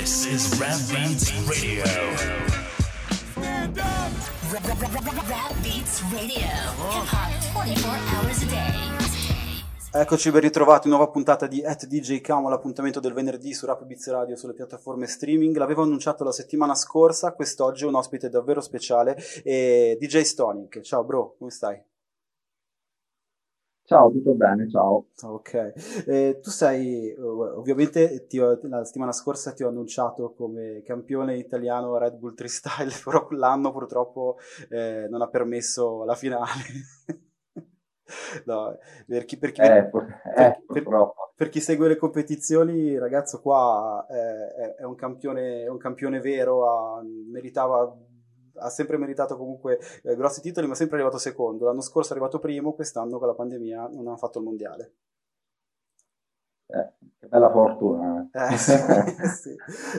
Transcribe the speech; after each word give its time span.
This 0.00 0.24
is 0.24 0.58
Rap 0.58 0.80
Beats 0.88 1.30
Radio. 1.46 1.84
Rap 4.48 5.54
Beats 5.60 6.00
Radio. 6.10 6.48
Hip 6.88 7.04
hop 7.12 7.28
24 7.52 7.98
hours 8.08 8.40
a 8.40 8.46
day. 8.46 10.00
Eccoci 10.00 10.30
ben 10.30 10.40
ritrovati, 10.40 10.88
nuova 10.88 11.10
puntata 11.10 11.46
di 11.46 11.62
At 11.62 11.84
DJ 11.84 12.22
Camo, 12.22 12.48
l'appuntamento 12.48 12.98
del 12.98 13.12
venerdì 13.12 13.52
su 13.52 13.66
Rap 13.66 13.84
Beats 13.84 14.08
Radio 14.08 14.36
sulle 14.36 14.54
piattaforme 14.54 15.06
streaming. 15.06 15.54
L'avevo 15.58 15.82
annunciato 15.82 16.24
la 16.24 16.32
settimana 16.32 16.74
scorsa, 16.74 17.34
quest'oggi 17.34 17.84
è 17.84 17.86
un 17.86 17.96
ospite 17.96 18.30
davvero 18.30 18.62
speciale, 18.62 19.16
è 19.44 19.98
DJ 20.00 20.22
Stonic. 20.22 20.80
Ciao 20.80 21.04
bro, 21.04 21.34
come 21.36 21.50
stai? 21.50 21.78
Ciao, 23.90 24.10
tutto 24.10 24.32
bene, 24.34 24.68
ciao. 24.70 25.04
Ok, 25.22 25.72
eh, 26.06 26.38
tu 26.40 26.48
sei, 26.48 27.14
ovviamente 27.18 28.26
ti 28.26 28.38
ho- 28.38 28.58
la 28.62 28.84
settimana 28.84 29.12
scorsa 29.12 29.52
ti 29.52 29.62
ho 29.62 29.68
annunciato 29.68 30.32
come 30.32 30.80
campione 30.82 31.36
italiano 31.36 31.98
Red 31.98 32.14
Bull 32.16 32.34
Freestyle, 32.34 32.90
però 33.04 33.28
l'anno 33.32 33.70
purtroppo 33.70 34.38
eh, 34.70 35.06
non 35.10 35.20
ha 35.20 35.28
permesso 35.28 36.04
la 36.04 36.14
finale. 36.14 36.48
No, 38.46 38.76
per 39.06 39.24
chi, 39.24 39.36
per 39.38 39.52
chi- 39.52 39.62
Eh, 39.62 39.88
per- 39.90 40.20
eh, 40.36 40.60
per- 41.36 41.48
chi 41.48 41.60
segue 41.60 41.88
le 41.88 41.96
competizioni, 41.96 42.98
ragazzo 42.98 43.40
qua 43.40 44.06
eh, 44.10 44.54
è, 44.54 44.74
è 44.76 44.84
un 44.84 44.94
campione, 44.94 45.62
è 45.62 45.68
un 45.68 45.78
campione 45.78 46.20
vero, 46.20 46.68
ha, 46.98 47.02
meritava, 47.02 47.96
ha 48.60 48.68
sempre 48.70 48.96
meritato 48.98 49.36
comunque 49.36 49.78
eh, 50.02 50.14
grossi 50.16 50.40
titoli, 50.40 50.66
ma 50.66 50.74
è 50.74 50.76
sempre 50.76 50.96
arrivato 50.96 51.18
secondo. 51.18 51.64
L'anno 51.66 51.80
scorso 51.80 52.10
è 52.10 52.12
arrivato 52.16 52.38
primo, 52.38 52.72
quest'anno 52.74 53.18
con 53.18 53.26
la 53.28 53.34
pandemia 53.34 53.88
non 53.88 54.08
ha 54.08 54.16
fatto 54.16 54.38
il 54.38 54.44
mondiale. 54.44 54.92
Eh, 56.72 56.92
che 57.18 57.26
bella 57.26 57.50
fortuna. 57.50 58.28
Eh, 58.32 58.56
sì, 58.56 58.72
eh, 58.72 59.28
sì, 59.28 59.56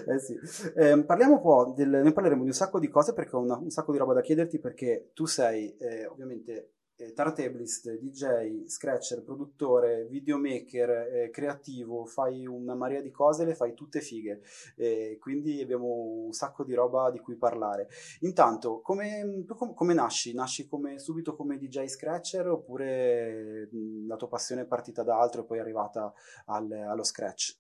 eh, 0.08 0.20
sì. 0.20 0.72
Ehm, 0.76 1.04
parliamo 1.06 1.34
un 1.36 1.42
po', 1.42 1.74
del, 1.76 1.90
ne 1.90 2.14
parleremo 2.14 2.44
di 2.44 2.48
un 2.48 2.54
sacco 2.56 2.80
di 2.80 2.88
cose 2.88 3.14
perché 3.14 3.36
ho 3.36 3.40
una- 3.40 3.58
un 3.58 3.70
sacco 3.70 3.92
di 3.92 3.98
roba 3.98 4.14
da 4.14 4.22
chiederti 4.22 4.58
perché 4.60 5.12
tu 5.14 5.26
sei 5.26 5.76
eh, 5.78 6.06
ovviamente 6.06 6.72
eh, 7.02 7.14
turntablist, 7.14 7.98
DJ, 8.00 8.66
scratcher, 8.68 9.24
produttore, 9.24 10.06
videomaker, 10.06 10.90
eh, 10.90 11.30
creativo, 11.32 12.06
fai 12.06 12.46
una 12.48 12.76
marea 12.76 13.02
di 13.02 13.12
cose, 13.12 13.46
le 13.46 13.56
fai 13.56 13.74
tutte 13.74 14.02
fighe, 14.02 14.42
Eh, 14.76 15.18
quindi 15.20 15.62
abbiamo 15.62 15.88
un 16.26 16.32
sacco 16.34 16.64
di 16.64 16.74
roba 16.74 17.10
di 17.12 17.20
cui 17.20 17.36
parlare. 17.38 17.88
Intanto, 18.22 18.82
come, 18.82 19.44
com- 19.48 19.74
come 19.74 19.94
nasci? 19.94 20.34
Nasci 20.34 20.68
come, 20.68 21.00
subito 21.00 21.36
come 21.36 21.58
DJ 21.58 21.86
scratcher 21.88 22.48
oppure 22.50 23.68
mh, 23.72 24.08
la 24.08 24.16
tua 24.16 24.28
passione 24.28 24.62
è 24.62 24.66
partita 24.66 25.04
da 25.04 25.20
altro 25.20 25.42
e 25.42 25.46
poi 25.46 25.58
è 25.58 25.62
arrivata 25.62 26.14
al- 26.46 26.72
allo 26.72 27.04
scratch? 27.04 27.58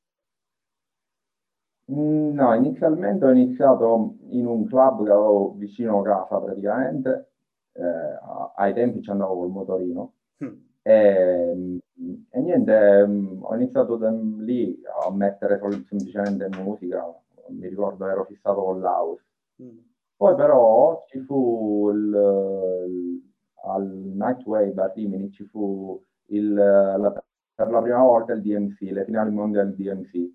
Mm, 1.92 2.34
No, 2.34 2.54
inizialmente 2.56 3.26
ho 3.26 3.30
iniziato 3.32 4.16
in 4.30 4.46
un 4.48 4.66
club 4.66 5.04
che 5.06 5.12
avevo 5.12 5.54
vicino 5.58 6.02
casa 6.02 6.40
praticamente. 6.40 7.31
Eh, 7.74 8.20
ai 8.56 8.74
tempi 8.74 9.02
ci 9.02 9.10
andavo 9.10 9.36
col 9.38 9.50
motorino. 9.50 10.14
Mm. 10.44 10.54
E, 10.84 11.54
mm, 11.56 12.14
e 12.30 12.40
niente, 12.42 13.06
mm, 13.08 13.44
ho 13.44 13.56
iniziato 13.56 13.96
da 13.98 14.10
lì 14.12 14.80
a 15.06 15.12
mettere 15.12 15.58
sol- 15.60 15.86
semplicemente 15.88 16.48
musica. 16.62 17.04
Mi 17.50 17.68
ricordo 17.68 18.08
ero 18.08 18.26
fissato 18.26 18.62
con 18.64 18.80
l'house. 18.80 19.24
Mm. 19.62 19.78
Poi 20.16 20.36
però 20.36 21.04
ci 21.08 21.20
fu 21.22 21.90
il, 21.92 22.86
il- 22.90 23.30
al 23.64 23.86
Nightwave 23.88 24.82
a 24.82 24.92
Rimini 24.94 25.32
ci 25.32 25.46
fu 25.46 26.02
il, 26.28 26.54
la- 26.54 27.24
per 27.56 27.70
la 27.70 27.82
prima 27.82 28.02
volta 28.02 28.34
il 28.34 28.42
DMC, 28.42 28.82
le 28.92 29.06
finali 29.06 29.32
mondiali 29.32 29.76
DMC 29.76 30.30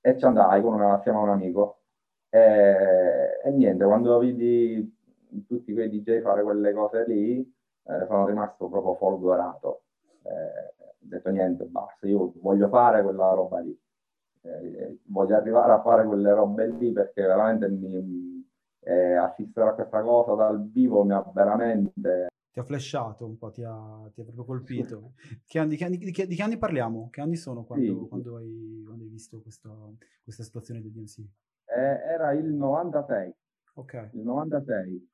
e 0.00 0.18
ci 0.18 0.24
andai 0.24 0.62
con 0.62 0.74
una, 0.74 0.94
assieme 0.94 1.18
a 1.18 1.22
un 1.22 1.28
amico 1.30 1.80
e, 2.30 3.38
e 3.44 3.50
niente, 3.50 3.84
quando 3.84 4.18
vidi 4.18 5.00
tutti 5.46 5.72
quei 5.72 5.88
DJ 5.88 6.20
fare 6.22 6.42
quelle 6.42 6.72
cose 6.72 7.04
lì 7.06 7.38
eh, 7.40 8.06
sono 8.06 8.26
rimasto 8.26 8.68
proprio 8.68 8.94
folgorato. 8.96 9.82
Eh, 10.22 10.74
ho 10.78 10.94
detto 10.98 11.30
niente, 11.30 11.64
basta, 11.64 12.06
io 12.06 12.32
voglio 12.40 12.68
fare 12.68 13.02
quella 13.02 13.32
roba 13.32 13.58
lì. 13.60 13.76
Eh, 14.44 14.98
voglio 15.04 15.36
arrivare 15.36 15.72
a 15.72 15.82
fare 15.82 16.04
quelle 16.04 16.32
robe 16.32 16.66
lì 16.68 16.92
perché 16.92 17.22
veramente 17.22 17.68
mi, 17.68 18.44
eh, 18.80 19.14
assistere 19.14 19.68
a 19.68 19.74
questa 19.74 20.02
cosa 20.02 20.34
dal 20.34 20.68
vivo 20.70 21.04
mi 21.04 21.12
ha 21.12 21.22
veramente 21.32 22.26
Ti 22.52 22.58
ha 22.58 22.64
flashato 22.64 23.24
un 23.24 23.38
po', 23.38 23.50
ti 23.50 23.62
ha, 23.62 24.10
ti 24.12 24.20
ha 24.20 24.24
proprio 24.24 24.44
colpito. 24.44 25.12
Che 25.46 25.58
anni- 25.58 25.70
di, 25.70 25.76
che 25.76 25.84
anni, 25.84 25.96
di 25.96 26.10
che- 26.12 26.26
di 26.26 26.34
che 26.34 26.42
anni 26.42 26.58
parliamo? 26.58 27.08
Che 27.10 27.20
anni 27.20 27.36
sono 27.36 27.64
quando, 27.64 28.00
Sì. 28.02 28.08
quando 28.08 28.36
hai, 28.36 28.82
quando 28.84 29.04
hai 29.04 29.10
visto 29.10 29.40
questo- 29.40 29.96
questa 30.22 30.42
situazione 30.42 30.80
del 30.82 30.90
DMC? 30.90 31.20
eh, 31.66 31.80
era 31.80 32.32
il 32.32 32.52
96, 32.52 33.32
Ok, 33.74 34.10
il 34.12 34.20
96 34.20 35.08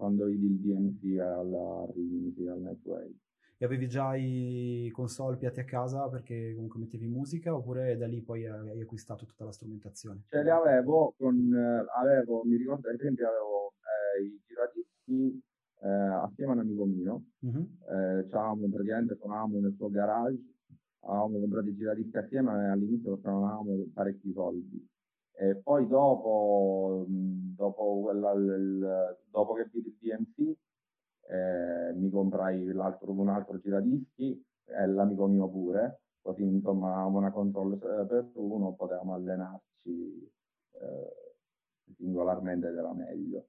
quando 0.00 0.24
vidi 0.24 0.46
il 0.46 0.58
DMC 0.58 1.18
alla 1.20 1.86
Rimini, 1.94 2.48
al 2.48 2.58
Nightwave. 2.62 3.14
e 3.58 3.64
avevi 3.66 3.86
già 3.86 4.16
i 4.16 4.88
console 4.90 5.36
piatti 5.36 5.60
a 5.60 5.64
casa 5.64 6.08
perché 6.08 6.54
comunque 6.54 6.80
mettevi 6.80 7.06
musica 7.06 7.54
oppure 7.54 7.98
da 7.98 8.06
lì 8.06 8.22
poi 8.22 8.46
hai 8.46 8.80
acquistato 8.80 9.26
tutta 9.26 9.44
la 9.44 9.52
strumentazione? 9.52 10.22
Ce 10.30 10.42
li 10.42 10.48
avevo 10.48 11.14
con, 11.18 11.36
eh, 11.54 11.84
avevo, 12.00 12.42
mi 12.44 12.56
ricordo 12.56 12.88
ad 12.88 12.94
esempio 12.94 13.28
avevo 13.28 13.74
eh, 13.84 14.24
i 14.24 14.40
giradischi 14.46 15.42
eh, 15.82 15.88
assieme 15.88 16.52
a 16.52 16.54
un 16.54 16.60
amico 16.60 16.84
mio, 16.86 17.22
Mhm. 17.40 17.58
eh, 17.82 18.26
c'avevamo 18.28 18.66
praticamente 18.70 19.14
suonavamo 19.16 19.60
nel 19.60 19.74
suo 19.76 19.90
garage, 19.90 20.42
avevamo 21.00 21.38
comprato 21.40 21.68
i 21.68 21.76
giradischi 21.76 22.16
assieme 22.16 22.50
e 22.64 22.68
all'inizio 22.70 23.10
costravamo 23.12 23.84
parecchi 23.92 24.32
soldi. 24.32 24.88
E 25.42 25.56
poi 25.56 25.86
dopo, 25.86 27.06
dopo, 27.08 28.00
quella- 28.02 28.32
il- 28.32 29.18
dopo 29.30 29.54
che 29.54 29.68
vidi 29.72 29.88
il 29.88 29.96
DMC, 29.98 30.56
eh, 31.28 31.92
mi 31.94 32.10
comprai 32.10 32.64
l'altro, 32.72 33.10
un 33.12 33.28
altro 33.30 33.58
giradischi 33.58 34.44
e 34.66 34.86
l'amico 34.86 35.26
mio 35.26 35.48
pure, 35.48 36.02
così 36.20 36.42
insomma 36.42 36.92
avevamo 36.92 37.18
una 37.18 37.30
console 37.32 37.76
eh, 37.76 38.06
per 38.06 38.30
uno, 38.34 38.74
potevamo 38.74 39.14
allenarci 39.14 40.30
eh, 40.72 41.34
singolarmente 41.96 42.68
ed 42.68 42.76
era 42.76 42.92
meglio. 42.92 43.48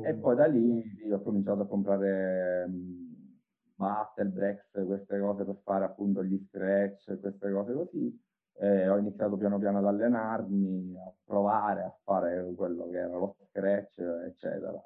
E 0.00 0.14
poi 0.16 0.36
da 0.36 0.46
lì 0.46 1.10
ho 1.10 1.22
cominciato 1.22 1.62
a 1.62 1.66
comprare 1.66 2.68
battle, 3.76 4.28
breaks, 4.30 4.70
queste 4.86 5.18
cose 5.18 5.44
per 5.44 5.56
fare 5.64 5.84
appunto 5.84 6.22
gli 6.24 6.38
scratch, 6.48 7.18
queste 7.20 7.50
cose 7.50 7.72
così. 7.72 8.22
E 8.66 8.88
ho 8.88 8.96
iniziato 8.98 9.36
piano 9.36 9.58
piano 9.58 9.78
ad 9.78 9.86
allenarmi, 9.86 10.96
a 10.96 11.12
provare 11.24 11.82
a 11.82 11.94
fare 12.04 12.52
quello 12.54 12.88
che 12.88 12.96
era 12.98 13.16
lo 13.18 13.36
scratch, 13.50 13.98
eccetera. 14.26 14.80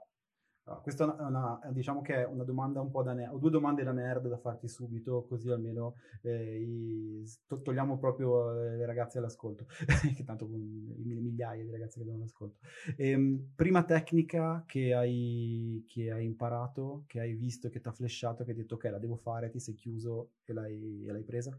Ah, 0.68 0.80
questa 0.80 1.04
è 1.16 1.22
una, 1.22 1.60
è, 1.60 1.70
diciamo 1.70 2.00
che 2.02 2.14
è 2.22 2.26
una 2.26 2.42
domanda 2.42 2.80
un 2.80 2.90
po' 2.90 3.04
da 3.04 3.12
nerd, 3.12 3.32
ho 3.34 3.38
due 3.38 3.50
domande 3.50 3.84
da 3.84 3.92
nerd 3.92 4.26
da 4.28 4.36
farti 4.36 4.66
subito, 4.66 5.24
così 5.28 5.48
almeno 5.48 5.94
eh, 6.22 6.60
i- 6.60 7.24
to- 7.46 7.62
togliamo 7.62 7.98
proprio 7.98 8.52
eh, 8.64 8.76
le 8.76 8.84
ragazze 8.84 9.18
all'ascolto, 9.18 9.66
che 10.16 10.24
tanto 10.24 10.48
con 10.48 10.58
mil- 10.58 11.20
migliaia 11.20 11.62
di 11.62 11.70
ragazze 11.70 12.00
che 12.00 12.04
danno 12.06 12.18
l'ascolto. 12.18 12.58
Ehm, 12.96 13.52
prima 13.54 13.84
tecnica 13.84 14.64
che 14.66 14.92
hai, 14.92 15.84
che 15.86 16.10
hai 16.10 16.24
imparato, 16.24 17.04
che 17.06 17.20
hai 17.20 17.34
visto, 17.34 17.68
che 17.68 17.80
ti 17.80 17.86
ha 17.86 17.92
flashato, 17.92 18.42
che 18.42 18.50
hai 18.50 18.56
detto 18.56 18.74
ok, 18.74 18.84
la 18.90 18.98
devo 18.98 19.14
fare, 19.16 19.50
ti 19.50 19.60
sei 19.60 19.74
chiuso 19.74 20.32
e 20.44 20.52
l'hai, 20.52 21.04
e 21.06 21.12
l'hai 21.12 21.22
presa? 21.22 21.56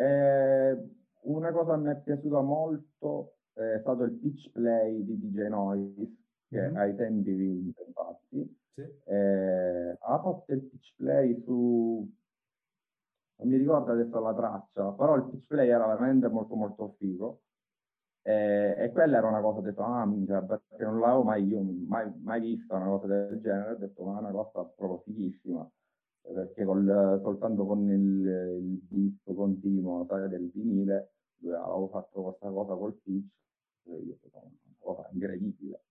E 0.00 0.88
una 1.22 1.50
cosa 1.52 1.74
che 1.74 1.80
mi 1.80 1.90
è 1.90 1.96
piaciuta 2.00 2.40
molto 2.40 3.38
è 3.52 3.78
stato 3.80 4.04
il 4.04 4.12
pitch 4.12 4.50
play 4.52 5.04
di 5.04 5.18
DJ 5.18 5.48
Noise, 5.48 6.08
che 6.48 6.68
Mhm. 6.68 6.76
ai 6.76 6.94
tempi 6.94 7.32
vinse 7.32 7.82
infatti. 7.84 8.56
Sì. 8.74 8.82
Eh, 9.04 9.96
ha 10.00 10.20
fatto 10.22 10.52
il 10.52 10.62
pitch 10.62 10.94
play 10.96 11.42
su 11.42 12.08
non 13.40 13.48
mi 13.48 13.56
ricordo 13.56 13.92
adesso 13.92 14.18
la 14.20 14.34
traccia, 14.34 14.92
però 14.92 15.14
il 15.16 15.24
pitch 15.30 15.46
play 15.46 15.68
era 15.68 15.86
veramente 15.86 16.28
molto 16.28 16.54
molto 16.56 16.94
figo. 16.98 17.42
E, 18.22 18.74
e 18.78 18.90
quella 18.92 19.18
era 19.18 19.28
una 19.28 19.40
cosa, 19.40 19.58
ho 19.60 19.62
detto, 19.62 19.82
ah, 19.82 20.04
minchia, 20.06 20.42
perché 20.42 20.84
non 20.84 20.98
l'avevo 21.00 21.22
mai, 21.22 21.44
io 21.46 21.60
mai, 21.62 22.12
mai 22.20 22.40
vista 22.40 22.76
una 22.76 22.86
cosa 22.86 23.06
del 23.06 23.40
genere, 23.40 23.72
ho 23.72 23.76
detto, 23.76 24.04
ma 24.04 24.16
è 24.16 24.20
una 24.20 24.30
cosa 24.32 24.64
proprio 24.76 24.98
fighissima, 25.04 25.68
perché 26.32 26.64
col- 26.64 27.20
soltanto 27.22 27.66
con 27.66 27.90
il, 27.90 28.26
il 28.60 28.80
beat 28.88 29.34
continuo, 29.34 30.06
sai, 30.06 30.28
del 30.28 30.50
vinile, 30.50 31.12
avevo 31.44 31.88
fatto 31.88 32.22
questa 32.22 32.50
cosa 32.50 32.74
col 32.74 32.94
pitch, 32.94 33.32
e 33.84 33.96
io 33.96 34.18
detto, 34.22 34.28
una 34.32 34.50
cosa 34.78 35.08
incredibile. 35.12 35.82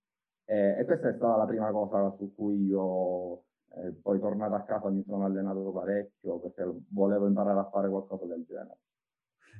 E, 0.44 0.76
e 0.78 0.84
questa 0.84 1.08
è 1.08 1.14
stata 1.14 1.36
la 1.36 1.46
prima 1.46 1.70
cosa 1.70 2.14
su 2.16 2.34
cui 2.34 2.64
io 2.64 3.44
eh, 3.74 3.92
poi 4.00 4.18
tornato 4.18 4.54
a 4.54 4.62
casa 4.62 4.88
mi 4.88 5.02
sono 5.04 5.24
allenato 5.24 5.70
parecchio 5.72 6.38
perché 6.38 6.64
volevo 6.88 7.26
imparare 7.26 7.58
a 7.58 7.68
fare 7.68 7.88
qualcosa 7.88 8.24
del 8.24 8.44
genere. 8.44 8.78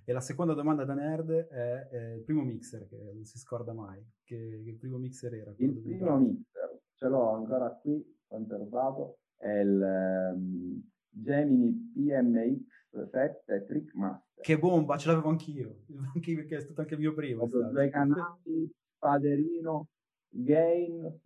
E 0.05 0.13
la 0.13 0.21
seconda 0.21 0.55
domanda 0.55 0.85
da 0.85 0.95
nerd 0.95 1.31
è 1.31 1.89
eh, 1.91 2.15
il 2.15 2.23
primo 2.23 2.43
mixer, 2.43 2.87
che 2.89 3.13
non 3.13 3.25
si 3.25 3.39
scorda 3.39 3.73
mai, 3.75 4.03
che, 4.23 4.63
che 4.65 4.71
il 4.71 4.79
primo 4.79 4.97
mixer 4.97 5.35
era? 5.35 5.53
Il 5.57 5.79
primo 5.81 6.17
mixer 6.19 6.81
ce 6.95 7.09
l'ho 7.09 7.31
ancora 7.33 7.71
qui 7.73 8.19
conservato, 8.27 9.19
è 9.39 9.59
il 9.61 9.83
ehm, 9.83 10.83
Gemini 11.11 11.73
PMX 11.95 13.11
7 13.11 13.65
Trickmaster. 13.67 14.43
Che 14.43 14.59
bomba, 14.59 14.97
ce 14.97 15.09
l'avevo 15.09 15.29
anch'io. 15.31 15.85
Anche 16.15 16.35
perché 16.35 16.57
è 16.57 16.61
stato 16.61 16.81
anche 16.83 16.95
il 16.95 17.01
mio 17.01 17.15
primo. 17.15 17.45
è 17.45 17.49
stato. 17.49 17.71
due 17.71 17.89
canali, 17.89 18.71
Paderino, 18.99 19.89
Gain, 20.29 21.21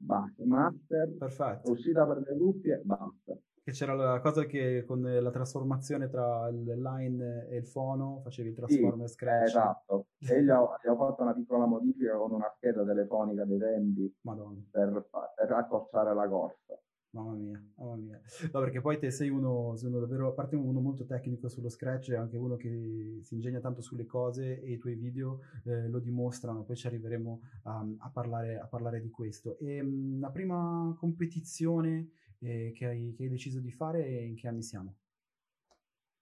Master, 0.45 1.17
Perfetto. 1.19 1.71
uscita 1.71 2.07
per 2.07 2.19
le 2.19 2.37
cuffie, 2.37 2.81
basta. 2.85 3.37
Che 3.65 3.71
c'era 3.71 3.95
la 3.95 4.21
cosa 4.21 4.45
che 4.45 4.83
con 4.85 5.03
la 5.03 5.31
trasformazione 5.31 6.09
tra 6.09 6.49
il 6.49 6.65
line 6.65 7.47
e 7.49 7.59
il 7.59 7.67
fono 7.67 8.21
facevi 8.25 8.49
il 8.49 8.55
transformer 8.57 9.05
Eh, 9.05 9.09
scratch. 9.09 9.45
esatto. 9.47 10.07
E 10.19 10.43
gli 10.43 10.49
ho, 10.51 10.71
gli 10.83 10.89
ho 10.89 10.97
fatto 10.97 11.23
una 11.23 11.33
piccola 11.33 11.67
modifica 11.67 12.17
con 12.17 12.33
una 12.33 12.53
scheda 12.57 12.85
telefonica 12.85 13.45
dei 13.45 13.59
tempi 13.59 14.13
Madonna, 14.23 14.61
per, 14.69 15.09
per 15.37 15.53
accorciare 15.53 16.13
la 16.13 16.29
corsa. 16.29 16.77
Mamma 17.13 17.35
mia, 17.35 17.63
mamma 17.77 17.97
mia. 17.97 18.21
No, 18.53 18.61
perché 18.61 18.81
poi 18.81 18.99
te 18.99 19.11
sei 19.11 19.29
uno, 19.31 19.77
sei 19.77 19.89
uno 19.89 20.01
davvero, 20.01 20.29
a 20.29 20.33
parte 20.33 20.57
uno 20.57 20.81
molto 20.81 21.05
tecnico 21.05 21.49
sullo 21.49 21.69
scratch, 21.69 22.11
è 22.11 22.17
anche 22.17 22.37
uno 22.37 22.57
che 22.57 23.19
si 23.23 23.35
ingegna 23.35 23.61
tanto 23.61 23.81
sulle 23.83 24.07
cose 24.07 24.61
e 24.61 24.73
i 24.73 24.79
tuoi 24.79 24.95
video 24.95 25.41
eh, 25.65 25.89
lo 25.89 25.99
dimostrano, 25.99 26.63
poi 26.65 26.77
ci 26.77 26.87
arriveremo 26.87 27.41
a, 27.65 27.87
a 27.99 28.11
parlare, 28.11 28.59
a 28.59 28.67
parlare 28.67 29.01
di 29.01 29.11
questo. 29.11 29.59
E, 29.59 29.83
mh, 29.83 30.21
la 30.21 30.31
prima 30.31 30.95
competizione 30.99 32.11
eh, 32.39 32.73
che, 32.75 32.87
hai, 32.87 33.13
che 33.17 33.25
hai 33.25 33.29
deciso 33.29 33.61
di 33.61 33.71
fare, 33.71 34.03
in 34.25 34.35
che 34.35 34.49
anni 34.49 34.63
siamo? 34.63 34.97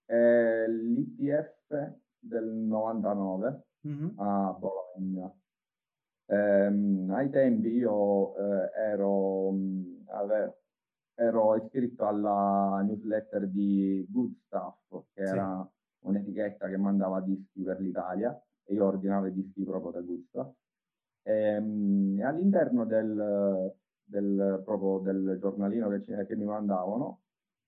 Eh, 0.07 0.67
L'ITF 0.69 1.95
del 2.19 2.45
99 2.47 3.63
Mhm. 3.83 4.13
a 4.17 4.53
Bologna. 4.59 5.33
Ehm, 6.27 7.11
ai 7.11 7.31
tempi 7.31 7.69
io 7.71 8.37
eh, 8.37 8.71
ero, 8.77 9.51
mh, 9.53 10.05
ave- 10.09 10.60
ero 11.21 11.55
iscritto 11.57 12.07
alla 12.07 12.81
newsletter 12.83 13.47
di 13.49 14.07
Good 14.09 14.35
Stuff, 14.47 15.05
che 15.13 15.27
Sì. 15.27 15.31
era 15.35 15.71
un'etichetta 16.03 16.69
che 16.69 16.77
mandava 16.79 17.21
dischi 17.21 17.63
per 17.63 17.79
l'Italia 17.81 18.41
e 18.65 18.75
io 18.75 18.87
ordinavo 18.87 19.27
i 19.27 19.33
dischi 19.33 19.63
proprio 19.65 19.91
da 19.93 20.01
Good 20.01 20.25
Stuff. 20.29 20.55
Ehm, 21.23 22.17
E, 22.19 22.23
all'interno 22.25 22.85
del, 22.87 23.75
del- 24.05 24.63
proprio 24.65 24.99
del 25.01 25.39
giornalino 25.41 25.89
che, 25.89 26.05
che 26.27 26.37
mi 26.37 26.45
mandavano, 26.45 27.23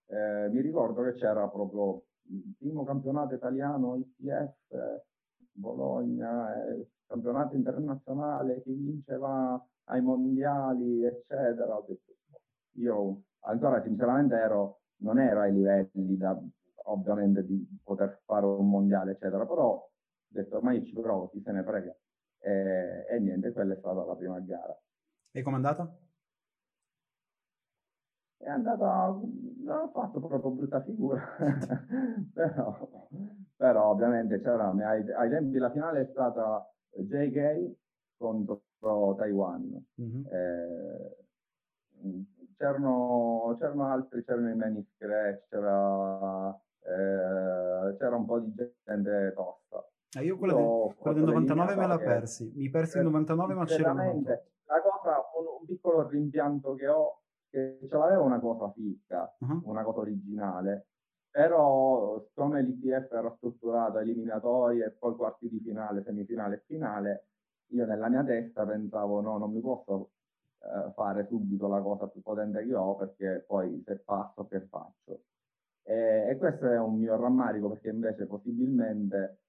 eh, 0.07 0.49
mi 0.51 0.61
ricordo 0.61 1.03
che 1.03 1.13
c'era 1.15 1.49
proprio 1.49 2.05
il 2.29 2.55
primo 2.59 2.85
campionato 2.85 3.35
italiano 3.35 3.97
ITF, 3.97 5.03
Bologna, 5.53 6.55
eh, 6.67 6.89
campionato 7.07 7.55
internazionale, 7.57 8.63
chi 8.63 8.73
vince 8.73 9.17
va 9.19 9.63
ai 9.85 10.01
mondiali, 10.01 11.05
eccetera. 11.05 11.77
Ho 11.77 11.85
detto, 11.87 12.13
io 12.77 13.23
ancora 13.43 13.83
sinceramente 13.83 14.35
ero, 14.35 14.81
non 14.99 15.19
ero 15.19 15.41
ai 15.41 15.53
livelli 15.53 16.17
da, 16.17 16.39
ovviamente 16.85 17.45
di 17.45 17.67
poter 17.83 18.21
fare 18.25 18.47
un 18.47 18.69
mondiale, 18.69 19.13
eccetera, 19.13 19.47
però 19.47 19.65
ho 19.75 19.91
detto 20.29 20.57
ormai 20.57 20.85
ci 20.85 20.93
provo, 20.95 21.29
chi 21.31 21.41
se 21.43 21.53
ne 21.53 21.63
frega. 21.63 21.95
E, 22.39 23.07
e 23.09 23.19
niente, 23.21 23.53
quella 23.53 23.75
è 23.75 23.77
stata 23.79 24.05
la 24.05 24.17
prima 24.17 24.39
gara. 24.41 24.77
E 25.31 25.43
com'è 25.43 25.55
andata? 25.57 25.97
È 28.37 28.49
andata, 28.49 29.07
non 29.63 29.79
ho 29.79 29.89
fatto 29.93 30.19
proprio 30.19 30.51
brutta 30.51 30.83
figura, 30.83 31.23
però, 32.35 32.91
però 33.55 33.91
ovviamente 33.91 34.41
c'era, 34.41 34.71
ai, 34.71 35.09
ai 35.13 35.31
tempi 35.31 35.59
la 35.59 35.71
finale 35.71 36.01
è 36.01 36.07
stata 36.11 36.69
JK 36.91 37.71
contro 38.17 38.65
Taiwan. 39.17 39.87
Mhm. 39.95 40.27
Eh, 40.29 41.17
c'erano, 42.63 43.57
c'erano 43.59 43.89
altri, 43.89 44.25
c'erano 44.25 44.51
i 44.51 44.55
mani 44.55 44.87
scratch, 44.95 45.49
c'era, 45.49 46.55
eh, 46.81 47.97
c'era 47.97 48.17
un 48.17 48.25
po' 48.25 48.39
di 48.39 48.55
gente 48.85 49.33
tosta. 49.35 49.85
Eh, 50.19 50.25
io 50.25 50.39
quella, 50.39 50.53
Io 50.61 50.95
quella 50.97 51.17
del 51.17 51.25
fatto 51.25 51.39
99 51.39 51.75
me 51.75 51.87
la 51.89 51.99
persi. 51.99 52.53
Mi 52.55 52.71
persi 52.71 52.99
il 52.99 53.05
99, 53.05 53.55
ma 53.55 53.65
c'era 53.65 53.91
il 53.91 53.97
98. 53.97 54.15
Sinceramente, 54.15 54.53
la 54.67 54.81
cosa, 54.81 55.17
un, 55.39 55.45
un 55.61 55.67
piccolo 55.67 56.07
rimpianto 56.07 56.75
che 56.75 56.87
ho, 56.87 57.23
che 57.51 57.79
ce 57.89 57.97
l'aveva 57.97 58.21
una 58.23 58.39
cosa 58.39 58.71
fitta, 58.71 59.35
Mhm. 59.41 59.63
una 59.65 59.83
cosa 59.83 60.01
originale, 60.01 60.87
però 61.31 62.21
siccome 62.29 62.63
l'ITF 62.63 63.11
era 63.11 63.33
strutturato 63.37 63.99
eliminatorie 63.99 64.85
e 64.85 64.91
poi 64.91 65.17
quarti 65.17 65.49
di 65.49 65.59
finale, 65.59 66.03
semifinale 66.05 66.57
e 66.57 66.63
finale, 66.67 67.27
io 67.73 67.87
nella 67.87 68.09
mia 68.09 68.23
testa 68.23 68.65
pensavo 68.67 69.21
no, 69.21 69.39
non 69.39 69.51
mi 69.51 69.61
posso 69.61 70.11
eh, 70.65 70.93
fare 70.95 71.27
subito 71.29 71.69
la 71.69 71.81
cosa 71.81 72.07
più 72.09 72.23
potente 72.23 72.65
che 72.65 72.75
ho 72.75 72.97
perché 72.97 73.45
poi 73.47 73.83
se 73.87 73.97
passo 73.99 74.47
che 74.47 74.61
faccio. 74.69 75.23
E, 75.85 76.29
e 76.31 76.37
questo 76.39 76.67
è 76.71 76.79
un 76.79 76.97
mio 76.99 77.17
rammarico 77.17 77.69
perché 77.71 77.91
invece 77.91 78.27
possibilmente 78.27 79.41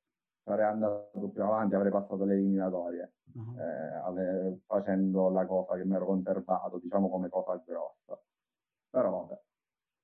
sarei 0.44 0.66
andato 0.66 1.30
più 1.30 1.44
avanti, 1.44 1.76
avrei 1.76 1.92
passato 1.92 2.26
le 2.26 2.34
eliminatorie 2.34 3.14
Mhm. 3.34 3.58
eh, 3.60 3.94
ave- 4.04 4.60
facendo 4.66 5.30
la 5.30 5.46
cosa 5.46 5.76
che 5.76 5.86
mi 5.86 5.96
ero 5.96 6.06
conservato, 6.06 6.78
diciamo 6.80 7.10
come 7.10 7.30
cosa 7.30 7.62
grossa. 7.66 8.20
Però 8.90 9.10
vabbè. 9.10 9.42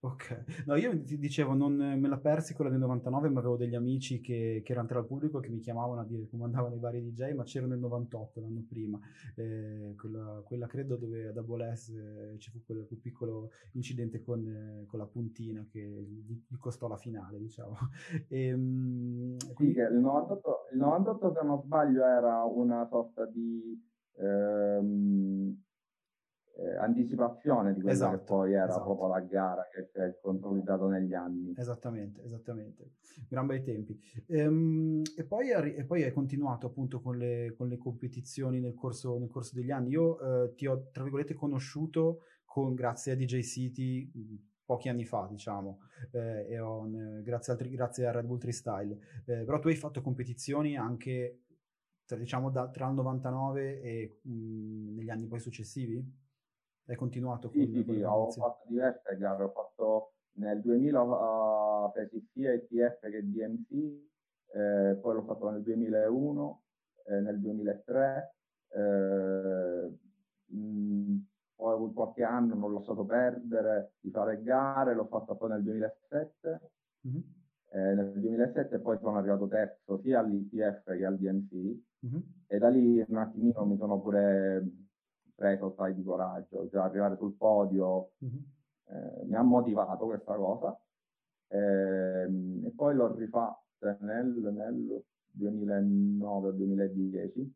Ok, 0.01 0.63
no, 0.65 0.75
io 0.77 1.03
ti 1.03 1.17
dicevo, 1.17 1.53
non 1.53 1.73
me 1.75 2.07
la 2.07 2.17
persi 2.17 2.53
quella 2.53 2.69
del 2.71 2.79
99, 2.79 3.27
ma 3.27 3.39
avevo 3.39 3.57
degli 3.57 3.75
amici 3.75 4.21
che, 4.21 4.61
che 4.63 4.71
erano 4.71 4.87
tra 4.87 4.99
il 4.99 5.05
pubblico 5.05 5.41
che 5.41 5.49
mi 5.49 5.59
chiamavano 5.59 5.99
a 5.99 6.05
dire 6.05 6.25
come 6.29 6.45
andavano 6.45 6.73
i 6.75 6.79
vari 6.79 7.01
DJ, 7.03 7.33
ma 7.33 7.43
c'ero 7.43 7.67
nel 7.67 7.79
98, 7.79 8.39
l'anno 8.39 8.63
prima, 8.65 8.97
Eh, 9.35 9.95
quella, 9.97 10.41
quella 10.45 10.67
credo 10.67 10.95
dove 10.95 11.27
ad 11.27 11.35
Abolès 11.37 11.89
eh, 11.89 12.35
ci 12.39 12.49
fu 12.49 12.63
quel, 12.65 12.85
quel 12.87 12.99
piccolo 12.99 13.49
incidente 13.73 14.21
con, 14.21 14.47
eh, 14.47 14.85
con 14.87 14.99
la 14.99 15.05
puntina 15.05 15.65
che 15.69 15.81
gli, 15.81 16.23
gli 16.47 16.57
costò 16.57 16.87
la 16.87 16.97
finale, 16.97 17.37
diciamo. 17.37 17.75
E, 18.29 18.55
mm, 18.55 19.35
Sì, 19.37 19.53
quindi- 19.53 19.79
il 19.81 19.95
98, 19.99 20.67
il 20.71 20.77
98, 20.79 21.33
se 21.33 21.43
non 21.45 21.61
sbaglio, 21.61 22.05
era 22.05 22.43
una 22.45 22.87
sorta 22.87 23.25
di 23.25 23.77
ehm, 24.17 25.61
eh, 26.61 26.75
anticipazione 26.75 27.73
di 27.73 27.79
quella 27.81 27.93
Esatto, 27.93 28.17
che 28.17 28.23
poi 28.23 28.53
era 28.53 28.65
esatto. 28.65 28.83
proprio 28.83 29.07
la 29.07 29.19
gara 29.21 29.67
che 29.73 29.89
si 29.91 29.97
è 29.99 30.17
consolidato 30.21 30.87
negli 30.87 31.13
anni. 31.13 31.53
Esattamente, 31.55 32.21
esattamente. 32.23 32.91
Gran 33.27 33.45
bei 33.47 33.61
tempi. 33.61 33.99
Ehm, 34.27 35.01
e, 35.15 35.23
poi, 35.25 35.49
e 35.49 36.03
hai 36.03 36.11
continuato 36.11 36.67
appunto 36.67 37.01
con 37.01 37.17
le, 37.17 37.53
con 37.57 37.67
le 37.67 37.77
competizioni 37.77 38.59
nel 38.59 38.73
corso, 38.73 39.17
nel 39.17 39.29
corso 39.29 39.55
degli 39.55 39.71
anni. 39.71 39.89
Io 39.89 40.19
eh, 40.19 40.53
ti 40.55 40.67
ho, 40.67 40.89
tra 40.91 41.03
virgolette, 41.03 41.33
conosciuto 41.33 42.21
con, 42.45 42.73
grazie 42.73 43.13
a 43.13 43.15
DJ 43.15 43.41
City 43.41 44.11
mh, 44.13 44.35
pochi 44.65 44.89
anni 44.89 45.05
fa, 45.05 45.27
diciamo, 45.29 45.79
eh, 46.11 46.47
e 46.49 46.59
ho, 46.59 46.87
eh, 46.87 47.23
grazie, 47.23 47.53
altri- 47.53 47.69
grazie 47.69 48.05
a 48.05 48.11
Red 48.11 48.25
Bull 48.25 48.37
Freestyle. 48.39 48.97
Eh, 49.25 49.43
però 49.43 49.59
tu 49.59 49.67
hai 49.67 49.75
fatto 49.75 50.01
competizioni 50.01 50.77
anche, 50.77 51.43
tra, 52.05 52.17
diciamo, 52.17 52.49
da- 52.49 52.69
tra 52.69 52.87
il 52.87 52.93
99 52.95 53.81
e 53.81 54.19
mh, 54.23 54.95
negli 54.95 55.09
anni 55.09 55.27
poi 55.27 55.39
successivi? 55.39 56.27
Hai 56.89 56.95
continuato 56.95 57.51
con, 57.51 57.61
Sì, 57.61 57.67
sì, 57.67 57.85
con 57.85 57.93
sì, 57.93 57.99
le 57.99 58.05
ho 58.05 58.31
fatto 58.31 58.63
diverse 58.67 59.15
gare, 59.17 59.43
ho 59.43 59.49
fatto 59.49 60.13
nel 60.39 60.59
2000 60.59 61.01
uh, 61.01 61.91
feci 61.91 62.27
sia 62.33 62.53
ITF 62.53 62.99
che 63.01 63.29
DMC, 63.29 63.71
eh, 64.53 64.97
poi 64.99 65.13
l'ho 65.13 65.23
fatto 65.23 65.51
nel 65.51 65.61
2001, 65.61 66.63
eh, 67.05 67.19
nel 67.19 67.39
2003, 67.39 68.35
eh, 68.69 69.93
mh, 70.45 71.17
poi 71.55 71.71
ho 71.71 71.75
avuto 71.75 71.93
qualche 71.93 72.23
anno, 72.23 72.55
non 72.55 72.71
l'ho 72.71 72.79
lasciato 72.79 73.05
perdere 73.05 73.93
di 73.99 74.09
fare 74.09 74.41
gare, 74.41 74.95
l'ho 74.95 75.05
fatto 75.05 75.35
poi 75.35 75.49
nel 75.49 75.61
2007, 75.61 76.71
Mhm, 77.01 77.23
eh, 77.71 77.93
nel 77.93 78.11
2007 78.19 78.79
poi 78.79 78.97
sono 78.97 79.17
arrivato 79.17 79.47
terzo 79.47 79.99
sia 80.01 80.19
all'ITF 80.19 80.83
che 80.97 81.05
al 81.05 81.17
DMC 81.17 81.77
mhm. 81.99 82.23
e 82.47 82.57
da 82.57 82.67
lì 82.67 83.01
un 83.07 83.17
attimino 83.17 83.63
mi 83.65 83.77
sono 83.77 84.01
pure 84.01 84.65
preso, 85.39 85.73
sai, 85.77 85.95
di 85.95 86.03
coraggio, 86.03 86.67
già 86.69 86.83
arrivare 86.83 87.15
sul 87.17 87.33
podio 87.35 88.11
Mhm. 88.19 88.43
eh, 88.89 89.25
mi 89.25 89.35
ha 89.35 89.41
motivato 89.43 90.05
questa 90.05 90.35
cosa 90.35 90.77
Ehm, 91.51 92.63
e 92.65 92.71
poi 92.75 92.93
l'ho 92.93 93.15
rifatta 93.15 93.97
nel, 94.01 94.27
nel 94.53 95.03
2009-2010 95.31 97.51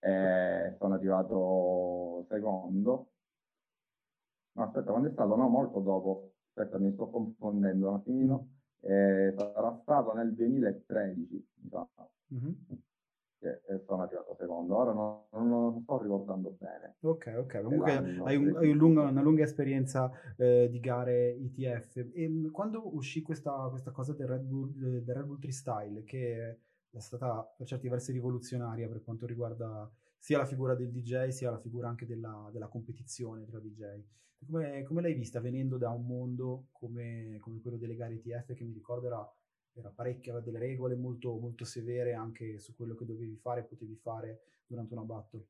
e 0.00 0.74
sono 0.78 0.94
arrivato 0.94 2.26
secondo 2.28 3.10
no 4.52 4.62
aspetta 4.62 4.90
quando 4.90 5.08
è 5.08 5.12
stato? 5.12 5.36
no 5.36 5.48
molto 5.48 5.80
dopo 5.80 6.32
aspetta 6.48 6.78
mi 6.78 6.92
sto 6.92 7.08
confondendo 7.08 7.88
un 7.88 7.94
attimino 7.94 8.48
Eh, 8.80 9.32
sarà 9.36 9.78
stato 9.82 10.12
nel 10.12 10.34
2013 10.34 11.48
mi 11.62 11.68
sa, 11.70 11.88
Mhm. 12.28 12.66
Che 13.38 13.60
eh, 13.68 13.80
sono 13.86 14.02
arrivato 14.02 14.34
secondo. 14.38 14.76
Ora 14.76 14.92
non, 14.92 15.22
non 15.30 15.72
lo 15.74 15.80
sto 15.82 16.02
ricordando 16.02 16.56
bene. 16.58 16.96
Ok, 17.00 17.34
ok, 17.38 17.62
comunque 17.62 17.92
hai, 18.24 18.36
un- 18.36 18.56
hai 18.56 18.70
un 18.70 18.76
lungo- 18.76 19.02
una 19.02 19.22
lunga 19.22 19.42
esperienza 19.44 20.10
eh, 20.36 20.68
di 20.70 20.80
gare 20.80 21.30
ITF. 21.30 21.96
E 22.12 22.28
mh, 22.28 22.50
quando 22.50 22.94
uscì 22.94 23.22
questa, 23.22 23.52
questa 23.70 23.90
cosa 23.92 24.12
del 24.14 24.26
Red 24.26 24.42
Bull, 24.42 24.70
eh, 24.82 25.02
del 25.04 25.14
Red 25.14 25.26
Bull 25.26 25.38
Freestyle, 25.38 26.02
che 26.04 26.58
è 26.90 26.98
stata 26.98 27.42
per 27.56 27.66
certi 27.66 27.88
versi 27.88 28.12
rivoluzionaria 28.12 28.88
per 28.88 29.02
quanto 29.04 29.26
riguarda 29.26 29.88
sia 30.18 30.38
la 30.38 30.46
figura 30.46 30.74
del 30.74 30.90
DJ, 30.90 31.28
sia 31.28 31.50
la 31.50 31.58
figura 31.58 31.88
anche 31.88 32.06
della, 32.06 32.48
della 32.52 32.66
competizione 32.68 33.44
tra 33.44 33.60
DJ, 33.60 33.84
come, 34.46 34.82
come 34.82 35.02
l'hai 35.02 35.14
vista 35.14 35.40
venendo 35.40 35.76
da 35.78 35.90
un 35.90 36.04
mondo 36.06 36.66
come, 36.72 37.36
come 37.40 37.60
quello 37.60 37.76
delle 37.76 37.94
gare 37.96 38.14
ITF, 38.14 38.54
che 38.54 38.64
mi 38.64 38.72
ricordo 38.72 39.08
era 39.80 39.90
parecchio, 39.90 40.32
aveva 40.32 40.44
delle 40.44 40.58
regole 40.58 40.94
molto, 40.94 41.36
molto 41.38 41.64
severe 41.64 42.14
anche 42.14 42.58
su 42.58 42.74
quello 42.74 42.94
che 42.94 43.04
dovevi 43.04 43.36
fare 43.36 43.60
e 43.60 43.64
potevi 43.64 43.96
fare 43.96 44.40
durante 44.66 44.94
una 44.94 45.02
battle. 45.02 45.46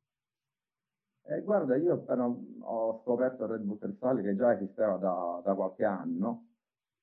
Eh, 1.29 1.43
guarda, 1.43 1.77
io 1.77 1.95
appena 1.95 2.25
ho 2.27 3.01
scoperto 3.03 3.47
Red 3.47 3.63
Bull 3.63 3.79
Crystal 3.79 4.21
che 4.23 4.37
già 4.37 4.55
esisteva 4.55 4.97
da, 4.97 5.41
da 5.45 5.55
qualche 5.55 5.85
anno, 5.85 6.47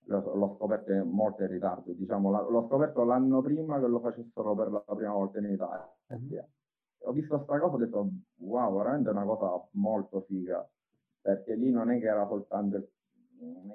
l'ho, 0.06 0.36
l'ho 0.36 0.56
scoperto 0.58 0.94
molto 1.06 1.44
in 1.44 1.50
ritardo, 1.50 1.92
diciamo, 1.92 2.50
l'ho 2.50 2.68
scoperto 2.68 3.03
l'anno 3.03 3.42
prima 3.42 3.80
che 3.80 3.88
lo 3.88 4.00
facessero 4.00 4.56
per 4.56 4.72
la 4.72 4.80
prima 4.80 5.12
volta 5.12 5.39
in 5.39 5.51
Italia. 5.51 5.94
Mm-hmm. 6.13 6.44
Ho 7.06 7.12
visto 7.12 7.36
questa 7.36 7.60
cosa 7.60 7.74
e 7.74 7.75
ho 7.75 7.86
detto, 7.86 8.10
wow, 8.38 8.77
veramente 8.77 9.10
è 9.10 9.12
una 9.12 9.25
cosa 9.25 9.68
molto 9.72 10.22
figa, 10.22 10.65
perché 11.20 11.56
lì 11.56 11.70
non 11.70 11.92
è 11.92 12.00
che 12.00 12.06
era 12.06 12.25
soltanto 12.25 12.77
il, 12.77 12.89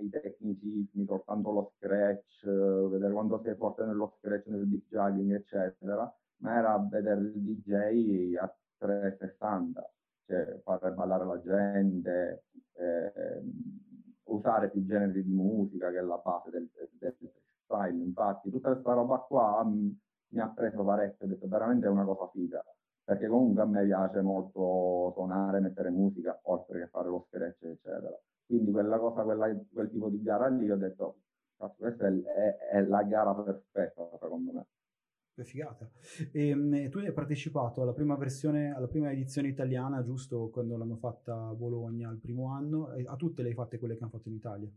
i 0.00 0.08
tecnicismi, 0.08 1.04
soltanto 1.06 1.50
lo 1.50 1.72
scratch, 1.76 2.46
vedere 2.46 3.12
quanto 3.12 3.40
sei 3.42 3.54
forte 3.56 3.84
nello 3.84 4.14
scratch, 4.18 4.46
nel 4.46 4.66
big 4.66 4.82
juggling, 4.88 5.34
eccetera, 5.34 6.12
ma 6.38 6.58
era 6.58 6.78
vedere 6.78 7.20
il 7.20 7.32
DJ 7.32 8.36
a 8.36 8.54
360 8.78 9.90
cioè 10.28 10.60
fare 10.62 10.90
ballare 10.92 11.24
la 11.24 11.40
gente, 11.40 12.44
eh, 12.74 13.42
usare 14.24 14.70
più 14.70 14.84
generi 14.84 15.24
di 15.24 15.32
musica 15.32 15.90
che 15.90 15.98
è 15.98 16.02
la 16.02 16.20
base 16.22 16.50
del, 16.50 16.68
del 16.98 17.16
freestyle. 17.16 18.04
Infatti, 18.04 18.50
tutta 18.50 18.72
questa 18.72 18.92
roba 18.92 19.18
qua 19.20 19.64
mm, 19.64 19.90
mi 20.28 20.40
ha 20.40 20.48
preso 20.48 20.84
parecchio, 20.84 21.24
ho 21.24 21.28
detto 21.28 21.48
veramente 21.48 21.86
è 21.86 21.88
una 21.88 22.04
cosa 22.04 22.28
figa, 22.30 22.62
perché 23.02 23.26
comunque 23.26 23.62
a 23.62 23.66
me 23.66 23.84
piace 23.84 24.20
molto 24.20 25.12
suonare, 25.14 25.60
mettere 25.60 25.88
musica, 25.90 26.38
oltre 26.42 26.80
che 26.80 26.88
fare 26.88 27.08
lo 27.08 27.26
scratch, 27.30 27.62
eccetera. 27.62 28.20
Quindi 28.49 28.73
quella 28.73 28.99
cosa, 28.99 29.23
quella, 29.23 29.55
quel 29.73 29.90
tipo 29.90 30.09
di 30.09 30.23
gara 30.23 30.49
lì, 30.49 30.71
ho 30.71 30.76
detto, 30.76 31.21
questa 31.76 32.09
è, 32.09 32.12
è, 32.12 32.57
è 32.73 32.81
la 32.87 33.02
gara 33.05 33.35
perfetta, 33.35 34.09
secondo 34.19 34.52
me 34.52 34.67
figata. 35.45 35.88
E, 36.33 36.49
ehm, 36.49 36.88
tu 36.90 36.99
hai 36.99 37.12
partecipato 37.12 37.83
alla 37.83 37.93
prima 37.93 38.17
versione, 38.17 38.75
alla 38.75 38.88
prima 38.88 39.11
edizione 39.11 39.49
italiana, 39.49 40.02
giusto 40.02 40.49
quando 40.50 40.76
l'hanno 40.76 40.97
fatta 40.97 41.49
a 41.49 41.55
Bologna 41.55 42.11
il 42.11 42.19
primo 42.19 42.52
anno, 42.52 42.88
a 43.05 43.17
tutte 43.17 43.43
le 43.43 43.49
hai 43.49 43.55
fatte 43.55 43.78
quelle 43.78 43.97
che 43.97 44.02
hanno 44.02 44.12
fatto 44.12 44.28
in 44.28 44.35
Italia? 44.35 44.71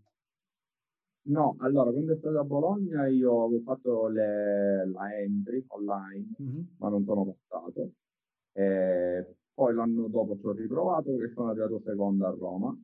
No, 1.24 1.56
allora 1.60 1.92
quando 1.92 2.14
è 2.14 2.18
stato 2.18 2.40
a 2.40 2.44
Bologna 2.44 3.08
io 3.08 3.46
avevo 3.46 3.62
fatto 3.62 4.08
le, 4.08 4.88
la 4.88 5.16
entry 5.20 5.64
online, 5.68 6.34
mm-hmm. 6.42 6.62
ma 6.78 6.90
non 6.90 7.04
sono 7.06 7.26
passato. 7.26 7.92
E 8.54 9.36
poi 9.54 9.74
l'anno 9.74 10.08
dopo 10.08 10.38
ci 10.38 10.46
ho 10.48 10.52
riprovato 10.52 11.12
e 11.22 11.32
sono 11.34 11.50
arrivato 11.50 11.80
secondo 11.86 12.26
a 12.26 12.32
Roma. 12.32 12.76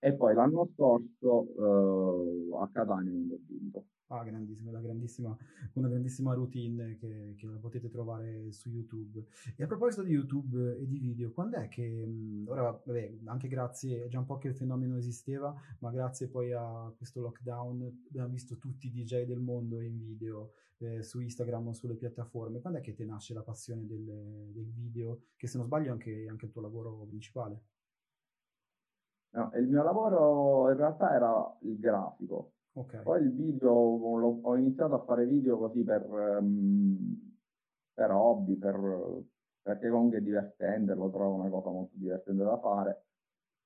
E 0.00 0.12
poi 0.14 0.34
l'anno 0.34 0.68
scorso 0.74 1.60
uh, 1.60 2.56
a 2.60 2.68
Catania 2.70 3.10
non 3.10 3.30
ho 3.32 3.38
vinto. 3.46 3.84
Ah, 4.10 4.24
grandissima, 4.24 4.70
grandissima, 4.80 5.36
una 5.74 5.88
grandissima 5.88 6.32
routine 6.32 6.96
che, 6.96 7.34
che, 7.36 7.46
la 7.46 7.58
potete 7.58 7.90
trovare 7.90 8.50
su 8.52 8.70
YouTube. 8.70 9.22
E 9.54 9.62
a 9.62 9.66
proposito 9.66 10.02
di 10.02 10.12
YouTube 10.12 10.78
e 10.78 10.86
di 10.86 10.96
video, 10.96 11.30
quando 11.30 11.58
è 11.58 11.68
che, 11.68 12.08
ora, 12.46 12.70
vabbè, 12.70 13.18
anche 13.26 13.48
grazie, 13.48 14.04
è 14.04 14.08
già 14.08 14.18
un 14.18 14.24
po' 14.24 14.38
che 14.38 14.48
il 14.48 14.54
fenomeno 14.54 14.96
esisteva, 14.96 15.54
ma 15.80 15.90
grazie 15.90 16.28
poi 16.28 16.52
a 16.52 16.90
questo 16.96 17.20
lockdown 17.20 18.04
abbiamo 18.08 18.28
visto 18.28 18.56
tutti 18.56 18.86
i 18.86 18.92
DJ 18.92 19.24
del 19.24 19.40
mondo 19.40 19.82
in 19.82 19.98
video 19.98 20.52
eh, 20.78 21.02
su 21.02 21.20
Instagram 21.20 21.68
o 21.68 21.72
sulle 21.74 21.96
piattaforme. 21.96 22.60
Quando 22.60 22.78
è 22.78 22.82
che 22.82 22.94
ti 22.94 23.04
nasce 23.04 23.34
la 23.34 23.42
passione 23.42 23.84
del, 23.86 24.04
del 24.54 24.72
video, 24.72 25.24
che 25.36 25.46
se 25.46 25.58
non 25.58 25.66
sbaglio 25.66 25.88
è 25.88 25.90
anche, 25.90 26.26
anche 26.26 26.46
il 26.46 26.50
tuo 26.50 26.62
lavoro 26.62 27.04
principale? 27.06 27.60
No, 29.38 29.52
il 29.54 29.68
mio 29.68 29.84
lavoro 29.84 30.68
in 30.70 30.76
realtà 30.76 31.14
era 31.14 31.56
il 31.60 31.78
grafico 31.78 32.52
Okay. 32.78 33.02
Poi 33.02 33.22
il 33.22 33.32
video, 33.32 33.72
ho 33.72 34.56
iniziato 34.56 34.94
a 34.94 35.02
fare 35.04 35.26
video 35.26 35.58
così 35.58 35.82
per, 35.82 36.08
um, 36.08 37.36
per 37.92 38.12
hobby, 38.12 38.54
per, 38.56 39.24
perché 39.60 39.88
comunque 39.88 40.18
è 40.18 40.20
divertente, 40.20 40.94
lo 40.94 41.10
trovo 41.10 41.40
una 41.40 41.48
cosa 41.48 41.70
molto 41.70 41.96
divertente 41.96 42.44
da 42.44 42.56
fare. 42.60 43.02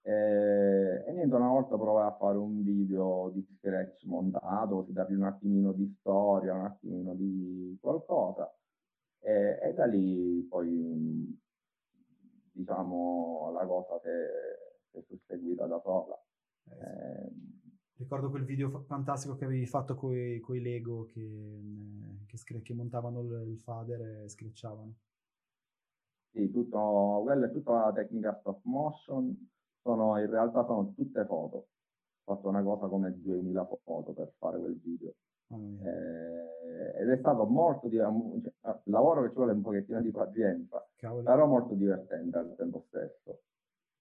E, 0.01 1.05
e 1.07 1.13
niente, 1.13 1.35
una 1.35 1.49
volta 1.49 1.77
provai 1.77 2.07
a 2.07 2.17
fare 2.17 2.39
un 2.39 2.63
video 2.63 3.31
di 3.35 3.47
scratch 3.59 4.07
montato, 4.07 4.77
così 4.77 4.93
dargli 4.93 5.15
un 5.15 5.25
attimino 5.25 5.73
di 5.73 5.95
storia, 6.01 6.55
un 6.55 6.65
attimino 6.65 7.13
di 7.15 7.77
qualcosa. 7.83 8.51
E, 9.21 9.59
e 9.63 9.75
da 9.75 9.85
lì 9.85 10.41
poi, 10.49 11.39
diciamo, 12.51 13.51
la 13.53 13.67
cosa 13.67 14.01
si 14.01 14.09
è, 14.93 15.03
susseguita 15.07 15.67
da 15.67 15.81
sola. 15.81 16.15
Eh, 16.65 16.71
sì. 16.71 16.81
eh, 16.81 17.53
Ricordo 18.03 18.31
quel 18.31 18.45
video 18.45 18.81
fantastico 18.81 19.37
che 19.37 19.45
avevi 19.45 19.67
fatto 19.67 19.95
con 19.95 20.13
i 20.17 20.61
Lego 20.61 21.05
che, 21.05 21.21
mm, 21.21 22.25
che, 22.27 22.63
che, 22.63 22.75
montavano 22.75 23.21
il, 23.21 23.59
fader 23.59 24.25
e 24.25 24.29
screcciavano. 24.29 24.95
Sì, 26.33 26.51
tutto, 26.51 27.21
quella 27.25 27.47
è 27.47 27.53
tutta 27.53 27.85
la 27.85 27.93
tecnica 27.93 28.37
stop 28.41 28.61
motion, 28.65 29.49
sono, 29.83 30.19
in 30.19 30.31
realtà 30.31 30.65
sono 30.65 30.93
tutte 30.95 31.25
foto. 31.27 31.69
Ho 32.25 32.35
fatto 32.35 32.49
una 32.49 32.63
cosa 32.63 32.87
come 32.89 33.13
2000 33.21 33.69
foto 33.85 34.13
per 34.13 34.33
fare 34.39 34.59
quel 34.59 34.81
video. 34.81 35.15
Oh, 35.49 35.79
eh, 35.85 37.03
ed 37.03 37.11
è 37.11 37.17
stato 37.19 37.45
molto 37.45 37.89
divertente, 37.89 38.55
cioè, 38.61 38.81
lavoro 38.85 39.23
che 39.23 39.29
ci 39.29 39.35
vuole 39.35 39.53
un 39.53 39.61
pochettino 39.61 40.01
di 40.01 40.11
pazienza, 40.11 40.89
Cavoli. 40.97 41.25
però 41.25 41.47
molto 41.47 41.75
divertente 41.75 42.39
al 42.39 42.55
tempo 42.57 42.85
stesso, 42.89 43.43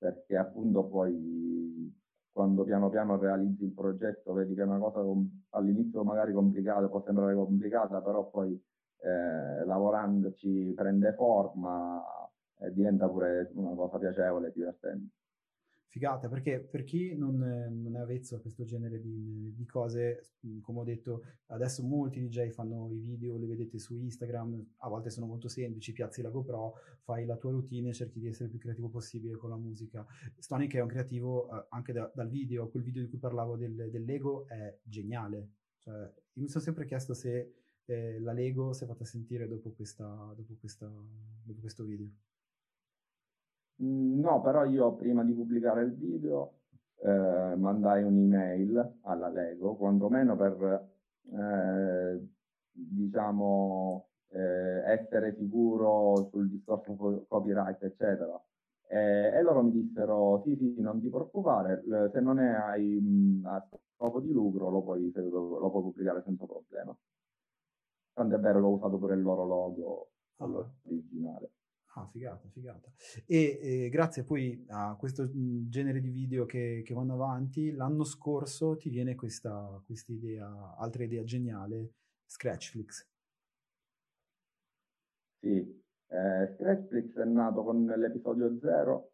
perché 0.01 0.35
appunto 0.35 0.85
poi 0.85 1.95
quando 2.31 2.63
piano 2.63 2.89
piano 2.89 3.19
realizzi 3.19 3.65
il 3.65 3.71
progetto, 3.71 4.33
vedi 4.33 4.55
che 4.55 4.61
è 4.61 4.65
una 4.65 4.79
cosa 4.79 5.01
all'inizio 5.51 6.03
magari 6.03 6.33
complicata, 6.33 6.87
può 6.87 7.03
sembrare 7.03 7.35
complicata, 7.35 8.01
però 8.01 8.27
poi 8.27 8.59
eh, 8.97 9.63
lavorandoci 9.63 10.73
prende 10.75 11.13
forma 11.13 12.03
e 12.57 12.73
diventa 12.73 13.07
pure 13.07 13.51
una 13.53 13.75
cosa 13.75 13.99
piacevole 13.99 14.47
e 14.47 14.51
divertente 14.55 15.13
figata 15.91 16.29
perché 16.29 16.61
per 16.61 16.85
chi 16.85 17.15
non, 17.17 17.35
non, 17.35 17.95
è 17.97 17.99
avvezzo 17.99 18.37
a 18.37 18.39
questo 18.39 18.63
genere 18.63 19.01
di, 19.01 19.53
di, 19.53 19.65
cose, 19.65 20.35
come 20.61 20.79
ho 20.79 20.83
detto, 20.85 21.23
adesso 21.47 21.83
molti 21.83 22.21
DJ 22.21 22.49
fanno 22.51 22.89
i 22.89 22.97
video, 22.97 23.35
li 23.35 23.45
vedete 23.45 23.77
su 23.77 23.97
Instagram, 23.97 24.75
a 24.77 24.87
volte 24.87 25.09
sono 25.09 25.25
molto 25.25 25.49
semplici, 25.49 25.91
piazzi 25.91 26.21
la 26.21 26.29
GoPro, 26.29 26.75
fai 27.01 27.25
la 27.25 27.35
tua 27.35 27.51
routine 27.51 27.91
cerchi 27.91 28.19
di 28.19 28.27
essere 28.27 28.45
il 28.45 28.51
più 28.51 28.59
creativo 28.59 28.87
possibile 28.87 29.35
con 29.35 29.49
la 29.49 29.57
musica. 29.57 30.05
Stonic 30.37 30.75
è 30.75 30.79
un 30.79 30.87
creativo 30.87 31.49
eh, 31.49 31.65
anche 31.71 31.91
da, 31.91 32.09
dal 32.15 32.29
video, 32.29 32.69
quel 32.69 32.83
video 32.83 33.03
di 33.03 33.09
cui 33.09 33.19
parlavo 33.19 33.57
del, 33.57 33.89
del 33.91 34.45
è 34.47 34.79
geniale. 34.83 35.49
Cioè, 35.79 35.93
io 35.93 36.41
mi 36.41 36.47
sono 36.47 36.63
sempre 36.63 36.85
chiesto 36.85 37.13
se 37.13 37.53
eh, 37.83 38.17
la 38.21 38.31
Lego 38.31 38.71
si 38.71 38.85
è 38.85 38.87
fatta 38.87 39.03
sentire 39.03 39.45
dopo, 39.45 39.71
questa, 39.71 40.05
dopo, 40.37 40.55
questa, 40.57 40.85
dopo 40.87 41.59
questo 41.59 41.83
video. 41.83 42.09
No, 43.83 44.41
però 44.41 44.63
io 44.65 44.93
prima 44.95 45.23
di 45.23 45.33
pubblicare 45.33 45.83
il 45.83 45.93
video 45.95 46.59
eh, 46.97 47.55
mandai 47.55 48.03
un'email 48.03 48.99
alla 49.01 49.27
Lego, 49.29 49.75
quantomeno 49.75 50.35
per, 50.35 50.87
eh, 51.31 52.27
diciamo, 52.71 54.07
eh, 54.29 54.91
essere 54.91 55.35
sicuro 55.35 56.29
sul 56.31 56.49
discorso 56.49 57.25
copyright, 57.27 57.81
eccetera. 57.83 58.39
e 58.87 59.41
loro 59.41 59.63
mi 59.63 59.71
dissero, 59.71 60.41
sì, 60.45 60.55
sì, 60.57 60.75
non 60.81 60.99
ti 61.01 61.09
preoccupare, 61.09 61.81
se 62.11 62.19
non 62.19 62.37
hai 62.39 62.99
mh, 62.99 63.45
a 63.47 63.65
scopo 63.95 64.19
di 64.19 64.31
lucro 64.31 64.69
lo 64.69 64.81
puoi, 64.83 65.11
lo, 65.13 65.69
puoi 65.71 65.83
pubblicare 65.83 66.21
senza 66.23 66.45
problema. 66.45 66.95
Tanto 68.13 68.35
è 68.35 68.39
vero 68.39 68.59
che 68.59 68.65
ho 68.65 68.73
usato 68.73 68.97
pure 68.97 69.15
il 69.15 69.21
loro 69.21 69.45
logo 69.45 70.09
ah. 70.37 70.69
originale. 70.83 71.51
Ah, 71.95 72.07
figata, 72.07 72.47
figata. 72.49 72.89
E 73.25 73.59
eh, 73.61 73.89
grazie 73.89 74.23
poi 74.23 74.63
a 74.69 74.95
questo 74.97 75.23
mhmm, 75.23 75.67
genere 75.69 75.99
di 75.99 76.09
video 76.09 76.45
che, 76.45 76.83
che 76.85 76.93
vanno 76.93 77.13
avanti, 77.13 77.71
l'anno 77.71 78.05
scorso 78.05 78.77
ti 78.77 78.89
viene 78.89 79.15
questa, 79.15 79.81
questa 79.85 80.13
idea, 80.13 80.75
altra 80.77 81.03
idea 81.03 81.23
geniale, 81.23 81.95
Scratchflix. 82.25 83.09
Sì, 85.39 85.83
eh, 86.07 86.55
Scratchflix 86.55 87.17
è 87.17 87.25
nato 87.25 87.63
con 87.63 87.85
l'episodio 87.85 88.57
0, 88.57 89.11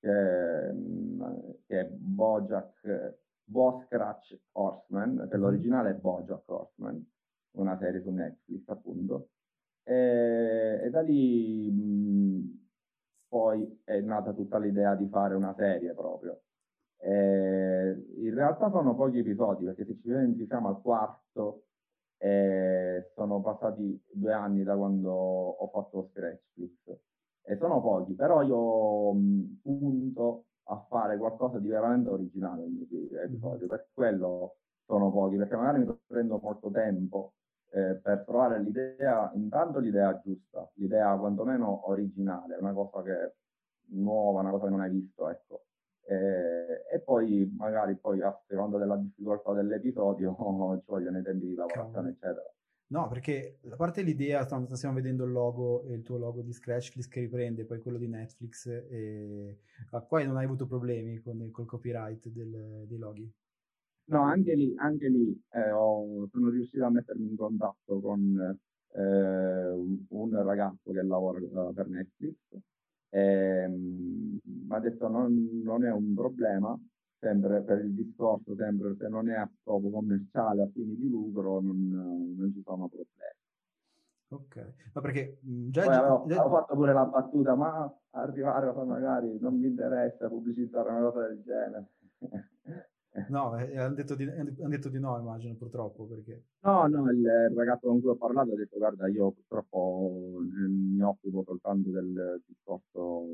che, 0.00 0.72
mhmm, 0.72 1.54
che 1.66 1.80
è 1.80 1.84
Bojack, 1.86 3.20
Bo 3.44 3.82
Scratch 3.86 4.38
Horseman, 4.52 5.28
che 5.30 5.36
l'originale 5.38 5.90
è 5.90 5.94
Bojack 5.94 6.46
Horseman, 6.46 7.02
una 7.52 7.78
serie 7.78 8.02
su 8.02 8.10
Netflix 8.10 8.68
appunto. 8.68 9.30
E, 9.88 10.80
e 10.84 10.90
da 10.90 11.00
lì 11.00 11.70
mh, 11.70 12.66
poi 13.28 13.80
è 13.84 14.00
nata 14.00 14.32
tutta 14.34 14.58
l'idea 14.58 14.94
di 14.94 15.08
fare 15.08 15.34
una 15.34 15.54
serie 15.56 15.94
proprio. 15.94 16.42
E 17.00 17.96
in 18.16 18.34
realtà 18.34 18.70
sono 18.70 18.94
pochi 18.94 19.18
episodi, 19.20 19.64
perché 19.64 19.86
se 19.86 19.94
ci 19.96 20.08
pensi 20.08 20.46
siamo 20.46 20.68
al 20.68 20.80
quarto 20.82 21.64
e 22.18 23.12
sono 23.14 23.40
passati 23.40 23.98
due 24.12 24.32
anni 24.32 24.62
da 24.64 24.76
quando 24.76 25.10
ho 25.12 25.68
fatto 25.68 26.10
Scratchflix 26.12 26.98
e 27.42 27.56
sono 27.56 27.80
pochi, 27.80 28.14
però 28.14 28.42
io 28.42 29.12
mh, 29.14 29.60
punto 29.62 30.44
a 30.64 30.84
fare 30.88 31.16
qualcosa 31.16 31.58
di 31.60 31.68
veramente 31.68 32.10
originale 32.10 32.62
ogni 32.62 32.86
episodio, 33.24 33.66
per 33.68 33.88
quello 33.94 34.56
sono 34.84 35.10
pochi, 35.10 35.36
perché 35.36 35.56
magari 35.56 35.78
mi 35.86 35.98
prendo 36.06 36.38
molto 36.42 36.70
tempo 36.70 37.32
eh, 37.70 37.96
per 37.96 38.24
trovare 38.24 38.60
l'idea, 38.60 39.30
intanto 39.34 39.78
l'idea 39.78 40.18
giusta, 40.24 40.70
l'idea 40.74 41.16
quantomeno 41.16 41.88
originale, 41.88 42.56
una 42.56 42.72
cosa 42.72 43.02
che 43.02 43.34
nuova, 43.90 44.40
una 44.40 44.50
cosa 44.50 44.64
che 44.64 44.70
non 44.70 44.80
hai 44.80 44.90
visto, 44.90 45.28
ecco. 45.28 45.64
E, 46.04 46.86
e 46.90 47.00
poi 47.00 47.52
magari 47.56 47.96
poi 47.96 48.22
a 48.22 48.34
seconda 48.46 48.78
della 48.78 48.96
difficoltà 48.96 49.52
dell'episodio 49.52 50.34
ci 50.80 50.90
vogliono 50.90 51.18
i 51.18 51.22
tempi 51.22 51.46
di 51.46 51.54
lavorazione, 51.54 52.10
eccetera. 52.10 52.52
No, 52.90 53.06
perché 53.08 53.58
a 53.70 53.76
parte 53.76 54.00
l'idea, 54.00 54.46
stiamo 54.46 54.94
vedendo 54.94 55.24
il 55.24 55.32
logo, 55.32 55.84
il 55.88 56.02
tuo 56.02 56.16
logo 56.16 56.40
di 56.40 56.54
Scratchflix 56.54 57.06
che 57.08 57.20
riprende, 57.20 57.66
poi 57.66 57.80
quello 57.80 57.98
di 57.98 58.08
Netflix, 58.08 58.66
e... 58.66 59.58
ma 59.90 60.00
poi 60.00 60.26
non 60.26 60.38
hai 60.38 60.44
avuto 60.44 60.66
problemi 60.66 61.18
con, 61.18 61.50
col 61.50 61.66
copyright 61.66 62.28
del, 62.28 62.86
dei 62.86 62.96
loghi? 62.96 63.30
No, 64.08 64.22
anche 64.22 64.54
lì, 64.54 64.74
anche 64.78 65.08
lì 65.08 65.38
eh, 65.52 65.70
ho, 65.70 66.26
sono 66.30 66.48
riuscito 66.48 66.84
a 66.84 66.90
mettermi 66.90 67.28
in 67.28 67.36
contatto 67.36 68.00
con 68.00 68.58
eh, 68.92 69.70
un 70.08 70.42
ragazzo 70.42 70.92
che 70.92 71.02
lavora 71.02 71.38
uh, 71.38 71.74
per 71.74 71.88
Netflix 71.88 72.36
e 73.10 73.66
mi 73.68 74.40
ha 74.68 74.78
detto 74.80 75.08
non, 75.08 75.60
non 75.62 75.84
è 75.84 75.90
un 75.90 76.14
problema, 76.14 76.78
sempre 77.18 77.62
per 77.62 77.84
il 77.84 77.94
discorso, 77.94 78.54
sempre 78.54 78.96
se 78.98 79.08
non 79.08 79.28
è 79.28 79.34
a 79.34 79.50
scopo 79.60 79.90
commerciale, 79.90 80.62
a 80.62 80.68
fini 80.72 80.96
di 80.96 81.08
lucro, 81.08 81.60
non, 81.60 82.34
non 82.36 82.52
ci 82.52 82.62
sono 82.62 82.88
problemi. 82.88 83.36
Ok, 84.30 84.74
ma 84.92 85.00
perché 85.00 85.38
già, 85.40 85.84
Poi 85.84 85.94
avevo, 85.94 86.24
già... 86.26 86.40
avevo, 86.40 86.56
fatto 86.56 86.74
pure 86.74 86.92
la 86.92 87.06
battuta, 87.06 87.54
ma 87.54 87.98
arrivare 88.10 88.68
a 88.68 88.84
magari 88.84 89.38
non 89.40 89.58
mi 89.58 89.68
interessa 89.68 90.28
pubblicizzare 90.28 90.90
una 90.90 91.00
cosa 91.00 91.28
del 91.28 91.42
genere. 91.42 91.86
No, 93.28 93.58
eh, 93.58 93.76
hanno 93.78 93.94
detto, 93.94 94.14
han 94.14 94.70
detto, 94.70 94.88
di 94.88 94.98
no, 94.98 95.18
immagino, 95.18 95.54
purtroppo. 95.54 96.06
Perché... 96.06 96.44
No, 96.60 96.86
no, 96.86 97.10
il 97.10 97.52
ragazzo 97.54 97.88
con 97.88 98.00
cui 98.00 98.10
ho 98.10 98.16
parlato 98.16 98.52
ha 98.52 98.56
detto, 98.56 98.78
guarda, 98.78 99.08
io 99.08 99.32
purtroppo 99.32 100.40
mi 100.40 101.02
occupo 101.02 101.42
soltanto 101.44 101.90
del 101.90 102.42
discorso 102.46 103.26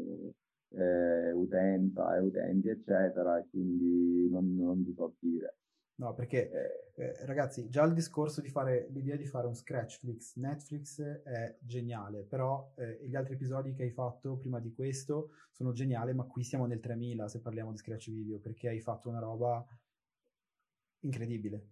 eh, 0.71 1.33
utenza 1.33 2.17
e 2.17 2.21
utenti, 2.21 2.69
eccetera, 2.69 3.39
e 3.39 3.47
quindi 3.51 4.29
non, 4.31 4.55
non 4.57 4.85
ti 4.85 4.95
so 4.95 5.13
dire. 5.19 5.57
No, 5.97 6.13
perché 6.13 6.51
eh, 6.51 7.03
eh, 7.03 7.25
ragazzi, 7.25 7.69
già 7.69 7.85
il 7.85 7.95
discorso 7.95 8.41
di 8.41 8.49
fare 8.49 8.89
l'idea 8.91 9.15
di 9.15 9.27
fare 9.27 9.47
un 9.47 9.55
Scratchflix 9.55 10.35
Netflix 10.37 11.01
è 11.01 11.57
geniale, 11.61 12.23
però 12.23 12.73
eh, 12.77 13.01
gli 13.07 13.15
altri 13.15 13.35
episodi 13.35 13.75
che 13.75 13.85
hai 13.85 13.91
fatto 13.91 14.37
prima 14.37 14.59
di 14.59 14.73
questo 14.73 15.31
sono 15.53 15.73
geniali, 15.73 16.13
ma 16.13 16.25
qui 16.25 16.43
siamo 16.43 16.67
nel 16.67 16.81
3000 16.81 17.29
se 17.29 17.41
parliamo 17.41 17.71
di 17.71 17.77
Scratch 17.77 18.11
Video, 18.11 18.39
perché 18.39 18.69
hai 18.69 18.81
fatto 18.81 19.09
una 19.09 19.21
roba 19.21 19.65
incredibile. 21.01 21.69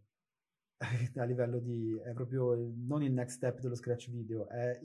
A 1.17 1.25
livello 1.25 1.59
di 1.59 1.99
è 2.05 2.13
proprio 2.13 2.55
non 2.55 3.03
il 3.03 3.13
next 3.13 3.37
step 3.37 3.59
dello 3.59 3.75
Scratch 3.75 4.09
Video, 4.09 4.47
è 4.49 4.81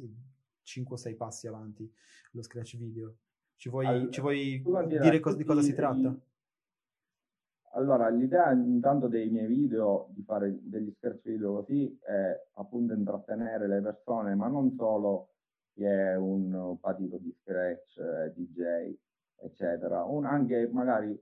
5-6 0.66 1.16
passi 1.16 1.46
avanti 1.46 1.92
lo 2.32 2.42
Scratch 2.42 2.76
Video. 2.78 3.18
Ci 3.56 3.70
vuoi, 3.70 3.86
allora, 3.86 4.12
ci 4.12 4.22
vuoi 4.22 4.64
dire 4.88 5.20
co- 5.20 5.36
di 5.36 5.44
cosa 5.44 5.62
si 5.62 5.74
tratta? 5.76 6.16
Allora, 7.78 8.10
l'idea 8.10 8.52
intanto 8.54 9.08
dei 9.08 9.30
miei 9.30 9.46
video, 9.46 10.08
di 10.10 10.24
fare 10.24 10.58
degli 10.64 10.92
scherzi 10.98 11.30
video 11.30 11.54
così, 11.58 11.96
è 12.02 12.36
appunto 12.54 12.94
intrattenere 12.94 13.68
le 13.68 13.82
persone, 13.82 14.34
ma 14.34 14.48
non 14.48 14.74
solo 14.76 15.34
chi 15.74 15.84
è 15.84 16.16
un 16.16 16.76
patito 16.80 17.18
di 17.18 17.32
scratch, 17.40 18.00
eh, 18.00 18.34
DJ, 18.34 18.98
eccetera, 19.42 20.04
un, 20.06 20.26
anche 20.26 20.68
magari 20.74 21.16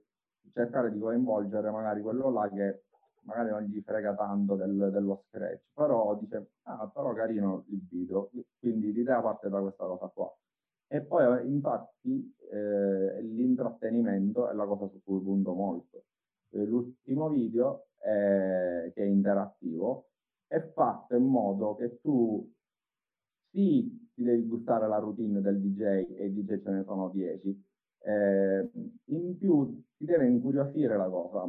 cercare 0.54 0.92
di 0.94 1.00
coinvolgere 1.00 1.70
magari 1.72 2.02
quello 2.02 2.30
là 2.30 2.48
che 2.50 2.84
magari 3.24 3.50
non 3.50 3.64
gli 3.64 3.82
frega 3.82 4.16
tanto 4.16 4.56
del, 4.56 4.92
dello 4.94 5.26
scratch, 5.28 5.72
però 5.74 6.16
dice, 6.16 6.52
ah, 6.64 6.88
però 6.88 7.12
carino 7.12 7.66
il 7.68 7.86
video, 7.86 8.30
quindi 8.60 8.94
l'idea 8.94 9.22
parte 9.22 9.50
da 9.50 9.60
questa 9.60 9.86
cosa 9.86 10.08
qua. 10.08 10.34
E 10.88 11.02
poi 11.02 11.50
infatti 11.50 12.34
eh, 12.50 13.22
l'intrattenimento 13.24 14.50
è 14.50 14.54
la 14.54 14.66
cosa 14.66 14.88
su 14.88 15.02
cui 15.04 15.20
punto 15.22 15.54
molto 15.54 16.04
l'ultimo 16.64 17.30
video, 17.30 17.88
eh, 18.04 18.92
che 18.94 19.04
è 19.04 19.06
interattivo, 19.06 20.10
è 20.48 20.60
fatto 20.74 21.16
in 21.16 21.26
modo 21.26 21.76
che 21.76 22.00
tu 22.02 22.50
sì, 23.52 24.12
ti 24.14 24.24
devi 24.24 24.46
gustare 24.48 24.88
la 24.88 24.98
routine 24.98 25.42
del 25.42 25.60
DJ 25.60 26.18
e 26.18 26.32
DJ 26.32 26.62
ce 26.62 26.70
ne 26.72 26.84
sono 26.84 27.10
10, 27.10 27.64
eh, 28.00 28.70
in 29.06 29.38
più 29.38 29.84
ti 29.98 30.06
deve 30.06 30.28
incuriosire 30.28 30.98
la 30.98 31.10
cosa. 31.10 31.44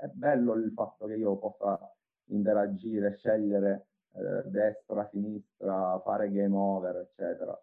È 0.00 0.06
bello 0.08 0.54
il 0.54 0.72
fatto 0.72 1.06
che 1.06 1.14
io 1.14 1.36
possa 1.38 1.78
interagire, 2.26 3.16
scegliere 3.16 3.86
eh, 4.12 4.48
destra, 4.48 5.08
sinistra, 5.10 6.00
fare 6.04 6.30
game 6.30 6.54
over, 6.54 6.96
eccetera. 6.96 7.58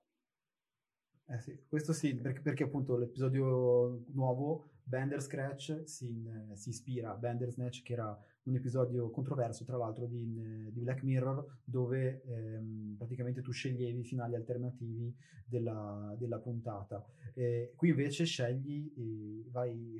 Eh 1.28 1.40
sì, 1.40 1.58
questo 1.68 1.94
sì, 1.94 2.16
perché, 2.16 2.42
perché 2.42 2.64
appunto 2.64 2.98
l'episodio 2.98 4.04
nuovo 4.14 4.73
Bender 4.86 5.22
Scratch 5.22 5.84
si, 5.86 6.30
si, 6.54 6.70
ispira 6.70 7.12
a 7.12 7.16
Bender 7.16 7.50
Snatch, 7.52 7.82
che 7.84 7.94
era 7.94 8.18
un 8.44 8.56
episodio 8.56 9.10
controverso, 9.10 9.64
tra 9.64 9.78
l'altro, 9.78 10.06
di, 10.06 10.72
di 10.72 10.80
Black 10.82 11.04
Mirror, 11.04 11.60
dove 11.64 12.22
ehm, 12.26 12.96
praticamente 12.98 13.42
tu 13.42 13.52
sceglievi 13.52 14.00
i 14.00 14.04
finali 14.04 14.36
alternativi 14.36 15.16
della, 15.46 16.16
della 16.18 16.40
puntata. 16.40 17.06
E 17.34 17.74
qui 17.76 17.90
invece 17.90 18.26
scegli, 18.26 18.92
eh, 18.98 19.50
vai, 19.50 19.98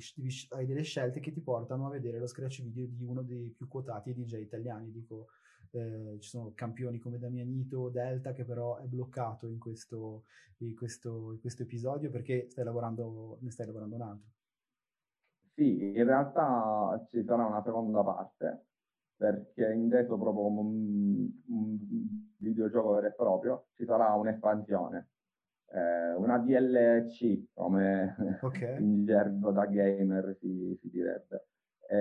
hai 0.50 0.66
delle 0.66 0.84
scelte 0.84 1.20
che 1.20 1.32
ti 1.32 1.42
portano 1.42 1.88
a 1.88 1.90
vedere 1.90 2.20
lo 2.20 2.28
scratch 2.28 2.62
video 2.64 2.86
di 2.86 3.04
uno 3.04 3.24
dei 3.24 3.50
più 3.56 3.68
quotati 3.68 4.14
DJ 4.14 4.42
italiani. 4.42 4.92
Dico, 4.92 5.28
eh, 5.72 6.18
ci 6.20 6.30
sono 6.30 6.52
campioni 6.54 7.00
come 7.00 7.18
Damianito, 7.18 7.90
Delta, 7.90 8.34
che 8.34 8.44
però 8.44 8.78
è 8.78 8.86
bloccato 8.86 9.48
in 9.48 9.58
questo, 9.58 10.26
in 10.58 10.76
questo, 10.76 11.32
in 11.32 11.40
questo 11.40 11.64
episodio 11.64 12.10
perché 12.10 12.48
stai 12.50 12.64
lavorando, 12.64 13.38
ne 13.42 13.50
stai 13.50 13.66
lavorando 13.66 13.96
un 13.96 14.02
altro. 14.02 14.32
Sì, 15.56 15.94
in 15.96 16.04
realtà 16.04 17.06
ci 17.10 17.24
sarà 17.24 17.46
una 17.46 17.62
seconda 17.64 18.04
parte, 18.04 18.66
perché 19.16 19.72
inteso 19.72 20.18
proprio 20.18 20.44
come 20.44 20.60
un, 20.60 21.30
un 21.48 21.78
videogioco 22.38 22.94
vero 22.94 23.08
e 23.08 23.14
proprio, 23.14 23.68
ci 23.76 23.86
sarà 23.86 24.14
un'espansione, 24.14 25.10
eh, 25.68 26.14
una 26.16 26.40
DLC, 26.40 27.54
come 27.54 28.16
okay. 28.42 28.82
in 28.82 29.06
gergo 29.06 29.52
da 29.52 29.66
gamer 29.68 30.36
si, 30.40 30.78
si 30.82 30.90
direbbe. 30.90 31.48
E, 31.88 31.98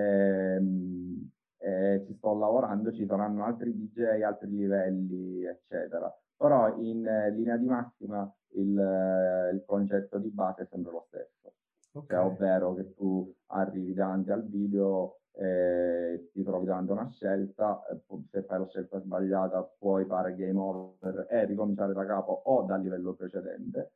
ehm, 0.55 1.31
e 1.57 2.03
ci 2.05 2.13
sto 2.15 2.33
lavorando, 2.37 2.91
ci 2.91 3.05
saranno 3.05 3.45
altri 3.45 3.73
DJ, 3.73 4.21
altri 4.21 4.49
livelli, 4.49 5.43
eccetera. 5.45 6.11
Però 6.35 6.75
in 6.77 7.03
linea 7.33 7.55
di 7.57 7.67
massima 7.67 8.29
il, 8.55 9.49
il 9.53 9.63
concetto 9.65 10.17
di 10.17 10.29
base 10.29 10.63
è 10.63 10.67
sempre 10.69 10.91
lo 10.91 11.05
stesso. 11.07 11.53
Okay. 11.95 12.17
Cioè, 12.17 12.25
ovvero 12.25 12.73
che 12.73 12.93
tu 12.95 13.31
arrivi 13.47 13.93
davanti 13.93 14.31
al 14.31 14.47
video 14.47 15.19
e 15.31 16.29
ti 16.31 16.43
trovi 16.43 16.65
davanti 16.65 16.91
a 16.91 16.93
una 16.93 17.09
scelta, 17.09 17.81
se 18.29 18.43
fai 18.43 18.59
la 18.59 18.67
scelta 18.67 18.99
sbagliata 18.99 19.63
puoi 19.77 20.05
fare 20.05 20.35
game 20.35 20.59
over 20.59 21.27
e 21.29 21.45
ricominciare 21.45 21.93
da 21.93 22.05
capo 22.05 22.31
o 22.45 22.63
dal 22.63 22.81
livello 22.81 23.13
precedente, 23.13 23.93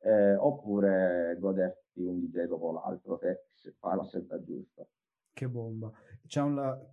eh, 0.00 0.34
oppure 0.34 1.36
goderti 1.38 2.04
un 2.04 2.20
DJ 2.20 2.46
dopo 2.46 2.72
l'altro 2.72 3.18
se 3.18 3.74
fai 3.78 3.96
la 3.96 4.04
scelta 4.04 4.40
giusta. 4.42 4.86
Che 5.32 5.48
bomba! 5.48 5.90
C'è 6.26 6.40
un, 6.40 6.86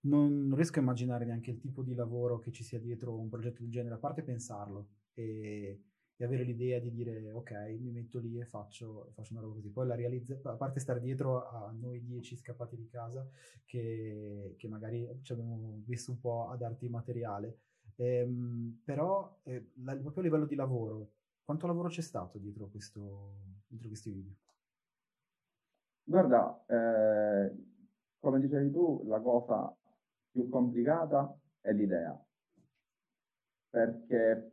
non 0.00 0.54
riesco 0.54 0.78
a 0.78 0.82
immaginare 0.82 1.24
neanche 1.24 1.50
il 1.50 1.58
tipo 1.58 1.82
di 1.82 1.94
lavoro 1.94 2.38
che 2.38 2.50
ci 2.50 2.62
sia 2.62 2.78
dietro 2.78 3.18
un 3.18 3.28
progetto 3.28 3.60
del 3.60 3.70
genere, 3.70 3.94
a 3.96 3.98
parte 3.98 4.22
pensarlo 4.22 4.88
e 5.14 5.82
e 6.20 6.26
avere 6.26 6.42
l'idea 6.42 6.78
di 6.78 6.90
dire 6.90 7.32
ok, 7.32 7.50
mi 7.80 7.90
metto 7.92 8.18
lì 8.18 8.38
e 8.38 8.44
faccio, 8.44 9.10
faccio 9.14 9.32
una 9.32 9.40
roba 9.40 9.54
così. 9.54 9.70
Poi 9.70 9.86
la 9.86 9.94
realizza, 9.94 10.38
a 10.42 10.54
parte 10.54 10.78
stare 10.78 11.00
dietro 11.00 11.48
a 11.48 11.72
noi 11.72 12.04
dieci 12.04 12.36
scappati 12.36 12.76
di 12.76 12.86
casa 12.88 13.26
che, 13.64 14.54
che 14.58 14.68
magari 14.68 15.08
ci 15.22 15.32
abbiamo 15.32 15.80
visto 15.86 16.10
un 16.10 16.20
po' 16.20 16.50
a 16.50 16.56
darti 16.56 16.90
materiale, 16.90 17.60
ehm, 17.96 18.82
però 18.84 19.40
eh, 19.44 19.70
la, 19.82 19.96
proprio 19.96 20.20
a 20.20 20.26
livello 20.26 20.44
di 20.44 20.56
lavoro, 20.56 21.12
quanto 21.42 21.66
lavoro 21.66 21.88
c'è 21.88 22.02
stato 22.02 22.36
dietro, 22.36 22.68
questo, 22.68 23.36
dietro 23.66 23.88
questi 23.88 24.10
video? 24.10 24.34
Guarda, 26.02 26.64
eh, 26.66 27.54
come 28.18 28.40
dicevi 28.40 28.70
tu, 28.70 29.04
la 29.06 29.20
cosa 29.20 29.74
più 30.32 30.50
complicata 30.50 31.34
è 31.60 31.72
l'idea, 31.72 32.22
perché 33.70 34.49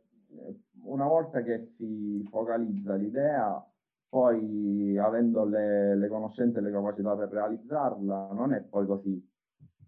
una 0.82 1.06
volta 1.06 1.42
che 1.42 1.72
si 1.76 2.26
focalizza 2.30 2.94
l'idea, 2.94 3.64
poi 4.08 4.96
avendo 4.98 5.44
le, 5.44 5.96
le 5.96 6.08
conoscenze 6.08 6.58
e 6.58 6.62
le 6.62 6.70
capacità 6.70 7.14
per 7.16 7.28
realizzarla, 7.30 8.32
non 8.32 8.52
è 8.52 8.62
poi 8.62 8.86
così 8.86 9.30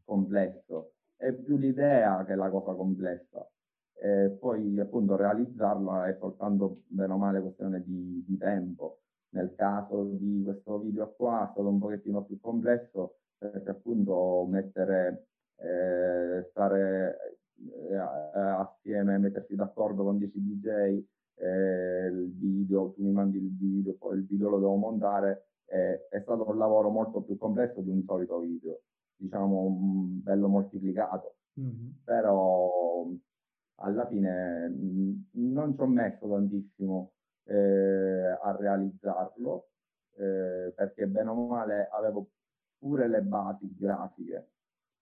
complesso, 0.05 0.93
è 1.17 1.33
più 1.33 1.57
l'idea 1.57 2.25
che 2.25 2.33
è 2.33 2.37
la 2.37 2.51
cosa 2.51 2.75
complessa. 2.75 3.47
E 4.03 4.31
poi 4.41 4.81
appunto 4.81 5.17
realizzarla 5.17 6.09
è 6.09 6.17
soltanto 6.19 6.83
bene 6.87 7.13
o 7.13 7.19
male 7.19 7.41
questione 7.41 7.83
di, 7.83 8.25
di 8.27 8.37
tempo. 8.39 9.01
Nel 9.33 9.55
caso 9.55 10.05
di 10.05 10.43
questo 10.43 10.79
video 10.79 11.13
qua 11.15 11.47
è 11.47 11.51
stato 11.53 11.69
un 11.69 11.79
pochettino 11.79 12.25
più 12.25 12.41
complesso 12.41 13.19
perché 13.39 13.71
appunto 13.71 14.47
mettere, 14.49 15.29
eh, 15.57 16.47
stare 16.51 17.17
eh, 17.17 17.40
assieme 17.97 19.19
mettersi 19.19 19.55
d'accordo 19.55 20.05
con 20.05 20.19
10 20.19 20.41
DJ, 20.41 20.67
eh, 21.35 22.07
il 22.07 22.33
video, 22.33 22.93
tu 22.93 23.03
mi 23.03 23.13
mandi 23.13 23.39
il 23.39 23.57
video, 23.57 23.95
poi 23.95 24.19
il 24.19 24.27
video 24.27 24.49
lo 24.51 24.59
devo 24.59 24.77
montare, 24.77 25.49
eh, 25.67 26.09
è 26.09 26.21
stato 26.21 26.49
un 26.49 26.59
lavoro 26.59 26.91
molto 26.91 27.23
più 27.23 27.37
complesso 27.37 27.81
di 27.81 27.91
un 27.91 28.03
solito 28.05 28.39
video, 28.41 28.83
diciamo 29.17 29.69
bello 30.23 30.49
moltiplicato, 30.49 31.37
mm-hmm. 31.59 31.89
però 32.05 33.09
alla 33.77 34.07
fine 34.07 34.69
mh, 34.69 35.25
non 35.33 35.75
ci 35.75 35.81
ho 35.81 35.87
messo 35.87 36.29
tantissimo 36.29 37.13
eh, 37.45 38.39
a 38.43 38.57
realizzarlo, 38.57 39.69
eh, 40.17 40.73
perché 40.75 41.07
bene 41.07 41.31
o 41.31 41.47
male 41.47 41.89
avevo 41.91 42.29
pure 42.79 43.09
le 43.09 43.23
basi 43.23 43.75
grafiche 43.77 44.49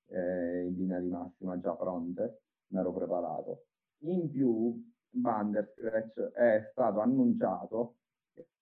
eh, 0.09 0.65
in 0.65 0.75
linea 0.75 1.01
di 1.01 1.09
massima 1.09 1.59
già 1.59 1.75
pronte, 1.75 2.43
mi 2.69 2.81
ero 2.81 2.93
preparato. 2.93 3.67
In 4.03 4.31
più, 4.31 4.83
Banderscratch 5.11 6.33
è 6.33 6.69
stato 6.71 7.01
annunciato 7.01 7.97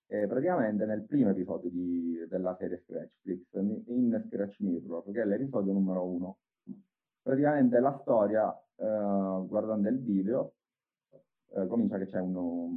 eh, 0.08 0.26
praticamente 0.26 0.86
nel 0.86 1.04
primo 1.04 1.30
episodio 1.30 1.70
di, 1.70 2.24
della 2.28 2.56
serie 2.58 2.82
Scratchflix, 2.86 3.52
in 3.86 4.24
Scratch 4.28 4.60
Mirror, 4.60 5.10
che 5.10 5.22
è 5.22 5.24
l'episodio 5.24 5.72
numero 5.72 6.06
uno. 6.06 6.38
Praticamente 7.20 7.80
la 7.80 7.98
storia, 8.02 8.52
eh, 8.76 9.46
guardando 9.46 9.88
il 9.88 10.00
video, 10.00 10.54
eh, 11.54 11.66
comincia 11.66 11.98
che 11.98 12.06
c'è 12.06 12.20
uno, 12.20 12.70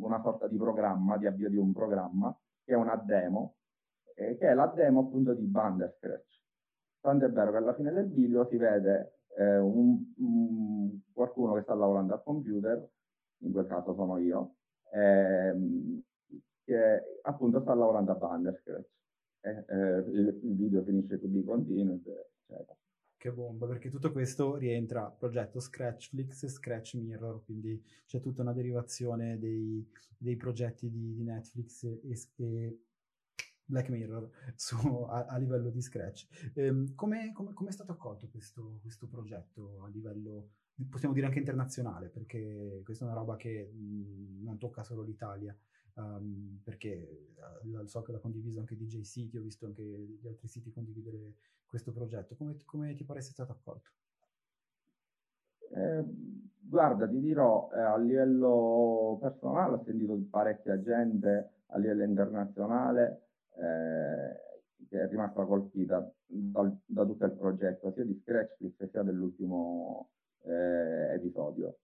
una 0.00 0.22
sorta 0.22 0.48
di 0.48 0.56
programma, 0.56 1.18
di 1.18 1.26
avvio 1.26 1.50
di 1.50 1.56
un 1.56 1.72
programma, 1.72 2.34
che 2.64 2.72
è 2.72 2.76
una 2.76 2.96
demo, 2.96 3.56
eh, 4.14 4.36
che 4.38 4.48
è 4.48 4.54
la 4.54 4.66
demo 4.68 5.00
appunto 5.00 5.34
di 5.34 5.44
Banderscratch. 5.44 6.41
Tanto 7.02 7.24
è 7.24 7.30
vero 7.30 7.50
che 7.50 7.56
alla 7.56 7.74
fine 7.74 7.92
del 7.92 8.08
video 8.08 8.46
si 8.48 8.56
vede 8.56 9.22
eh, 9.36 9.58
un, 9.58 10.12
un, 10.18 11.00
qualcuno 11.12 11.54
che 11.54 11.62
sta 11.62 11.74
lavorando 11.74 12.14
al 12.14 12.22
computer, 12.22 12.88
in 13.38 13.50
quel 13.50 13.66
caso 13.66 13.92
sono 13.92 14.18
io, 14.18 14.54
ehm, 14.92 16.00
che 16.64 17.02
appunto 17.22 17.60
sta 17.60 17.74
lavorando 17.74 18.12
a 18.12 18.14
Banderscratch. 18.14 18.88
Eh, 19.40 19.64
eh, 19.68 19.98
il, 20.10 20.40
il, 20.44 20.54
video 20.54 20.84
finisce 20.84 21.18
to 21.18 21.26
be 21.26 21.42
continued, 21.42 22.06
eccetera. 22.06 22.76
Che 23.16 23.32
bomba, 23.32 23.66
perché 23.66 23.90
tutto 23.90 24.12
questo 24.12 24.54
rientra 24.54 25.10
progetto 25.10 25.58
Scratchflix 25.58 26.44
e 26.44 26.48
Scratch 26.48 26.94
Mirror, 26.94 27.44
quindi 27.44 27.82
c'è 28.06 28.20
tutta 28.20 28.42
una 28.42 28.52
derivazione 28.52 29.40
dei, 29.40 29.84
dei 30.16 30.36
progetti 30.36 30.88
di, 30.88 31.14
di 31.14 31.24
Netflix 31.24 31.82
e, 31.82 32.00
e, 32.04 32.78
Black 33.72 33.88
Mirror 33.88 34.30
su, 34.54 34.76
a, 35.08 35.24
a, 35.24 35.36
livello 35.38 35.70
di 35.70 35.80
Scratch. 35.80 36.52
Ehm, 36.54 36.94
come, 36.94 37.32
è 37.66 37.70
stato 37.72 37.92
accolto 37.92 38.28
questo, 38.28 38.78
questo, 38.82 39.08
progetto 39.08 39.82
a 39.82 39.88
livello, 39.88 40.50
possiamo 40.90 41.14
dire 41.14 41.26
anche 41.26 41.38
internazionale, 41.38 42.08
perché 42.08 42.82
questa 42.84 43.04
è 43.04 43.08
una 43.08 43.16
roba 43.16 43.36
che 43.36 43.72
mh, 43.72 44.42
non 44.42 44.58
tocca 44.58 44.84
solo 44.84 45.02
l'Italia. 45.02 45.56
Um, 45.94 46.58
perché 46.64 47.34
uh, 47.60 47.84
so 47.84 48.00
che 48.00 48.12
l'ha 48.12 48.18
condiviso 48.18 48.60
anche 48.60 48.76
DJ 48.76 49.02
City, 49.02 49.36
ho 49.36 49.42
visto 49.42 49.66
anche 49.66 49.82
gli 49.82 50.26
altri 50.26 50.48
siti 50.48 50.70
condividere 50.70 51.34
questo 51.66 51.92
progetto. 51.92 52.34
Come, 52.34 52.56
come 52.64 52.94
ti 52.94 53.04
pare 53.04 53.20
sia 53.20 53.32
stato 53.32 53.52
accolto? 53.52 53.90
Eh, 55.74 56.04
guarda, 56.60 57.06
ti 57.06 57.20
dirò, 57.20 57.70
eh, 57.74 57.80
a 57.80 57.98
livello 57.98 59.18
personale 59.20 59.74
ho 59.74 59.82
sentito 59.82 60.18
parecchia 60.30 60.80
gente, 60.80 61.50
a 61.66 61.78
livello 61.78 62.04
internazionale, 62.04 63.31
eh, 63.56 64.86
che 64.88 65.02
è 65.02 65.08
rimasta 65.08 65.44
colpita 65.44 66.12
dal, 66.26 66.76
da 66.84 67.04
tutto 67.04 67.24
il 67.24 67.32
progetto, 67.32 67.92
sia 67.92 68.04
di 68.04 68.20
Scratchflix 68.22 68.90
sia 68.90 69.02
dell'ultimo 69.02 70.10
eh, 70.44 71.14
episodio. 71.14 71.78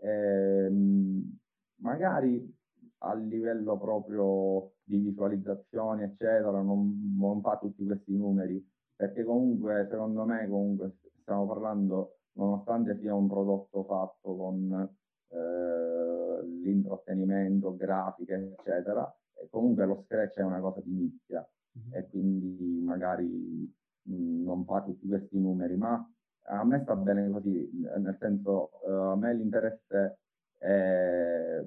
Ehm, 0.00 1.38
magari 1.80 2.56
a 2.98 3.14
livello 3.14 3.78
proprio 3.78 4.72
di 4.82 4.98
visualizzazioni, 4.98 6.02
eccetera, 6.02 6.60
non, 6.60 7.14
non 7.16 7.40
fa 7.40 7.58
tutti 7.58 7.84
questi 7.84 8.16
numeri, 8.16 8.64
perché 8.96 9.22
comunque, 9.24 9.86
secondo 9.90 10.24
me, 10.24 10.48
comunque 10.48 10.96
stiamo 11.20 11.46
parlando, 11.46 12.18
nonostante 12.32 12.98
sia 12.98 13.14
un 13.14 13.28
prodotto 13.28 13.84
fatto 13.84 14.36
con 14.36 14.96
eh, 15.28 16.46
l'intrattenimento, 16.62 17.76
grafiche, 17.76 18.56
eccetera, 18.58 19.17
comunque 19.50 19.86
lo 19.86 20.02
scratch 20.04 20.36
è 20.36 20.42
una 20.42 20.60
cosa 20.60 20.80
di 20.80 20.92
nicchia 20.92 21.46
mm-hmm. 21.78 21.94
e 21.94 22.08
quindi 22.08 22.80
magari 22.84 23.72
mh, 24.02 24.42
non 24.42 24.64
fa 24.64 24.82
tutti 24.82 25.06
questi 25.06 25.38
numeri, 25.38 25.76
ma 25.76 26.04
a 26.50 26.64
me 26.64 26.80
sta 26.82 26.96
bene 26.96 27.28
così, 27.30 27.70
nel 27.98 28.16
senso 28.18 28.70
uh, 28.84 28.90
a 28.90 29.16
me 29.16 29.34
l'interesse 29.34 30.18
è 30.56 31.62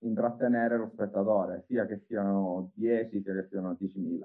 intrattenere 0.00 0.76
lo 0.76 0.90
spettatore, 0.92 1.64
sia 1.66 1.86
che 1.86 2.04
siano 2.06 2.70
10 2.74 3.22
sia 3.22 3.34
che 3.34 3.48
siano 3.48 3.72
10.000. 3.72 4.20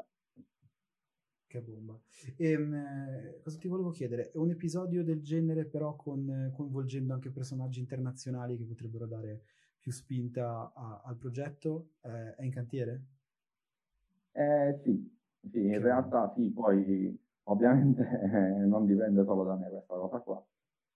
Che 1.48 1.62
bomba. 1.62 2.00
Ehm, 2.36 3.40
cosa 3.42 3.58
ti 3.58 3.68
volevo 3.68 3.90
chiedere? 3.90 4.30
È 4.30 4.38
un 4.38 4.52
episodio 4.52 5.04
del 5.04 5.24
genere 5.24 5.66
però 5.66 5.96
con, 5.96 6.52
coinvolgendo 6.54 7.14
anche 7.14 7.32
personaggi 7.32 7.80
internazionali 7.80 8.56
che 8.56 8.66
potrebbero 8.66 9.08
dare 9.08 9.42
più 9.80 9.92
spinta 9.92 10.72
a, 10.74 11.02
al 11.06 11.18
progetto? 11.18 11.94
Eh, 12.02 12.36
è 12.36 12.44
in 12.44 12.52
cantiere? 12.52 13.04
Eh, 14.32 14.80
sì, 14.84 15.18
sì, 15.52 15.66
in 15.66 15.82
realtà 15.82 16.32
sì, 16.36 16.50
poi 16.52 17.18
ovviamente 17.44 18.02
eh, 18.04 18.66
non 18.66 18.86
dipende 18.86 19.24
solo 19.26 19.44
da 19.44 19.56
me 19.56 19.70
questa 19.70 19.96
cosa 19.96 20.20
qua. 20.20 20.46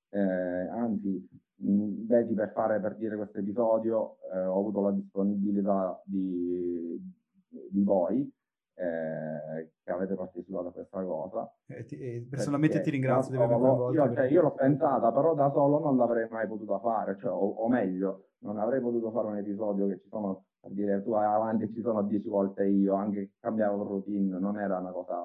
Eh, 0.10 0.20
anzi, 0.20 1.28
mh, 1.56 2.06
vedi 2.06 2.34
per 2.34 2.52
fare 2.52 2.80
per 2.80 2.96
dire 2.96 3.16
questo 3.16 3.40
episodio 3.40 4.18
eh, 4.32 4.40
ho 4.46 4.60
avuto 4.60 4.82
la 4.82 4.92
disponibilità 4.92 6.02
di, 6.06 7.00
di 7.48 7.84
voi 7.84 8.32
eh, 8.76 9.72
che 9.84 9.92
avete 9.92 10.16
partecipato 10.16 10.68
a 10.68 10.72
questa 10.72 11.04
cosa. 11.04 11.54
Eh, 11.68 11.86
ti, 11.86 11.98
eh, 11.98 12.28
personalmente 12.30 12.82
ti 12.82 12.90
ringrazio 12.90 13.32
di 13.32 13.38
avermi 13.38 13.62
coinvolto. 13.62 13.94
Io, 13.94 14.14
cioè, 14.14 14.26
io 14.26 14.42
l'ho 14.42 14.54
pensata, 14.54 15.12
però 15.12 15.36
da 15.36 15.52
solo 15.52 15.80
non 15.80 15.98
l'avrei 15.98 16.28
mai 16.30 16.48
potuta 16.48 16.80
fare, 16.80 17.18
cioè, 17.20 17.32
o, 17.32 17.48
o, 17.48 17.68
meglio, 17.70 18.30
non 18.40 18.58
avrei 18.58 18.82
potuto 18.82 19.12
fare 19.12 19.28
un 19.28 19.38
episodio 19.38 19.88
che 19.88 20.00
ci 20.00 20.08
sono, 20.10 20.46
per 20.60 20.72
dire, 20.72 21.04
tu 21.04 21.14
avanti 21.14 21.72
ci 21.72 21.82
sono 21.82 22.02
dieci 22.04 22.28
volte 22.30 22.66
io, 22.66 22.96
anche 22.96 23.32
cambiavo 23.40 23.84
routine, 23.84 24.40
non 24.40 24.60
era 24.60 24.80
una 24.80 24.92
cosa... 24.92 25.16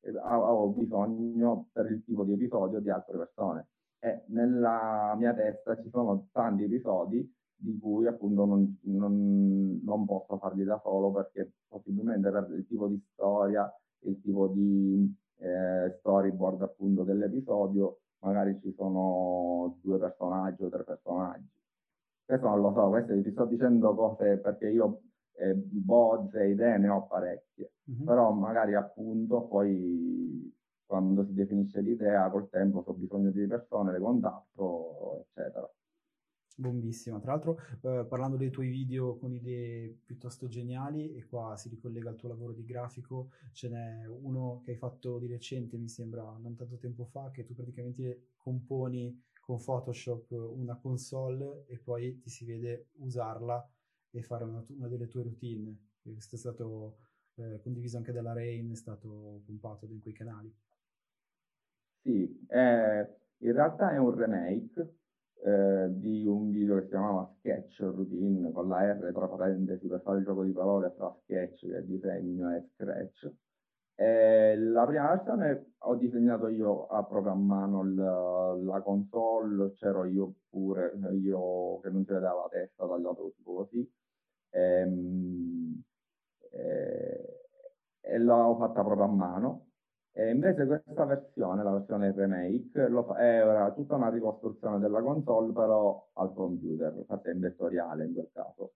Eh, 0.00 0.12
avevo 0.22 0.68
bisogno 0.68 1.68
per 1.72 1.90
il 1.90 2.04
tipo 2.04 2.24
di 2.24 2.32
episodio 2.32 2.80
di 2.80 2.90
altre 2.90 3.18
persone. 3.18 3.68
E 4.00 4.22
nella 4.28 5.16
mia 5.18 5.34
testa 5.34 5.76
ci 5.82 5.88
sono 5.90 6.28
tanti 6.30 6.62
episodi 6.62 7.28
di 7.60 7.76
cui 7.78 8.06
appunto 8.06 8.44
non, 8.44 8.78
non, 8.82 9.80
non, 9.82 10.06
posso 10.06 10.38
farli 10.38 10.62
da 10.64 10.80
solo 10.82 11.10
perché 11.10 11.50
possibilmente 11.66 12.30
per 12.30 12.48
il 12.56 12.66
tipo 12.66 12.86
di 12.86 13.02
storia, 13.12 13.70
il 14.00 14.20
tipo 14.22 14.46
di 14.46 15.12
eh, 15.38 15.96
storyboard 15.98 16.62
appunto 16.62 17.02
dell'episodio, 17.02 17.98
magari 18.20 18.58
ci 18.60 18.72
sono 18.74 19.76
due 19.82 19.98
personaggi 19.98 20.62
o 20.62 20.68
tre 20.68 20.84
personaggi. 20.84 21.50
Questo 22.24 22.48
non 22.48 22.60
lo 22.60 22.72
so, 22.72 22.88
questo 22.90 23.20
ti 23.20 23.30
sto 23.32 23.44
dicendo 23.46 23.94
cose 23.94 24.36
perché 24.38 24.68
io 24.68 25.00
eh, 25.32 25.54
bozze, 25.54 26.46
idee 26.46 26.78
ne 26.78 26.88
ho 26.88 27.06
parecchie, 27.06 27.72
mm-hmm. 27.90 28.04
però 28.04 28.30
magari 28.32 28.74
appunto 28.74 29.42
poi 29.42 30.54
quando 30.86 31.24
si 31.24 31.34
definisce 31.34 31.80
l'idea 31.80 32.30
col 32.30 32.48
tempo 32.48 32.82
ho 32.86 32.92
bisogno 32.92 33.30
di 33.30 33.46
persone, 33.46 33.92
le 33.92 33.98
contatto, 33.98 35.24
eccetera 35.26 35.68
bombissima. 36.58 37.20
Tra 37.20 37.32
l'altro, 37.32 37.58
eh, 37.82 38.04
parlando 38.08 38.36
dei 38.36 38.50
tuoi 38.50 38.68
video 38.68 39.16
con 39.16 39.32
idee 39.32 40.00
piuttosto 40.04 40.48
geniali, 40.48 41.14
e 41.14 41.24
qua 41.24 41.56
si 41.56 41.68
ricollega 41.68 42.10
al 42.10 42.16
tuo 42.16 42.28
lavoro 42.28 42.52
di 42.52 42.64
grafico, 42.64 43.30
ce 43.52 43.68
n'è 43.68 44.06
uno 44.06 44.60
che 44.64 44.72
hai 44.72 44.76
fatto 44.76 45.18
di 45.18 45.28
recente, 45.28 45.78
mi 45.78 45.88
sembra 45.88 46.36
non 46.38 46.56
tanto 46.56 46.76
tempo 46.76 47.04
fa, 47.04 47.30
che 47.30 47.44
tu 47.44 47.54
praticamente 47.54 48.32
componi 48.36 49.22
con 49.40 49.62
Photoshop 49.62 50.30
una 50.32 50.76
console 50.76 51.64
e 51.68 51.78
poi 51.78 52.18
ti 52.18 52.28
si 52.28 52.44
vede 52.44 52.88
usarla 52.96 53.66
e 54.10 54.22
fare 54.22 54.44
una, 54.44 54.62
una 54.68 54.88
delle 54.88 55.06
tue 55.06 55.22
routine. 55.22 55.74
Questo 56.02 56.34
è 56.34 56.38
stato 56.38 56.98
eh, 57.36 57.60
condiviso 57.60 57.96
anche 57.96 58.12
dalla 58.12 58.32
Rain, 58.32 58.70
è 58.70 58.74
stato 58.74 59.42
pompato 59.46 59.86
in 59.86 60.00
quei 60.00 60.14
canali. 60.14 60.52
Sì, 62.02 62.46
eh, 62.48 63.16
in 63.38 63.52
realtà 63.52 63.92
è 63.92 63.98
un 63.98 64.14
remake 64.14 64.96
eh, 65.44 65.86
di 65.90 66.26
un 66.26 66.50
video 66.50 66.76
che 66.76 66.82
si 66.82 66.88
chiamava 66.88 67.32
Sketch 67.38 67.80
Routine 67.80 68.50
con 68.52 68.68
la 68.68 68.92
R 68.92 69.12
tra 69.12 69.28
parentesi 69.28 69.86
per 69.86 70.00
fare 70.02 70.18
il 70.18 70.24
gioco 70.24 70.44
di 70.44 70.52
parole 70.52 70.92
tra 70.96 71.14
sketch 71.22 71.66
che 71.66 71.78
è 71.78 71.82
disegno 71.82 72.54
e 72.54 72.68
scratch. 72.74 73.30
E 73.94 74.56
la 74.56 74.86
prima 74.86 75.08
versione 75.08 75.74
ho 75.78 75.94
disegnato 75.96 76.48
io 76.48 76.86
a 76.86 77.02
proprio 77.04 77.32
a 77.32 77.36
mano 77.36 77.82
il, 77.82 77.94
la 77.94 78.80
console, 78.82 79.72
c'ero 79.72 80.04
io 80.04 80.34
pure, 80.48 80.92
io 81.12 81.80
che 81.80 81.90
non 81.90 82.04
si 82.04 82.12
vedeva 82.12 82.34
la 82.34 82.48
testa, 82.48 82.86
tagliato 82.86 83.32
tipo 83.36 83.54
così. 83.54 83.92
E, 84.50 84.60
ehm, 84.80 85.82
e, 86.50 87.42
e 88.00 88.18
l'ho 88.18 88.56
fatta 88.58 88.82
proprio 88.84 89.04
a 89.04 89.08
mano 89.08 89.67
E 90.12 90.30
invece 90.30 90.66
questa 90.66 91.04
versione, 91.04 91.62
la 91.62 91.72
versione 91.72 92.12
remake, 92.12 92.88
lo 92.88 93.04
fa, 93.04 93.18
era 93.18 93.72
tutta 93.72 93.94
una 93.94 94.10
ricostruzione 94.10 94.78
della 94.78 95.00
console, 95.00 95.52
però 95.52 96.10
al 96.14 96.34
computer, 96.34 97.04
fatta 97.06 97.30
in 97.30 97.40
vettoriale 97.40 98.04
in 98.06 98.14
quel 98.14 98.28
caso. 98.32 98.72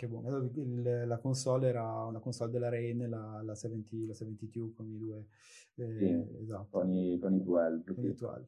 Che 0.00 0.08
buono. 0.08 0.50
Il, 0.54 1.04
la 1.06 1.18
console 1.18 1.68
era 1.68 2.04
una 2.04 2.20
console 2.20 2.50
della 2.50 2.70
Rain, 2.70 3.06
la, 3.06 3.42
la, 3.42 3.54
70, 3.54 4.06
la 4.06 4.14
72 4.14 4.72
con 4.72 4.88
i 4.88 4.96
due. 4.96 5.26
Eh, 5.74 5.98
sì, 5.98 6.40
esatto. 6.40 6.78
Con 6.78 6.90
i, 6.90 7.18
con 7.18 7.34
i 7.34 7.42
12. 7.42 7.84
Con 7.84 7.94
sì. 7.96 8.00
i 8.00 8.14
12. 8.14 8.16
Tra 8.16 8.38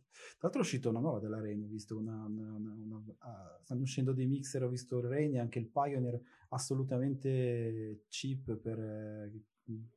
l'altro 0.41 0.61
è 0.61 0.65
uscita 0.65 0.89
una 0.89 1.01
nuova 1.01 1.19
della 1.19 1.41
Rain, 1.41 1.63
ho 1.63 1.69
visto 1.69 1.99
una, 1.99 2.25
una, 2.25 2.55
una, 2.55 2.73
una 2.73 2.97
uh, 2.97 3.63
stanno 3.63 3.83
uscendo 3.83 4.15
dei 4.15 4.25
mixer, 4.25 4.63
ho 4.63 4.69
visto 4.69 4.97
il 4.97 5.05
Rain 5.05 5.35
e 5.35 5.41
anche 5.41 5.59
il 5.59 5.69
Pioneer 5.69 6.19
assolutamente 6.49 8.05
cheap, 8.09 8.57
per, 8.57 8.79
eh, 8.79 9.33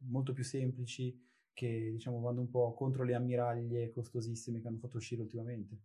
molto 0.09 0.33
più 0.33 0.43
semplici, 0.43 1.17
che 1.55 1.89
diciamo 1.91 2.19
vanno 2.19 2.41
un 2.41 2.49
po' 2.49 2.73
contro 2.73 3.03
le 3.03 3.15
ammiraglie 3.15 3.89
costosissime 3.89 4.61
che 4.61 4.67
hanno 4.67 4.77
fatto 4.77 4.97
uscire 4.97 5.21
ultimamente. 5.21 5.77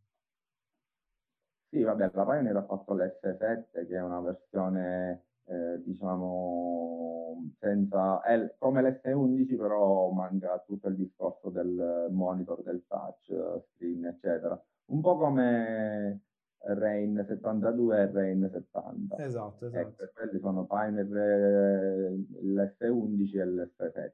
Sì, 1.71 1.83
vabbè, 1.83 2.11
la 2.13 2.25
Pioneer 2.25 2.57
ha 2.57 2.65
fatto 2.65 2.95
l'S7, 2.95 3.87
che 3.87 3.95
è 3.95 4.03
una 4.03 4.21
versione 4.21 5.25
eh, 5.45 5.83
diciamo 5.83 7.53
senza 7.59 8.21
è 8.23 8.55
come 8.59 8.83
l'S11 8.83 9.57
però 9.57 10.11
manca 10.11 10.63
tutto 10.67 10.89
il 10.89 10.97
discorso 10.97 11.49
del 11.51 12.09
monitor 12.11 12.63
del 12.63 12.85
touch 12.87 13.33
screen 13.75 14.05
eccetera. 14.07 14.61
Un 14.87 15.01
po' 15.01 15.17
come 15.17 16.21
Rain 16.59 17.25
72 17.27 17.99
e 17.99 18.11
Rain 18.13 18.51
70 18.53 19.17
esatto 19.19 19.67
esatto. 19.67 20.03
ecco, 20.03 20.13
quelli 20.13 20.39
sono 20.41 20.67
Pioneer 20.67 21.17
eh, 21.17 22.17
l'S11 22.43 23.39
e 23.39 23.47
l'S7 23.47 24.13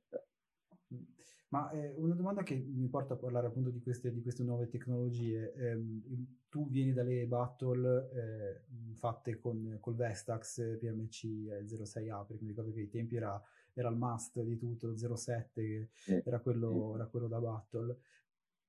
ma 1.48 1.70
eh, 1.70 1.94
una 1.96 2.14
domanda 2.14 2.42
che 2.42 2.54
mi 2.56 2.88
porta 2.88 3.14
a 3.14 3.16
parlare 3.16 3.46
appunto 3.46 3.70
di 3.70 3.80
queste, 3.80 4.12
di 4.12 4.20
queste 4.20 4.42
nuove 4.42 4.68
tecnologie. 4.68 5.52
Eh, 5.54 5.78
tu 6.48 6.68
vieni 6.70 6.92
dalle 6.92 7.26
battle 7.26 8.10
eh, 8.12 8.94
fatte 8.94 9.38
con 9.38 9.76
col 9.80 9.94
Vestax 9.94 10.78
PMC 10.78 11.24
06A, 11.64 12.26
perché 12.26 12.42
mi 12.42 12.48
ricordo 12.48 12.72
che 12.72 12.80
ai 12.80 12.88
tempi 12.88 13.16
era, 13.16 13.40
era 13.74 13.88
il 13.88 13.96
must 13.96 14.40
di 14.42 14.56
tutto, 14.56 14.96
07 14.96 15.90
che 16.04 16.22
era 16.24 16.40
quello, 16.40 16.94
era 16.94 17.06
quello 17.06 17.28
da 17.28 17.40
battle. 17.40 17.98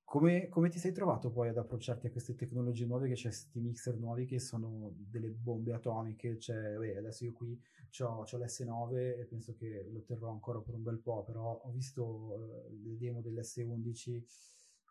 Come, 0.10 0.48
come, 0.48 0.70
ti 0.70 0.80
sei 0.80 0.93
trovato 0.93 1.32
poi 1.32 1.50
ad 1.50 1.58
approcciarti 1.58 2.08
a 2.08 2.12
queste 2.12 2.34
tecnologie 2.34 2.86
nuove, 2.86 3.10
che 3.10 3.15
c'è 3.15 3.28
questi 3.28 3.60
mixer 3.60 3.98
nuovi 3.98 4.26
che 4.26 4.39
sono 4.39 4.93
delle 4.96 5.28
bombe 5.28 5.74
atomiche, 5.74 6.39
cioè, 6.39 6.78
beh, 6.78 6.96
adesso 6.96 7.26
io 7.26 7.34
qui 7.34 7.60
ho 8.00 8.24
l'S9 8.24 9.20
e 9.20 9.26
penso 9.26 9.54
che 9.54 9.86
lo 9.91 10.02
terrò 10.04 10.32
ancora 10.32 10.62
per 10.62 10.76
un 10.76 10.84
bel 10.84 11.00
po', 11.00 11.26
però 11.26 11.62
ho 11.62 11.72
visto 11.72 12.06
uh, 12.06 12.84
le 12.86 12.96
demo 12.96 13.20
dell'S11 13.20 14.24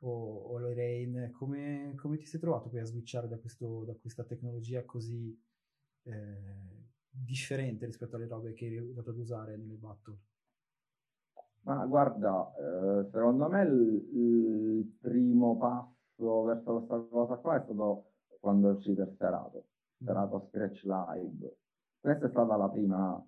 o, 0.00 0.36
o 0.50 0.58
le 0.58 0.74
Rain, 0.74 1.30
come, 1.32 1.94
come, 1.96 2.18
ti 2.18 2.26
sei 2.26 2.38
trovato 2.38 2.68
poi 2.68 2.80
a 2.80 2.84
switchare 2.84 3.26
da, 3.26 3.38
questo, 3.38 3.84
da 3.84 3.94
questa 3.94 4.22
tecnologia 4.22 4.84
così 4.84 5.34
eh, 6.02 6.84
differente 7.08 7.86
rispetto 7.86 8.16
alle 8.16 8.26
robe 8.26 8.52
che 8.52 8.66
eri 8.66 8.76
abituato 8.76 9.08
ad 9.08 9.16
usare 9.16 9.56
nelle 9.56 9.76
battle? 9.76 10.18
Ma 11.66 11.84
guarda, 11.84 12.52
eh, 12.54 13.08
secondo 13.10 13.48
me 13.48 13.62
il, 13.64 14.08
il, 14.12 14.96
primo 15.00 15.56
passo 15.56 16.44
verso 16.44 16.84
questa 16.84 16.96
cosa 17.10 17.34
qua 17.36 17.56
è 17.56 17.62
stato 17.64 18.04
quando 18.38 18.70
è 18.70 18.74
uscito 18.74 19.02
il 19.02 19.12
Serato, 19.18 19.64
mm. 20.00 20.06
Serato 20.06 20.46
Scratch 20.48 20.84
Live. 20.84 21.56
Questa 21.98 22.26
è 22.26 22.30
stata 22.30 22.56
la 22.56 22.68
prima, 22.68 23.20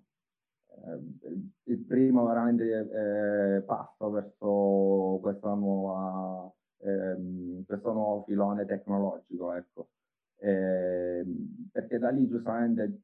eh, 0.69 1.43
il 1.63 1.79
primo 1.79 2.25
veramente 2.27 3.57
eh, 3.57 3.61
passo 3.63 4.09
verso 4.09 5.19
questa 5.21 5.53
nuova, 5.53 6.49
ehm, 6.77 7.65
questo 7.65 7.91
nuovo 7.91 8.23
filone 8.23 8.65
tecnologico, 8.65 9.51
ecco. 9.51 9.89
Ehm, 10.37 11.67
perché 11.73 11.99
da 11.99 12.09
lì 12.09 12.25
giustamente 12.25 13.01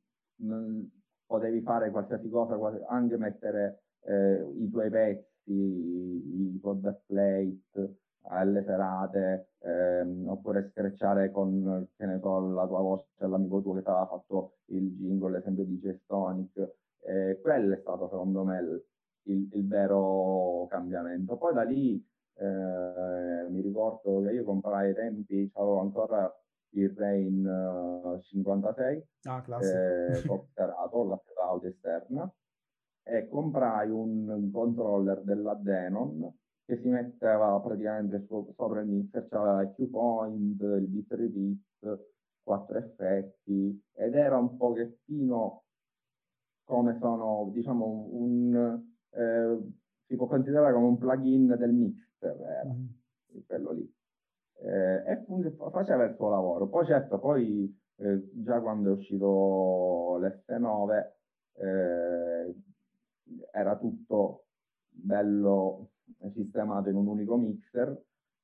potevi 1.25 1.59
fare 1.61 1.91
qualsiasi 1.91 2.29
cosa, 2.29 2.57
anche 2.87 3.17
mettere 3.17 3.84
eh, 4.05 4.45
i 4.57 4.69
tuoi 4.69 4.89
pezzi, 4.89 5.51
i, 5.51 6.53
i 6.55 6.59
pod 6.61 7.01
plate 7.05 7.97
alle 8.27 8.63
serate, 8.63 9.49
ehm, 9.59 10.27
oppure 10.27 10.69
screcciare 10.71 11.31
con, 11.31 11.87
che 11.95 12.05
ne 12.05 12.19
so, 12.19 12.39
la 12.39 12.65
tua 12.65 12.79
voce, 12.81 13.05
l'amico 13.19 13.61
tuo 13.61 13.73
che 13.73 13.83
ti 13.83 13.89
aveva 13.89 14.07
fatto 14.07 14.57
il 14.67 14.95
jingle, 14.97 15.31
l'esempio 15.31 15.63
di 15.63 15.79
G-Stonic. 15.79 16.73
Eh, 17.01 17.39
quello 17.41 17.75
è 17.75 17.79
stato 17.81 18.07
secondo 18.09 18.43
me 18.43 18.59
il, 18.59 18.85
il, 19.23 19.49
il 19.51 19.67
vero 19.67 20.65
cambiamento. 20.69 21.37
Poi 21.37 21.53
da 21.53 21.63
lì 21.63 22.03
eh, 22.37 23.47
mi 23.49 23.61
ricordo 23.61 24.21
che 24.23 24.31
io 24.31 24.43
comprai 24.43 24.87
ai 24.89 24.95
tempi, 24.95 25.49
avevo 25.53 25.79
ancora 25.79 26.31
il 26.75 26.93
Rain 26.95 27.45
uh, 27.45 28.19
56, 28.21 29.03
ah, 29.23 29.41
classico. 29.41 29.77
eh, 29.77 30.23
cooperato, 30.27 31.03
la 31.07 31.21
audio 31.47 31.69
esterna, 31.69 32.29
e 33.07 33.27
comprai 33.29 33.89
un 33.89 34.49
controller 34.51 35.21
della 35.21 35.53
Denon 35.53 36.33
che 36.65 36.79
si 36.81 36.89
metteva 36.89 37.59
praticamente 37.59 38.25
so- 38.27 38.51
sopra 38.55 38.81
il 38.81 38.87
mixer, 38.87 39.27
c'aveva 39.27 39.61
il 39.61 39.73
Q-point, 39.75 40.59
il 40.61 40.87
bit 40.87 41.11
repeat, 41.11 41.99
quattro 42.41 42.77
effetti 42.79 43.83
ed 43.93 44.15
era 44.15 44.37
un 44.37 44.57
pochettino 44.57 45.63
come 46.63 46.97
sono, 46.99 47.51
diciamo, 47.53 48.07
un, 48.11 48.83
eh, 49.11 49.57
si 50.07 50.15
può 50.15 50.25
considerare 50.25 50.73
come 50.73 50.87
un 50.87 50.97
plugin 50.97 51.55
del 51.57 51.73
mixer, 51.73 52.41
era 52.41 52.73
mm. 52.73 52.85
quello 53.45 53.71
lì. 53.71 53.93
Eh, 54.57 55.11
e 55.11 55.25
faceva 55.71 56.05
il 56.05 56.15
suo 56.15 56.29
lavoro. 56.29 56.67
Poi 56.67 56.85
certo, 56.87 57.19
poi 57.19 57.71
eh, 57.97 58.29
già 58.33 58.59
quando 58.61 58.89
è 58.89 58.93
uscito 58.93 60.17
l'S9 60.17 61.11
eh, 61.57 62.55
era 63.51 63.77
tutto 63.77 64.45
bello 64.89 65.91
sistemato 66.33 66.89
in 66.89 66.95
un 66.95 67.07
unico 67.07 67.37
mixer, 67.37 68.03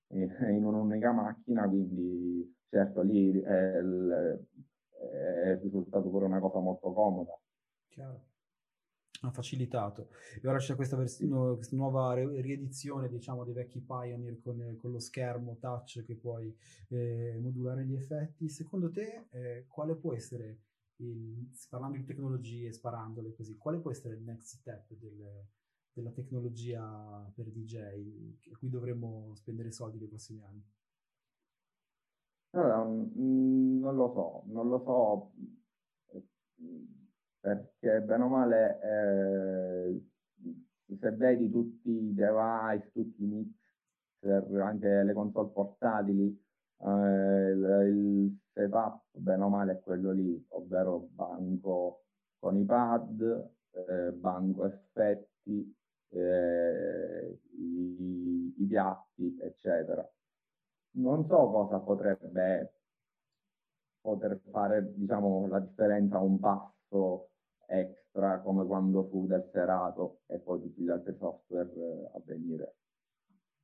in 0.09 0.63
un'unica 0.65 1.11
macchina, 1.11 1.67
quindi 1.67 2.55
certo 2.69 3.01
lì 3.01 3.39
è, 3.39 3.77
il, 3.77 4.47
è 4.91 5.59
risultato 5.61 6.09
pure 6.09 6.25
una 6.25 6.39
cosa 6.39 6.59
molto 6.59 6.91
comoda. 6.91 7.39
Chiaro. 7.89 8.25
Ha 9.23 9.29
facilitato. 9.29 10.09
E 10.41 10.47
ora 10.47 10.57
c'è 10.57 10.73
questa, 10.75 10.95
vers- 10.95 11.23
questa 11.27 11.75
nuova 11.75 12.13
re- 12.15 12.41
riedizione, 12.41 13.07
diciamo, 13.07 13.43
dei 13.43 13.53
vecchi 13.53 13.79
Pioneer 13.79 14.39
con, 14.41 14.75
con 14.79 14.91
lo 14.91 14.99
schermo 14.99 15.57
touch 15.59 16.03
che 16.03 16.15
puoi 16.15 16.51
eh, 16.87 17.37
modulare 17.39 17.85
gli 17.85 17.93
effetti. 17.93 18.49
Secondo 18.49 18.89
te, 18.89 19.27
eh, 19.29 19.65
quale 19.67 19.95
può 19.95 20.15
essere 20.15 20.61
il, 21.01 21.49
parlando 21.69 21.97
di 21.97 22.05
tecnologie, 22.05 22.71
sparandole 22.71 23.33
così, 23.33 23.57
quale 23.57 23.79
può 23.79 23.91
essere 23.91 24.15
il 24.15 24.23
next 24.23 24.57
step 24.57 24.93
del, 24.93 25.45
della 25.93 26.11
tecnologia 26.11 27.31
per 27.35 27.51
DJ 27.51 27.75
a 28.51 28.57
cui 28.57 28.69
dovremmo 28.69 29.33
spendere 29.35 29.71
soldi 29.71 29.97
nei 29.97 30.07
prossimi 30.07 30.43
anni? 30.43 30.63
Allora, 32.51 32.83
mm, 32.83 33.79
non 33.79 33.95
lo 33.95 34.11
so, 34.13 34.43
non 34.51 34.67
lo 34.67 34.79
so 34.79 35.31
perché 37.39 38.01
bene 38.01 38.23
o 38.23 38.27
male 38.27 38.79
eh, 38.83 40.01
se 40.99 41.11
vedi 41.11 41.49
tutti 41.49 41.89
i 41.89 42.13
device, 42.13 42.91
tutti 42.91 43.23
i 43.23 43.25
mixer, 43.25 44.61
anche 44.61 45.03
le 45.03 45.13
console 45.13 45.49
portatili, 45.49 46.39
eh, 46.77 47.51
il, 47.51 47.87
il 47.87 48.40
setup 48.53 49.03
bene 49.11 49.43
o 49.43 49.49
male 49.49 49.73
è 49.73 49.79
quello 49.81 50.11
lì, 50.11 50.45
ovvero 50.49 51.07
banco 51.11 52.03
con 52.39 52.57
i 52.57 52.65
pad, 52.65 53.49
eh, 53.71 54.11
banco 54.13 54.65
effetti, 54.65 55.73
eh, 56.09 57.39
i, 57.57 58.53
i, 58.57 58.65
piatti, 58.65 59.37
eccetera. 59.39 60.07
Non 60.93 61.25
so 61.27 61.49
cosa 61.49 61.79
potrebbe 61.79 62.73
poter 64.01 64.39
fare, 64.49 64.93
diciamo, 64.95 65.47
la 65.47 65.59
differenza 65.59 66.17
un 66.19 66.39
passo 66.39 67.29
extra 67.67 68.39
come 68.41 68.65
quando 68.65 69.07
fu 69.07 69.27
del 69.27 69.47
serato 69.53 70.21
e 70.25 70.39
poi 70.39 70.59
tutti 70.61 70.81
gli 70.81 70.89
altri 70.89 71.15
software 71.17 71.71
eh, 71.73 72.09
a 72.13 72.21
venire. 72.25 72.75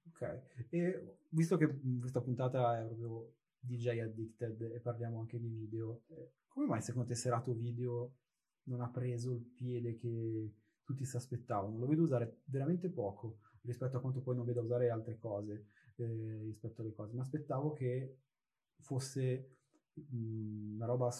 Ok, 0.09 0.41
e 0.69 1.17
visto 1.29 1.57
che 1.57 1.67
questa 1.99 2.21
puntata 2.21 2.79
è 2.79 2.85
proprio 2.85 3.33
DJ 3.59 3.99
Addicted 3.99 4.61
e 4.61 4.79
parliamo 4.79 5.19
anche 5.19 5.39
di 5.39 5.47
video, 5.47 6.03
eh, 6.07 6.31
come 6.47 6.65
mai 6.65 6.81
secondo 6.81 7.07
te 7.07 7.15
Serato 7.15 7.53
Video 7.53 8.15
non 8.63 8.81
ha 8.81 8.89
preso 8.89 9.33
il 9.33 9.43
piede 9.43 9.95
che 9.95 10.53
tutti 10.83 11.05
si 11.05 11.15
aspettavano? 11.15 11.77
Lo 11.77 11.87
vedo 11.87 12.03
usare 12.03 12.41
veramente 12.45 12.89
poco 12.89 13.39
rispetto 13.61 13.97
a 13.97 13.99
quanto 13.99 14.21
poi 14.21 14.35
non 14.35 14.45
vedo 14.45 14.61
usare 14.61 14.89
altre 14.89 15.17
cose 15.17 15.67
eh, 15.95 16.41
rispetto 16.43 16.81
alle 16.81 16.93
cose. 16.93 17.13
Mi 17.13 17.19
aspettavo 17.19 17.73
che 17.73 18.17
fosse 18.79 19.57
mh, 19.93 20.75
una 20.75 20.85
roba 20.85 21.13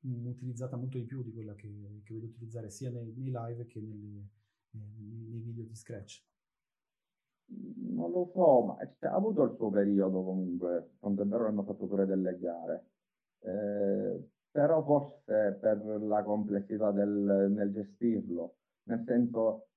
mh, 0.00 0.26
utilizzata 0.26 0.76
molto 0.76 0.98
di 0.98 1.04
più 1.04 1.22
di 1.22 1.32
quella 1.32 1.54
che, 1.54 2.02
che 2.04 2.14
vedo 2.14 2.26
utilizzare 2.26 2.70
sia 2.70 2.90
nei, 2.90 3.12
nei 3.12 3.30
live 3.30 3.66
che 3.66 3.80
nelle, 3.80 4.28
nei, 4.70 5.26
nei 5.28 5.40
video 5.40 5.64
di 5.64 5.74
Scratch. 5.74 6.22
Non 8.04 8.10
lo 8.12 8.30
so, 8.32 8.62
ma 8.64 8.76
cioè, 8.98 9.10
ha 9.10 9.14
avuto 9.14 9.44
il 9.44 9.54
suo 9.56 9.70
periodo 9.70 10.22
comunque, 10.22 10.96
tanto 11.00 11.22
è 11.22 11.26
vero 11.26 11.44
che 11.44 11.50
hanno 11.50 11.62
fatto 11.62 11.86
pure 11.86 12.06
delle 12.06 12.38
gare. 12.38 12.86
Eh, 13.40 14.28
però 14.50 14.82
forse 14.84 15.58
per 15.60 15.84
la 16.02 16.22
complessità 16.22 16.90
del, 16.90 17.50
nel 17.50 17.72
gestirlo, 17.72 18.56
nel 18.84 19.02
senso 19.06 19.68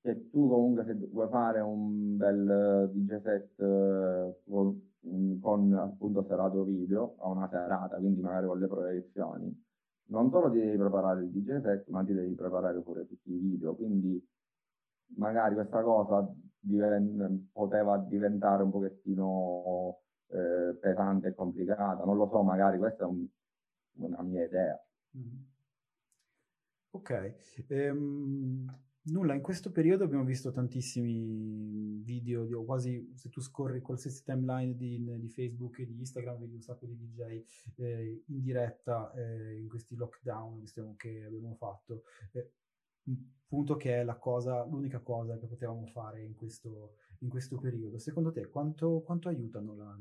che 0.00 0.28
tu 0.30 0.48
comunque 0.48 0.84
se 0.84 0.94
vuoi 1.10 1.28
fare 1.28 1.60
un 1.60 2.16
bel 2.16 2.90
DJ 2.92 3.22
set 3.22 3.60
eh, 3.60 4.40
con, 4.44 4.92
con, 5.40 5.72
appunto 5.72 6.24
serato 6.28 6.62
video 6.64 7.16
a 7.20 7.28
una 7.28 7.48
serata, 7.48 7.96
quindi 7.96 8.20
magari 8.20 8.46
con 8.46 8.58
le 8.58 8.66
proiezioni, 8.66 9.64
non 10.08 10.30
solo 10.30 10.50
ti 10.50 10.58
devi 10.58 10.76
preparare 10.76 11.22
il 11.22 11.30
DJ 11.30 11.62
set, 11.62 11.88
ma 11.88 12.04
ti 12.04 12.12
devi 12.12 12.34
preparare 12.34 12.80
pure 12.82 13.06
tutti 13.06 13.32
i 13.32 13.38
video, 13.38 13.74
quindi 13.74 14.22
magari 15.16 15.54
questa 15.54 15.82
cosa 15.82 16.34
diven- 16.64 17.48
poteva 17.52 17.98
diventare 17.98 18.62
un 18.62 18.70
pochettino 18.70 19.98
eh, 20.28 20.76
pesante 20.80 21.28
e 21.28 21.34
complicata, 21.34 22.04
non 22.04 22.16
lo 22.16 22.28
so, 22.28 22.42
magari 22.42 22.78
questa 22.78 23.04
è 23.04 23.06
un, 23.06 23.26
una 23.98 24.22
mia 24.22 24.44
idea. 24.44 24.82
Mm. 25.16 25.42
Ok, 26.90 27.34
ehm, 27.68 28.80
nulla, 29.02 29.34
in 29.34 29.42
questo 29.42 29.70
periodo 29.72 30.04
abbiamo 30.04 30.24
visto 30.24 30.52
tantissimi 30.52 32.00
video, 32.02 32.64
quasi 32.64 33.12
se 33.14 33.28
tu 33.28 33.40
scorri 33.40 33.80
qualsiasi 33.80 34.22
timeline 34.22 34.76
di, 34.76 35.02
di, 35.18 35.28
Facebook 35.28 35.80
e 35.80 35.86
di 35.86 35.98
Instagram, 35.98 36.38
vedi 36.38 36.54
un 36.54 36.62
sacco 36.62 36.86
di 36.86 36.96
DJ 36.96 37.44
eh, 37.76 38.22
in 38.26 38.40
diretta 38.40 39.12
eh, 39.12 39.58
in 39.58 39.68
questi 39.68 39.96
lockdown 39.96 40.64
che 40.96 41.24
abbiamo 41.24 41.54
fatto. 41.56 42.04
Eh, 42.32 42.52
punto 43.46 43.76
che 43.76 44.00
è 44.00 44.04
la 44.04 44.16
cosa, 44.16 44.64
l'unica 44.64 45.00
cosa 45.00 45.38
che 45.38 45.46
potevamo 45.46 45.86
fare 45.86 46.22
in 46.22 46.34
questo, 46.34 46.96
in 47.20 47.28
questo 47.28 47.58
periodo. 47.58 47.98
Secondo 47.98 48.32
te 48.32 48.48
quanto, 48.48 49.02
quanto 49.02 49.28
aiutano 49.28 49.74
la, 49.74 49.96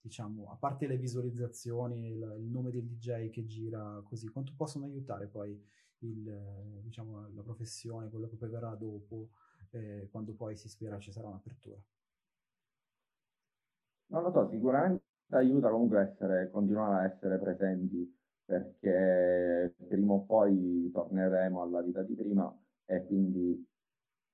diciamo, 0.00 0.50
a 0.50 0.56
parte 0.56 0.86
le 0.86 0.96
visualizzazioni, 0.96 2.06
il, 2.06 2.36
il, 2.38 2.48
nome 2.48 2.70
del 2.70 2.86
DJ 2.86 3.30
che 3.30 3.44
gira 3.44 4.00
così, 4.04 4.28
quanto 4.28 4.54
possono 4.56 4.86
aiutare 4.86 5.26
poi 5.26 5.62
il, 5.98 6.80
diciamo, 6.82 7.28
la 7.34 7.42
professione, 7.42 8.08
quello 8.08 8.28
che 8.28 8.36
poi 8.36 8.48
verrà 8.48 8.74
dopo, 8.74 9.30
eh, 9.70 10.08
quando 10.10 10.32
poi 10.32 10.56
si 10.56 10.68
spera 10.68 10.98
ci 10.98 11.12
sarà 11.12 11.28
un'apertura? 11.28 11.78
Non 14.06 14.22
lo 14.22 14.32
so, 14.32 14.48
sicuramente 14.48 15.04
aiuta 15.28 15.70
comunque 15.70 15.98
a 15.98 16.02
essere, 16.02 16.50
continuare 16.50 17.04
a 17.04 17.12
essere 17.12 17.38
presenti 17.38 18.19
perché 18.50 19.74
prima 19.86 20.14
o 20.14 20.24
poi 20.24 20.90
torneremo 20.92 21.62
alla 21.62 21.82
vita 21.82 22.02
di 22.02 22.14
prima 22.14 22.52
e 22.84 23.06
quindi 23.06 23.64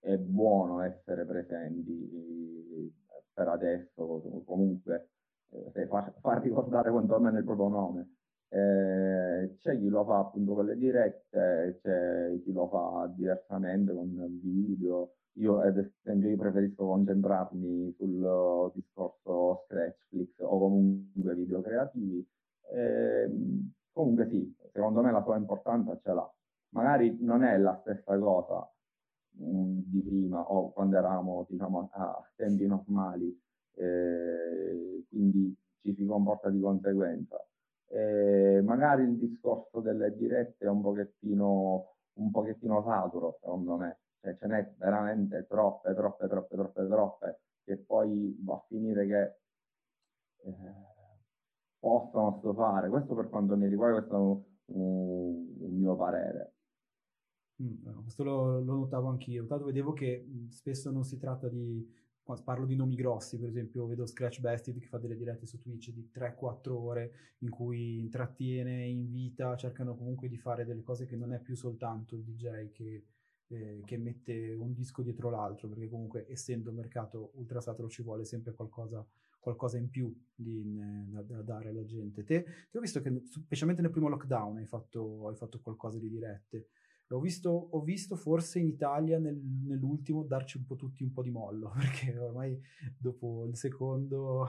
è 0.00 0.16
buono 0.16 0.80
essere 0.80 1.26
presenti 1.26 2.90
per 3.34 3.48
adesso 3.48 4.42
comunque 4.46 5.10
eh, 5.74 5.86
far, 5.86 6.14
far 6.20 6.40
ricordare 6.40 6.90
quantomeno 6.90 7.36
il 7.36 7.44
proprio 7.44 7.68
nome. 7.68 8.10
Eh, 8.48 9.56
c'è 9.58 9.76
chi 9.76 9.88
lo 9.88 10.04
fa 10.04 10.20
appunto 10.20 10.54
con 10.54 10.64
le 10.64 10.76
dirette 10.76 11.78
c'è 11.82 12.40
chi 12.42 12.52
lo 12.52 12.68
fa 12.68 13.12
diversamente 13.14 13.92
con 13.92 14.40
video. 14.40 15.12
Io 15.34 15.60
ad 15.60 15.76
esempio 15.76 16.30
io 16.30 16.36
preferisco 16.38 16.86
concentrarmi 16.86 17.94
sul 17.98 18.72
discorso 18.74 19.64
Scratchflix 19.66 20.38
o 20.38 20.58
comunque 20.58 21.34
video 21.34 21.60
creativi. 21.60 22.26
Eh, 22.72 23.30
Comunque 23.96 24.28
sì, 24.28 24.54
secondo 24.74 25.00
me 25.00 25.10
la 25.10 25.22
sua 25.22 25.38
importanza 25.38 25.98
ce 26.02 26.12
l'ha. 26.12 26.30
Magari 26.74 27.16
non 27.22 27.42
è 27.42 27.56
la 27.56 27.78
stessa 27.80 28.18
cosa 28.18 28.70
mh, 29.38 29.44
mm, 29.48 29.78
di 29.86 30.02
prima 30.02 30.40
o 30.52 30.70
quando 30.72 30.98
eravamo 30.98 31.46
diciamo, 31.48 31.88
a 31.92 32.30
tempi 32.34 32.66
normali, 32.66 33.34
eh, 33.76 35.02
quindi 35.08 35.56
ci 35.80 35.94
si 35.94 36.04
comporta 36.04 36.50
di 36.50 36.60
conseguenza. 36.60 37.42
Eh, 37.88 38.60
magari 38.62 39.04
il 39.04 39.16
discorso 39.16 39.80
delle 39.80 40.14
dirette 40.14 40.66
è 40.66 40.68
un 40.68 40.82
pochettino, 40.82 41.94
un 42.18 42.30
pochettino 42.30 42.82
saturo, 42.82 43.38
secondo 43.40 43.76
me. 43.76 44.00
Cioè, 44.20 44.36
ce 44.36 44.46
n'è 44.46 44.74
veramente 44.76 45.46
troppe, 45.48 45.94
troppe, 45.94 46.28
troppe, 46.28 46.54
troppe, 46.54 46.86
troppe, 46.86 47.40
che 47.64 47.78
poi 47.78 48.36
va 48.44 48.56
a 48.56 48.64
finire 48.68 49.06
che... 49.06 49.36
Eh, 50.44 50.95
possono 51.78 52.36
stufare. 52.38 52.88
Questo 52.88 53.14
per 53.14 53.28
quanto 53.28 53.56
mi 53.56 53.68
riguarda, 53.68 53.98
questo 53.98 54.14
è 54.14 54.18
un, 54.18 55.46
un, 55.60 55.78
mio 55.78 55.96
parere. 55.96 56.54
Mm, 57.62 58.02
questo 58.02 58.24
lo, 58.24 58.60
lo, 58.60 58.74
notavo 58.74 59.08
anch'io. 59.08 59.46
Tanto 59.46 59.64
vedevo 59.66 59.92
che 59.92 60.24
mm, 60.26 60.48
spesso 60.48 60.90
non 60.90 61.04
si 61.04 61.18
tratta 61.18 61.48
di. 61.48 62.04
Quando 62.26 62.42
parlo 62.42 62.66
di 62.66 62.74
nomi 62.74 62.96
grossi, 62.96 63.38
per 63.38 63.48
esempio, 63.48 63.86
vedo 63.86 64.04
Scratch 64.04 64.40
Bested 64.40 64.76
che 64.80 64.86
fa 64.86 64.98
delle 64.98 65.16
dirette 65.16 65.46
su 65.46 65.60
Twitch 65.60 65.92
di 65.92 66.10
3-4 66.12 66.70
ore 66.70 67.12
in 67.38 67.50
cui 67.50 68.00
intrattiene, 68.00 68.84
invita, 68.84 69.54
cercano 69.54 69.94
comunque 69.94 70.26
di 70.26 70.36
fare 70.36 70.64
delle 70.64 70.82
cose 70.82 71.06
che 71.06 71.14
non 71.14 71.32
è 71.32 71.38
più 71.38 71.54
soltanto 71.54 72.16
il 72.16 72.24
DJ 72.24 72.72
che, 72.72 73.04
eh, 73.46 73.80
che 73.84 73.96
mette 73.96 74.54
un 74.54 74.72
disco 74.72 75.02
dietro 75.02 75.30
l'altro, 75.30 75.68
perché 75.68 75.88
comunque 75.88 76.26
essendo 76.28 76.70
un 76.70 76.74
mercato 76.74 77.30
ultra 77.34 77.60
saturo 77.60 77.88
ci 77.88 78.02
vuole 78.02 78.24
sempre 78.24 78.54
qualcosa 78.54 79.06
qualcosa 79.46 79.78
in 79.78 79.88
più 79.88 80.12
di, 80.34 80.76
da, 81.08 81.22
da, 81.22 81.42
dare 81.42 81.68
alla 81.68 81.84
gente. 81.84 82.24
Te, 82.24 82.42
te, 82.42 82.78
ho 82.78 82.80
visto 82.80 83.00
che, 83.00 83.22
specialmente 83.24 83.80
nel 83.80 83.92
primo 83.92 84.08
lockdown, 84.08 84.56
hai 84.56 84.66
fatto, 84.66 85.28
hai 85.28 85.36
fatto 85.36 85.60
qualcosa 85.60 86.00
di 86.00 86.08
dirette. 86.08 86.70
Ho 87.10 87.20
visto, 87.20 87.50
ho 87.50 87.80
visto 87.82 88.16
forse 88.16 88.58
in 88.58 88.66
Italia 88.66 89.20
nel, 89.20 89.36
nell'ultimo 89.36 90.24
darci 90.24 90.56
un 90.56 90.64
po' 90.66 90.74
tutti 90.74 91.04
un 91.04 91.12
po' 91.12 91.22
di 91.22 91.30
mollo, 91.30 91.70
perché 91.78 92.18
ormai 92.18 92.60
dopo 92.98 93.46
il 93.46 93.56
secondo... 93.56 94.48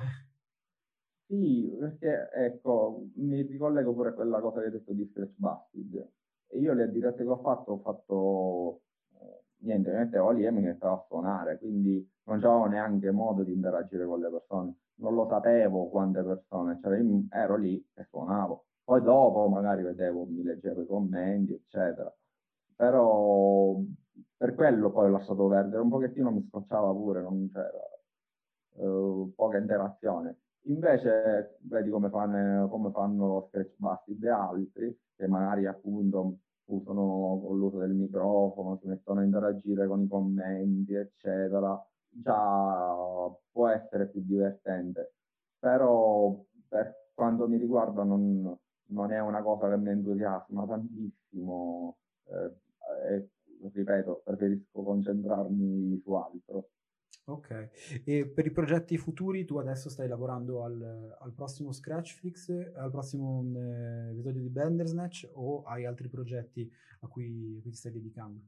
Sì, 1.27 1.75
perché 1.77 2.29
ecco, 2.33 3.10
mi 3.15 3.41
ricollego 3.43 3.93
pure 3.93 4.10
a 4.10 4.13
quella 4.13 4.39
cosa 4.39 4.62
che 4.62 4.65
hai 4.67 4.71
detto 4.71 4.93
di 4.93 5.05
Scratch 5.05 5.36
Busted. 5.36 6.12
E 6.47 6.57
io 6.57 6.73
le 6.73 6.89
dirette 6.89 7.23
che 7.23 7.29
ho 7.29 7.38
fatto, 7.38 7.73
ho 7.73 7.79
fatto 7.79 8.81
eh, 9.19 9.43
niente, 9.57 9.89
ovviamente 9.89 10.17
ho 10.17 10.31
l'IM 10.31 10.63
che 10.63 10.73
stava 10.75 10.95
a 10.95 11.05
suonare, 11.05 11.60
quindi 11.60 12.10
non 12.23 12.38
avevo 12.38 12.65
neanche 12.65 13.12
modo 13.12 13.43
di 13.43 13.51
interagire 13.51 14.05
con 14.05 14.21
le 14.21 14.29
persone 14.29 14.75
non 14.97 15.13
lo 15.13 15.27
sapevo 15.27 15.89
quante 15.89 16.23
persone, 16.23 16.79
cioè 16.81 16.99
ero 17.29 17.55
lì 17.57 17.83
e 17.93 18.05
suonavo. 18.10 18.65
Poi 18.83 19.01
dopo 19.01 19.47
magari 19.49 19.83
vedevo, 19.83 20.25
mi 20.25 20.43
leggevo 20.43 20.81
i 20.81 20.88
commenti, 20.88 21.53
eccetera. 21.53 22.13
Però 22.75 23.79
per 24.38 24.55
quello 24.55 24.91
poi 24.91 25.07
ho 25.07 25.12
lasciato 25.12 25.47
perdere, 25.47 25.81
un 25.81 25.89
pochettino 25.89 26.31
mi 26.31 26.45
scocciava 26.47 26.91
pure, 26.91 27.21
non 27.21 27.49
c'era 27.51 27.71
uh, 28.86 29.33
poca 29.36 29.57
interazione. 29.57 30.38
Invece 30.67 31.57
vedi 31.62 31.89
come 31.89 32.10
fanno, 32.10 32.67
come 32.69 32.91
fanno 32.91 33.47
Scratch 33.49 33.75
Busted 33.77 34.23
e 34.23 34.29
altri, 34.29 34.99
che 35.15 35.27
magari 35.27 35.65
appunto 35.65 36.39
usano 36.65 37.41
con 37.43 37.57
l'uso 37.57 37.79
del 37.79 37.93
microfono, 37.93 38.77
si 38.81 38.88
mettono 38.88 39.21
a 39.21 39.23
interagire 39.23 39.88
con 39.88 40.01
i 40.01 40.07
commenti, 40.07 40.93
eccetera 40.93 41.81
già 42.10 42.96
può 43.52 43.67
essere 43.70 44.08
più 44.10 44.22
divertente, 44.24 45.13
però 45.60 46.43
per 46.67 47.12
quanto 47.13 47.48
mi 47.48 47.58
riguarda 47.58 48.04
non, 48.04 48.58
non 48.88 49.12
è 49.12 49.20
una 49.20 49.41
cosa 49.41 49.70
che 49.70 49.78
mi 49.78 49.89
entusiasma 49.89 50.65
tantissimo 50.65 51.98
eh, 52.26 53.15
e 53.15 53.30
ripeto, 53.72 54.22
preferisco 54.24 54.84
concentrarmi 54.84 56.00
su 56.04 56.13
altro. 56.13 56.70
Ok, 57.30 58.04
e 58.06 58.26
per 58.26 58.46
i 58.46 58.52
progetti 58.52 58.98
futuri 58.98 59.43
tu 59.43 59.58
adesso 59.58 59.89
stai 59.89 60.08
lavorando 60.08 60.63
al, 60.63 61.17
al 61.20 61.34
prossimo 61.34 61.74
Scratchflix, 61.74 62.72
al 62.76 62.89
prossimo 62.89 63.43
eh, 63.54 64.12
episodio 64.12 64.41
di 64.41 64.50
Bandersnatch 64.50 65.32
o 65.34 65.63
hai 65.63 65.86
altri 65.86 66.08
progetti 66.08 66.72
a 67.02 67.08
cui, 67.08 67.58
a 67.58 67.62
cui 67.62 67.72
ti 67.72 67.76
stai 67.76 67.91
dedicando? 67.91 68.39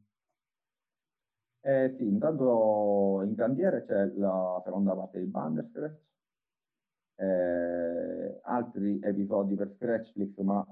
Eh, 1.61 1.93
sì, 1.97 2.07
intanto 2.07 3.21
in 3.23 3.35
cantiere 3.35 3.83
c'è 3.85 4.05
la 4.15 4.61
seconda 4.63 4.95
parte 4.95 5.19
di 5.19 5.25
Banderscratch, 5.25 5.99
eh, 7.15 8.39
altri 8.43 8.99
episodi 9.03 9.55
per 9.55 9.73
Scratchflix, 9.75 10.37
ma 10.39 10.65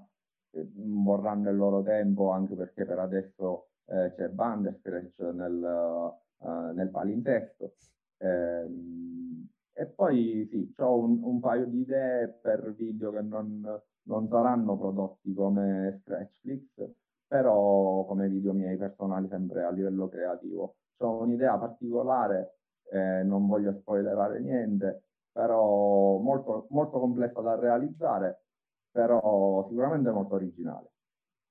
eh, 0.51 0.66
vorranno 0.74 1.49
il 1.49 1.57
loro 1.57 1.84
tempo 1.84 2.32
anche 2.32 2.55
perché 2.55 2.86
per 2.86 2.99
adesso 2.99 3.70
eh, 3.86 4.14
c'è 4.16 4.30
Banderscratch 4.30 5.20
nel, 5.34 6.11
uh, 6.39 6.74
nel 6.74 6.89
palintesto. 6.89 7.76
Ehm, 8.20 9.47
e 9.74 9.86
poi 9.88 10.47
sì, 10.49 10.74
ho 10.78 10.99
un, 11.03 11.22
un, 11.24 11.39
paio 11.39 11.66
di 11.68 11.82
idee 11.82 12.30
per 12.41 12.74
video 12.76 13.11
che 13.11 13.22
non, 13.22 13.61
non 14.03 14.28
saranno 14.30 14.78
prodotti 14.78 15.34
come 15.34 16.01
Scratchflix, 16.03 16.89
però 17.28 17.76
come 18.06 18.30
video 18.30 18.54
miei 18.54 18.78
personali 18.78 19.28
sempre 19.28 19.64
a 19.64 19.72
livello 19.72 20.08
creativo. 20.08 20.76
Ho 20.98 21.22
un'idea 21.22 21.58
particolare, 21.58 22.58
eh, 22.91 23.24
non 23.24 23.48
voglio 23.48 23.74
spoilerare 23.74 24.39
niente, 24.39 25.04
però 25.32 26.18
molto, 26.18 26.68
molto 26.72 27.00
complessa 27.00 27.41
da 27.41 27.56
realizzare, 27.56 28.43
però 28.91 29.66
sicuramente 29.68 30.10
molto 30.10 30.36
originale. 30.36 30.91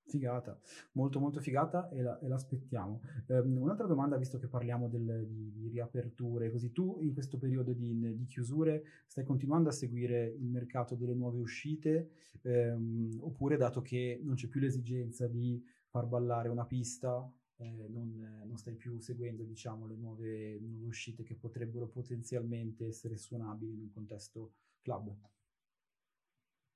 Figata, 0.09 0.57
molto 0.93 1.19
molto 1.19 1.41
figata 1.41 1.89
e, 1.89 2.01
la, 2.01 2.17
e 2.21 2.29
l'aspettiamo. 2.29 3.01
Um, 3.27 3.59
un'altra 3.61 3.87
domanda, 3.87 4.17
visto 4.17 4.39
che 4.39 4.47
parliamo 4.47 4.89
del, 4.89 5.27
di, 5.27 5.51
di, 5.53 5.69
riaperture, 5.69 6.51
così 6.53 6.71
tu 6.71 6.99
in 7.01 7.13
questo 7.13 7.39
periodo 7.39 7.73
di, 7.73 8.17
di, 8.17 8.25
chiusure 8.25 8.85
stai 9.07 9.25
continuando 9.25 9.69
a 9.69 9.73
seguire 9.73 10.27
il 10.27 10.47
mercato 10.47 10.95
delle 10.95 11.15
nuove 11.15 11.41
uscite 11.41 12.11
um, 12.43 13.19
oppure 13.21 13.57
dato 13.57 13.83
che 13.83 14.21
non 14.23 14.37
c'è 14.37 14.47
più 14.47 14.61
l'esigenza 14.61 15.27
di 15.27 15.61
far 15.97 16.07
ballare 16.07 16.51
una 16.51 16.67
pista, 16.67 17.27
eh, 17.57 17.89
non, 17.89 18.43
non, 18.45 18.57
stai 18.59 18.75
più 18.75 18.99
seguendo 18.99 19.45
diciamo, 19.45 19.87
le 19.87 19.97
nuove, 19.97 20.59
nuove 20.61 20.85
uscite 20.85 21.23
che 21.23 21.35
potrebbero 21.37 21.87
potenzialmente 21.87 22.87
essere 22.87 23.17
suonabili 23.17 23.73
in 23.73 23.81
un 23.81 23.91
contesto 23.91 24.53
club? 24.83 25.11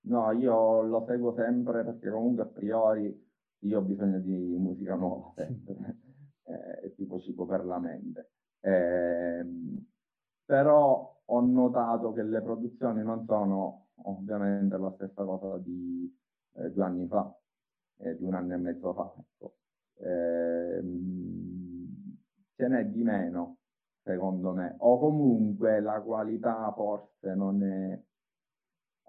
No, 0.03 0.33
io 0.33 0.81
lo 0.83 1.05
seguo 1.07 1.35
sempre 1.35 1.85
perché 1.85 2.11
comunque 2.11 2.45
a 2.45 2.47
priori 2.47 3.29
io 3.59 3.79
ho 3.79 3.83
bisogno 3.83 4.19
di 4.21 4.57
musica 4.57 4.95
nuova 4.95 5.35
sempre, 5.37 5.99
eh, 6.83 6.95
tipo 6.95 7.21
cibo 7.21 7.45
per 7.45 7.67
la 7.67 7.79
mente. 7.79 8.31
Eh, 8.61 9.45
però 10.47 11.23
ho 11.23 11.41
notato 11.43 12.13
che 12.13 12.23
le 12.23 12.41
produzioni 12.41 13.03
non 13.03 13.27
sono 13.27 13.89
ovviamente 14.05 14.79
la 14.79 14.91
stessa 14.93 15.25
cosa 15.25 15.59
di 15.59 16.11
eh, 16.55 16.71
due 16.71 16.85
anni 16.85 17.07
fa, 17.07 17.31
eh, 18.01 18.17
di 18.17 18.25
un 18.25 18.35
anno 18.35 18.55
e 18.55 18.57
mezzo 18.57 18.93
fa. 18.93 19.15
Ecco. 19.19 19.57
Ehm, 20.03 21.51
ce 22.55 22.69
n'è 22.69 22.85
di 22.87 23.03
meno, 23.03 23.59
secondo 24.03 24.53
me, 24.53 24.75
o 24.79 24.99
comunque 24.99 25.81
la 25.81 26.01
qualità 26.01 26.73
forse 26.75 27.35
non 27.35 27.63
è 27.63 28.03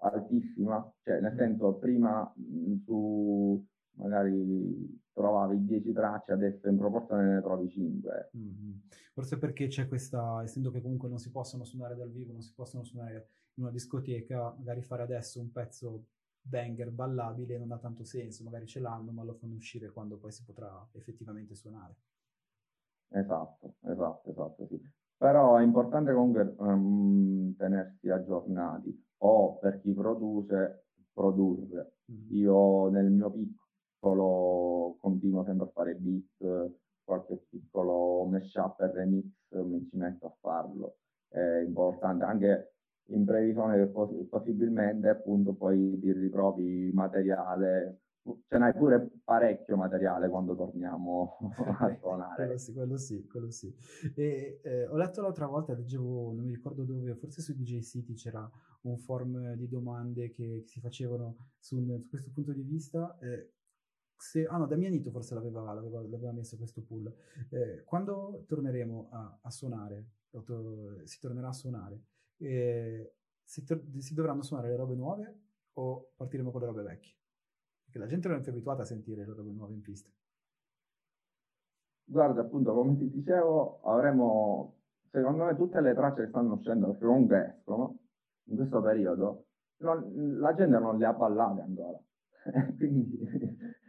altissima, 0.00 0.92
cioè 1.02 1.20
nel 1.20 1.34
senso 1.36 1.74
prima 1.74 2.30
mh, 2.34 2.82
su 2.84 3.64
magari 3.94 5.00
trovavi 5.12 5.64
10 5.64 5.92
tracce, 5.92 6.32
adesso 6.32 6.68
in 6.68 6.78
proporzione 6.78 7.34
ne 7.34 7.40
trovi 7.40 7.68
5. 7.68 8.30
Mm-hmm. 8.36 8.72
Forse 9.12 9.38
perché 9.38 9.66
c'è 9.66 9.86
questa, 9.86 10.42
essendo 10.42 10.70
che 10.70 10.80
comunque 10.80 11.08
non 11.08 11.18
si 11.18 11.30
possono 11.30 11.64
suonare 11.64 11.94
dal 11.94 12.10
vivo, 12.10 12.32
non 12.32 12.42
si 12.42 12.54
possono 12.54 12.82
suonare 12.82 13.28
in 13.54 13.64
una 13.64 13.72
discoteca, 13.72 14.54
magari 14.56 14.82
fare 14.82 15.02
adesso 15.02 15.40
un 15.40 15.52
pezzo 15.52 16.06
banger 16.42 16.90
ballabile 16.90 17.56
non 17.58 17.72
ha 17.72 17.78
tanto 17.78 18.04
senso, 18.04 18.42
magari 18.44 18.66
ce 18.66 18.80
l'hanno 18.80 19.12
ma 19.12 19.22
lo 19.22 19.34
fanno 19.34 19.54
uscire 19.54 19.90
quando 19.90 20.18
poi 20.18 20.32
si 20.32 20.44
potrà 20.44 20.88
effettivamente 20.92 21.54
suonare. 21.54 21.94
Esatto, 23.08 23.76
esatto, 23.82 24.30
esatto, 24.30 24.66
sì. 24.66 24.80
Però 25.16 25.56
è 25.56 25.62
importante 25.62 26.12
comunque 26.12 26.54
um, 26.58 27.54
tenersi 27.56 28.08
aggiornati 28.10 29.06
o 29.18 29.58
per 29.58 29.80
chi 29.80 29.92
produce, 29.92 30.86
produrre. 31.12 31.98
Mm-hmm. 32.10 32.34
Io 32.36 32.88
nel 32.88 33.10
mio 33.10 33.30
piccolo 33.30 34.96
continuo 35.00 35.44
sempre 35.44 35.66
a 35.66 35.70
fare 35.70 35.94
beat, 35.94 36.72
qualche 37.04 37.36
piccolo 37.48 38.24
mashup 38.26 38.80
e 38.80 38.92
remix 38.92 39.26
mi 39.50 39.86
ci 39.88 39.96
metto 39.96 40.26
a 40.26 40.36
farlo. 40.40 40.96
È 41.28 41.62
importante 41.64 42.24
anche 42.24 42.71
in 43.06 43.24
previsione 43.24 43.76
che 43.76 43.86
poss- 43.86 44.26
possibilmente 44.28 45.08
appunto 45.08 45.54
poi 45.54 45.98
ti 45.98 46.12
ritrovi 46.12 46.90
materiale 46.92 48.02
ce 48.46 48.58
n'hai 48.58 48.72
pure 48.72 49.10
parecchio 49.24 49.76
materiale 49.76 50.28
quando 50.28 50.54
torniamo 50.54 51.38
a 51.80 51.96
suonare. 51.98 52.34
quello 52.36 52.58
sì, 52.58 52.72
quello 52.72 52.96
sì, 52.96 53.26
quello 53.26 53.50
sì. 53.50 53.74
E, 54.14 54.60
eh, 54.62 54.86
ho 54.86 54.96
letto 54.96 55.22
l'altra 55.22 55.46
volta, 55.46 55.74
leggevo, 55.74 56.32
non 56.32 56.44
mi 56.44 56.54
ricordo 56.54 56.84
dove, 56.84 57.14
forse 57.16 57.42
su 57.42 57.52
DJ 57.54 57.80
City 57.80 58.14
c'era 58.14 58.48
un 58.82 58.96
form 58.98 59.54
di 59.54 59.68
domande 59.68 60.30
che, 60.30 60.62
che 60.62 60.68
si 60.68 60.80
facevano 60.80 61.36
su, 61.58 61.84
su, 61.84 62.08
questo 62.08 62.30
punto 62.30 62.52
di 62.52 62.62
vista. 62.62 63.18
Eh, 63.20 63.50
se, 64.16 64.46
ah 64.46 64.56
no, 64.56 64.66
Damianito 64.66 65.10
forse 65.10 65.34
l'aveva, 65.34 65.72
l'aveva, 65.72 66.00
l'aveva 66.02 66.32
messo 66.32 66.56
questo 66.56 66.82
pool. 66.82 67.12
Eh, 67.50 67.82
quando 67.84 68.44
torneremo 68.46 69.08
a, 69.10 69.38
a 69.42 69.50
suonare, 69.50 70.10
si 71.04 71.18
tornerà 71.18 71.48
a 71.48 71.52
suonare, 71.52 72.04
eh, 72.46 73.14
si, 73.42 73.64
si 73.98 74.14
dovranno 74.14 74.42
suonare 74.42 74.68
le 74.70 74.76
robe 74.76 74.94
nuove 74.94 75.40
o 75.74 76.12
partiremo 76.16 76.50
con 76.50 76.60
le 76.60 76.66
robe 76.66 76.82
vecchie? 76.82 77.16
Perché 77.84 77.98
la 77.98 78.06
gente 78.06 78.28
non 78.28 78.38
è 78.38 78.40
più 78.40 78.52
abituata 78.52 78.82
a 78.82 78.86
sentire 78.86 79.24
le 79.24 79.34
robe 79.34 79.50
nuove 79.50 79.74
in 79.74 79.82
pista. 79.82 80.10
Guarda, 82.04 82.40
appunto, 82.42 82.74
come 82.74 82.96
ti 82.96 83.10
dicevo, 83.10 83.80
avremo, 83.82 84.76
secondo 85.10 85.44
me, 85.44 85.56
tutte 85.56 85.80
le 85.80 85.94
tracce 85.94 86.22
che 86.22 86.28
stanno 86.28 86.54
uscendo, 86.54 86.88
perché 86.88 87.04
comunque 87.04 87.54
escono 87.58 87.98
in 88.44 88.56
questo 88.56 88.82
periodo, 88.82 89.46
non, 89.78 90.38
la 90.38 90.54
gente 90.54 90.78
non 90.78 90.98
le 90.98 91.06
ha 91.06 91.12
ballate 91.12 91.60
ancora. 91.60 92.02
quindi, 92.76 93.18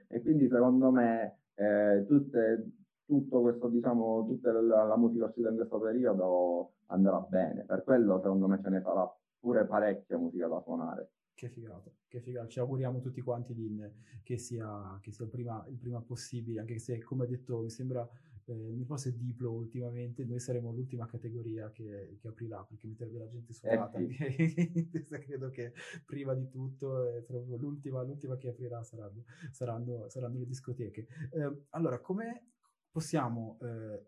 e 0.08 0.22
quindi, 0.22 0.48
secondo 0.48 0.92
me, 0.92 1.40
eh, 1.56 2.06
tutte, 2.08 2.72
tutto 3.14 3.42
questo, 3.42 3.68
diciamo, 3.68 4.26
tutta 4.26 4.52
la, 4.52 4.86
la 4.86 4.98
musica 4.98 5.26
uscita 5.26 5.50
in 5.50 5.56
questo 5.56 5.80
periodo 5.80 6.74
andrà 6.88 7.20
bene. 7.20 7.64
Per 7.64 7.84
quello, 7.84 8.20
secondo 8.20 8.48
me, 8.48 8.60
ce 8.60 8.70
ne 8.70 8.82
sarà 8.82 9.08
pure 9.40 9.66
parecchia 9.66 10.18
musica 10.18 10.48
da 10.48 10.60
suonare. 10.62 11.12
Che 11.36 11.50
figata, 11.50 11.92
che 12.08 12.22
figata. 12.22 12.48
Ci 12.48 12.60
auguriamo 12.60 13.00
tutti 13.02 13.22
quanti 13.22 13.54
di, 13.54 13.80
che, 14.24 14.38
sia, 14.38 14.98
che 15.00 15.12
sia 15.12 15.26
il, 15.26 15.30
prima, 15.32 15.64
il 15.68 15.78
prima 15.78 16.02
possibile, 16.02 16.60
anche 16.60 16.80
se, 16.80 17.04
come 17.04 17.28
detto, 17.28 17.60
mi 17.60 17.70
sembra, 17.70 18.08
eh, 18.46 18.54
mi 18.54 18.80
ricordo 18.80 19.04
se 19.04 19.16
Diplo 19.16 19.52
ultimamente, 19.52 20.24
noi 20.26 20.40
saremo 20.40 20.72
l'ultima 20.72 21.06
categoria 21.06 21.70
che, 21.72 22.18
che 22.20 22.28
aprirà, 22.28 22.64
perché 22.64 22.88
mettervi 22.88 23.18
la 23.18 23.30
gente 23.30 23.54
sudata. 23.54 23.96
Eh 24.00 24.10
sì. 24.10 24.90
credo 25.26 25.50
che 25.50 25.74
prima 26.04 26.34
di 26.34 26.50
tutto, 26.50 27.06
eh, 27.06 27.26
l'ultima, 27.58 28.02
l'ultima 28.02 28.38
che 28.38 28.50
aprirà 28.50 28.82
saranno, 28.84 29.24
saranno, 29.52 30.10
saranno 30.10 30.40
le 30.40 30.46
discoteche. 30.48 31.08
Eh, 31.32 31.66
allora, 31.70 32.00
come 32.00 32.53
possiamo 32.94 33.58
eh, 33.62 34.06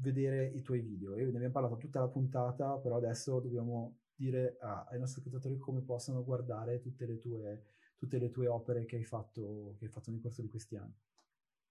vedere 0.00 0.46
i 0.46 0.62
tuoi 0.62 0.80
video? 0.80 1.16
Io 1.16 1.24
ne 1.24 1.34
abbiamo 1.34 1.52
parlato 1.52 1.76
tutta 1.76 1.98
la 1.98 2.08
puntata, 2.08 2.78
però 2.78 2.96
adesso 2.96 3.40
dobbiamo 3.40 3.98
dire 4.14 4.56
a, 4.60 4.86
ai 4.88 4.98
nostri 4.98 5.20
ascoltatori 5.20 5.58
come 5.58 5.82
possono 5.82 6.24
guardare 6.24 6.80
tutte 6.80 7.04
le 7.04 7.18
tue, 7.18 7.64
tutte 7.96 8.18
le 8.18 8.30
tue 8.30 8.46
opere 8.46 8.84
che 8.84 8.96
hai, 8.96 9.04
fatto, 9.04 9.74
che 9.78 9.86
hai 9.86 9.90
fatto 9.90 10.12
nel 10.12 10.20
corso 10.20 10.40
di 10.40 10.48
questi 10.48 10.76
anni? 10.76 10.94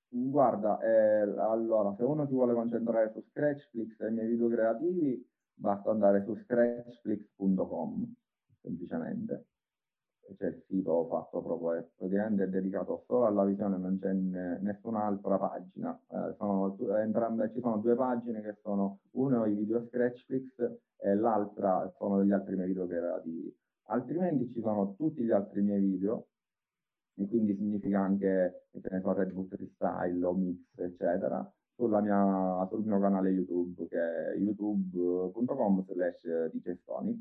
Guarda, 0.09 0.80
eh, 0.80 1.22
allora, 1.39 1.93
se 1.95 2.03
uno 2.03 2.26
si 2.28 2.34
vuole 2.34 2.53
concentrare 2.53 3.11
su 3.11 3.22
Scratchflix 3.22 3.99
e 4.01 4.07
i 4.07 4.11
miei 4.11 4.28
video 4.28 4.49
creativi, 4.49 5.26
basta 5.53 5.89
andare 5.89 6.24
su 6.24 6.36
scratchflix.com, 6.36 8.13
semplicemente. 8.61 9.45
C'è 10.36 10.47
il 10.47 10.63
sito 10.67 11.07
fatto 11.07 11.41
proprio, 11.41 11.89
praticamente 11.95 12.49
dedicato 12.49 13.03
solo 13.07 13.25
alla 13.25 13.45
visione, 13.45 13.78
non 13.78 13.97
c'è 13.99 14.11
nessun'altra 14.11 15.38
pagina. 15.38 15.97
Eh, 16.09 16.36
sono, 16.38 16.78
entrambe, 16.97 17.51
ci 17.53 17.61
sono 17.61 17.78
due 17.78 17.95
pagine 17.95 18.41
che 18.41 18.57
sono, 18.61 18.99
uno 19.11 19.45
i 19.45 19.53
video 19.53 19.86
Scratchflix 19.88 20.80
e 20.97 21.15
l'altra 21.15 21.89
sono 21.97 22.19
degli 22.19 22.34
altri 22.34 22.55
miei 22.55 22.67
video 22.67 22.88
creativi. 22.88 23.55
Altrimenti 23.89 24.51
ci 24.51 24.59
sono 24.59 24.95
tutti 24.95 25.23
gli 25.23 25.32
altri 25.32 25.61
miei 25.61 25.80
video, 25.80 26.28
e 27.15 27.28
quindi 27.28 27.55
significa 27.55 27.99
anche, 28.01 28.67
che 28.71 28.89
ne 28.91 28.99
so, 29.01 29.13
Red 29.13 29.32
Bull 29.32 29.47
Freestyle 29.47 30.25
o 30.25 30.34
Mix, 30.34 30.78
eccetera, 30.78 31.51
mia, 31.78 32.67
sul 32.69 32.86
mio 32.86 32.99
canale 32.99 33.30
YouTube, 33.30 33.88
che 33.88 33.97
è 33.97 34.36
youtube.com 34.38 35.86
slash 35.86 36.51
djstonic 36.51 37.19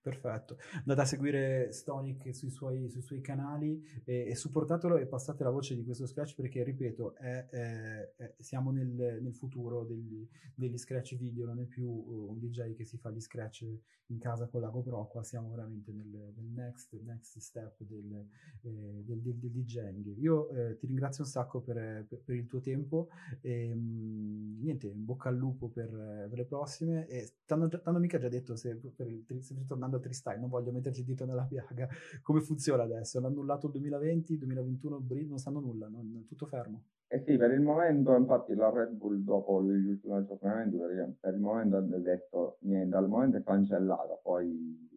Perfetto, 0.00 0.56
andate 0.76 1.00
a 1.00 1.04
seguire 1.04 1.72
Stonic 1.72 2.34
sui 2.34 2.50
suoi, 2.50 2.88
sui 2.88 3.02
suoi 3.02 3.20
canali 3.20 3.84
e, 4.04 4.28
e, 4.28 4.34
supportatelo 4.36 4.96
e 4.96 5.06
passate 5.06 5.42
la 5.42 5.50
voce 5.50 5.74
di 5.74 5.84
questo 5.84 6.06
scratch 6.06 6.34
perché, 6.36 6.62
ripeto, 6.62 7.16
è, 7.16 7.48
è, 7.48 8.12
è, 8.16 8.34
siamo 8.38 8.70
nel, 8.70 9.18
nel 9.20 9.34
futuro 9.34 9.84
degli, 9.84 10.26
degli, 10.54 10.78
scratch 10.78 11.16
video, 11.16 11.46
non 11.46 11.60
è 11.60 11.64
più 11.64 11.88
un 11.88 12.38
DJ 12.38 12.74
che 12.74 12.84
si 12.84 12.96
fa 12.96 13.10
gli 13.10 13.20
scratch 13.20 13.66
in 14.10 14.18
casa 14.18 14.46
con 14.46 14.60
la 14.60 14.68
GoPro, 14.68 15.06
qua 15.08 15.22
siamo 15.22 15.50
veramente 15.50 15.92
nel, 15.92 16.32
nel 16.36 16.46
next, 16.54 16.94
next, 17.02 17.38
step 17.38 17.82
del, 17.82 18.24
eh, 18.62 19.02
del, 19.04 19.20
del, 19.20 19.36
del 19.36 19.50
DJing. 19.50 20.16
Io 20.18 20.48
eh, 20.50 20.76
ti 20.78 20.86
ringrazio 20.86 21.24
un 21.24 21.30
sacco 21.30 21.60
per, 21.60 22.06
per, 22.08 22.20
per 22.24 22.34
il 22.34 22.46
tuo 22.46 22.60
tempo 22.60 23.08
e 23.40 23.74
mh, 23.74 23.78
mm, 23.78 24.62
niente, 24.62 24.86
in 24.86 25.04
bocca 25.04 25.28
al 25.28 25.36
lupo 25.36 25.68
per, 25.68 25.90
per 25.90 26.38
le 26.38 26.44
prossime 26.44 27.06
e 27.08 27.32
t'hanno, 27.44 27.68
t'hanno 27.68 27.98
mica 27.98 28.18
già 28.18 28.28
detto 28.28 28.56
se, 28.56 28.76
per, 28.76 29.06
se 29.40 29.54
ritornando 29.54 29.87
a 29.96 30.00
Tristai, 30.00 30.38
non 30.38 30.48
voglio 30.48 30.72
metterci 30.72 31.00
il 31.00 31.06
dito 31.06 31.24
nella 31.24 31.44
piaga, 31.44 31.88
come 32.22 32.40
funziona 32.40 32.82
adesso? 32.82 33.20
L'hanno 33.20 33.34
annullato 33.34 33.66
il 33.66 33.72
2020, 33.72 34.38
2021, 34.38 35.04
non 35.26 35.38
sanno 35.38 35.60
nulla, 35.60 35.88
non, 35.88 36.24
tutto 36.26 36.46
fermo. 36.46 36.82
Eh 37.08 37.22
sì, 37.26 37.36
per 37.36 37.52
il 37.52 37.62
momento, 37.62 38.14
infatti, 38.14 38.54
la 38.54 38.70
Red 38.70 38.92
Bull 38.92 39.22
dopo 39.24 39.62
gli 39.62 39.86
ultimi 39.86 40.14
aggiornamenti, 40.14 40.76
per 41.18 41.34
il 41.34 41.40
momento 41.40 41.76
ha 41.76 41.80
detto 41.80 42.58
niente, 42.60 42.96
al 42.96 43.08
momento 43.08 43.38
è 43.38 43.42
cancellata, 43.42 44.18
poi 44.22 44.88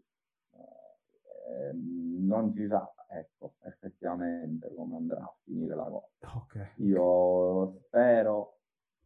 eh, 1.51 1.71
non 1.73 2.53
si 2.53 2.67
sa, 2.67 2.93
ecco, 3.07 3.53
effettivamente 3.63 4.73
come 4.73 4.95
andrà 4.97 5.21
a 5.21 5.35
finire 5.43 5.75
la 5.75 5.83
cosa. 5.83 6.07
Okay. 6.43 6.67
Io 6.77 7.79
spero 7.85 8.60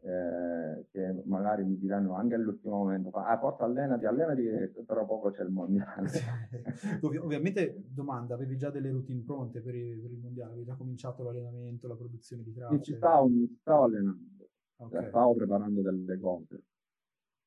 eh, 0.05 0.85
che 0.91 1.23
magari 1.25 1.63
mi 1.63 1.79
diranno 1.79 2.13
anche 2.13 2.35
all'ultimo 2.35 2.77
momento, 2.77 3.09
ah, 3.09 3.37
porta 3.39 3.65
allenati, 3.65 4.05
allenati, 4.05 4.43
tra 4.85 5.03
poco 5.03 5.31
c'è 5.31 5.41
il 5.41 5.49
mondiale. 5.49 6.09
Ovvi- 7.01 7.17
ovviamente, 7.17 7.83
domanda, 7.87 8.35
avevi 8.35 8.55
già 8.55 8.69
delle 8.69 8.91
routine 8.91 9.23
pronte 9.23 9.61
per 9.61 9.73
il, 9.73 9.99
per 9.99 10.11
il 10.11 10.19
mondiale? 10.19 10.51
Avevi 10.51 10.65
già 10.65 10.75
cominciato 10.75 11.23
l'allenamento, 11.23 11.87
la 11.87 11.95
produzione 11.95 12.43
di 12.43 12.53
tracce? 12.53 12.83
Ci 12.83 12.95
stavo, 12.95 13.27
mi 13.27 13.57
stavo 13.61 13.83
allenando, 13.85 14.49
Ok. 14.77 14.91
cioè, 14.91 15.07
stavo 15.07 15.33
preparando 15.33 15.81
delle 15.81 16.19
cose. 16.19 16.63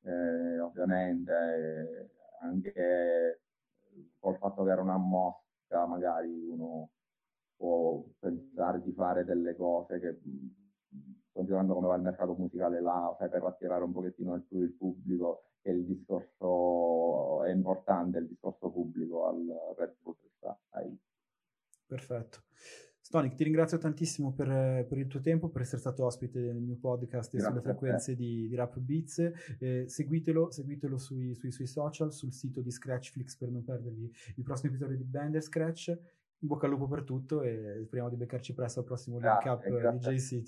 Eh, 0.01 0.59
ovviamente 0.59 1.31
eh, 1.31 2.09
anche 2.41 3.41
col 4.19 4.37
fatto 4.37 4.63
che 4.65 4.71
era 4.71 4.81
una 4.81 4.97
mosca, 4.97 5.85
magari 5.87 6.49
uno 6.49 6.89
può 7.55 8.03
pensare 8.19 8.81
di 8.81 8.91
fare 8.93 9.23
delle 9.23 9.55
cose 9.55 9.99
che 9.99 10.19
considerando 11.39 11.73
come 11.73 11.87
va 11.87 11.95
il 11.95 12.01
mercato 12.01 12.33
musicale 12.33 12.81
là, 12.81 13.15
sai, 13.17 13.29
per 13.29 13.43
attirare 13.43 13.83
un 13.83 13.93
pochettino 13.93 14.35
il 14.35 14.43
più 14.43 14.61
il 14.61 14.73
pubblico, 14.73 15.43
che 15.61 15.71
il 15.71 15.85
discorso 15.85 17.43
è 17.45 17.51
importante, 17.51 18.19
il 18.19 18.27
discorso 18.27 18.69
pubblico 18.69 19.27
al 19.27 19.45
Red 19.77 19.95
Bull 20.01 20.15
sai. 20.71 20.97
Perfetto. 21.85 22.43
Stonic, 22.99 23.33
ti 23.33 23.43
ringrazio 23.43 23.79
tantissimo 23.79 24.33
per, 24.33 24.85
per 24.87 24.97
il 24.99 25.07
tuo 25.07 25.19
tempo, 25.19 25.49
per 25.49 25.61
essere 25.61 25.79
stato 25.79 26.05
ospite 26.05 26.39
del 26.39 26.57
mio 26.57 26.77
podcast 26.77 27.31
Grazie 27.31 27.49
sulle 27.49 27.61
frequenze 27.61 28.15
di, 28.15 28.47
di 28.47 28.55
Rap 28.55 28.77
Beats. 28.77 29.31
Eh, 29.57 29.85
seguitelo 29.87 30.51
seguitelo 30.51 30.97
sui, 30.97 31.33
sui 31.33 31.51
suoi 31.51 31.65
social, 31.65 32.13
sul 32.13 32.31
sito 32.31 32.61
di 32.61 32.69
Scratchflix 32.69 33.35
per 33.37 33.49
non 33.49 33.63
perdervi 33.63 34.11
il 34.35 34.43
prossimo 34.43 34.71
episodio 34.73 34.97
di 34.97 35.05
Bender 35.05 35.41
Scratch. 35.41 35.87
In 36.41 36.47
bocca 36.47 36.67
al 36.67 36.71
lupo 36.71 36.87
per 36.87 37.03
tutto 37.03 37.41
e 37.41 37.81
speriamo 37.83 38.09
di 38.09 38.15
beccarci 38.15 38.53
presto 38.53 38.79
al 38.79 38.85
prossimo 38.85 39.17
Link 39.17 39.41
Grazie, 39.41 39.49
Up 39.49 39.65
eh, 39.65 39.79
grazie. 39.79 40.43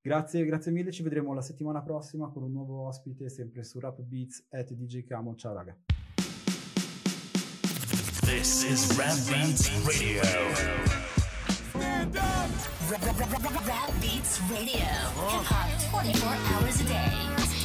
Grazie, 0.00 0.44
grazie 0.44 0.70
mille, 0.70 0.92
ci 0.92 1.02
vedremo 1.02 1.34
la 1.34 1.42
settimana 1.42 1.82
prossima 1.82 2.28
con 2.28 2.42
un 2.44 2.52
nuovo 2.52 2.86
ospite 2.86 3.28
sempre 3.28 3.64
su 3.64 3.80
Rap 3.80 4.00
Beats 4.00 4.46
at 4.50 4.72
DJ 4.72 5.04
Camo. 5.04 5.34
Ciao 5.34 5.54
raga. 5.54 5.76
This 8.20 8.62
is 8.64 8.96
Rap 8.96 9.16
Beats 9.26 9.68
Radio. 9.84 10.22
Rap 12.90 14.00
Beats 14.00 14.40
Radio. 14.50 14.86
Hip 15.28 15.44
hop 15.44 15.68
24 15.90 16.36
hours 16.52 16.80
a 16.80 16.84
day. 16.84 17.57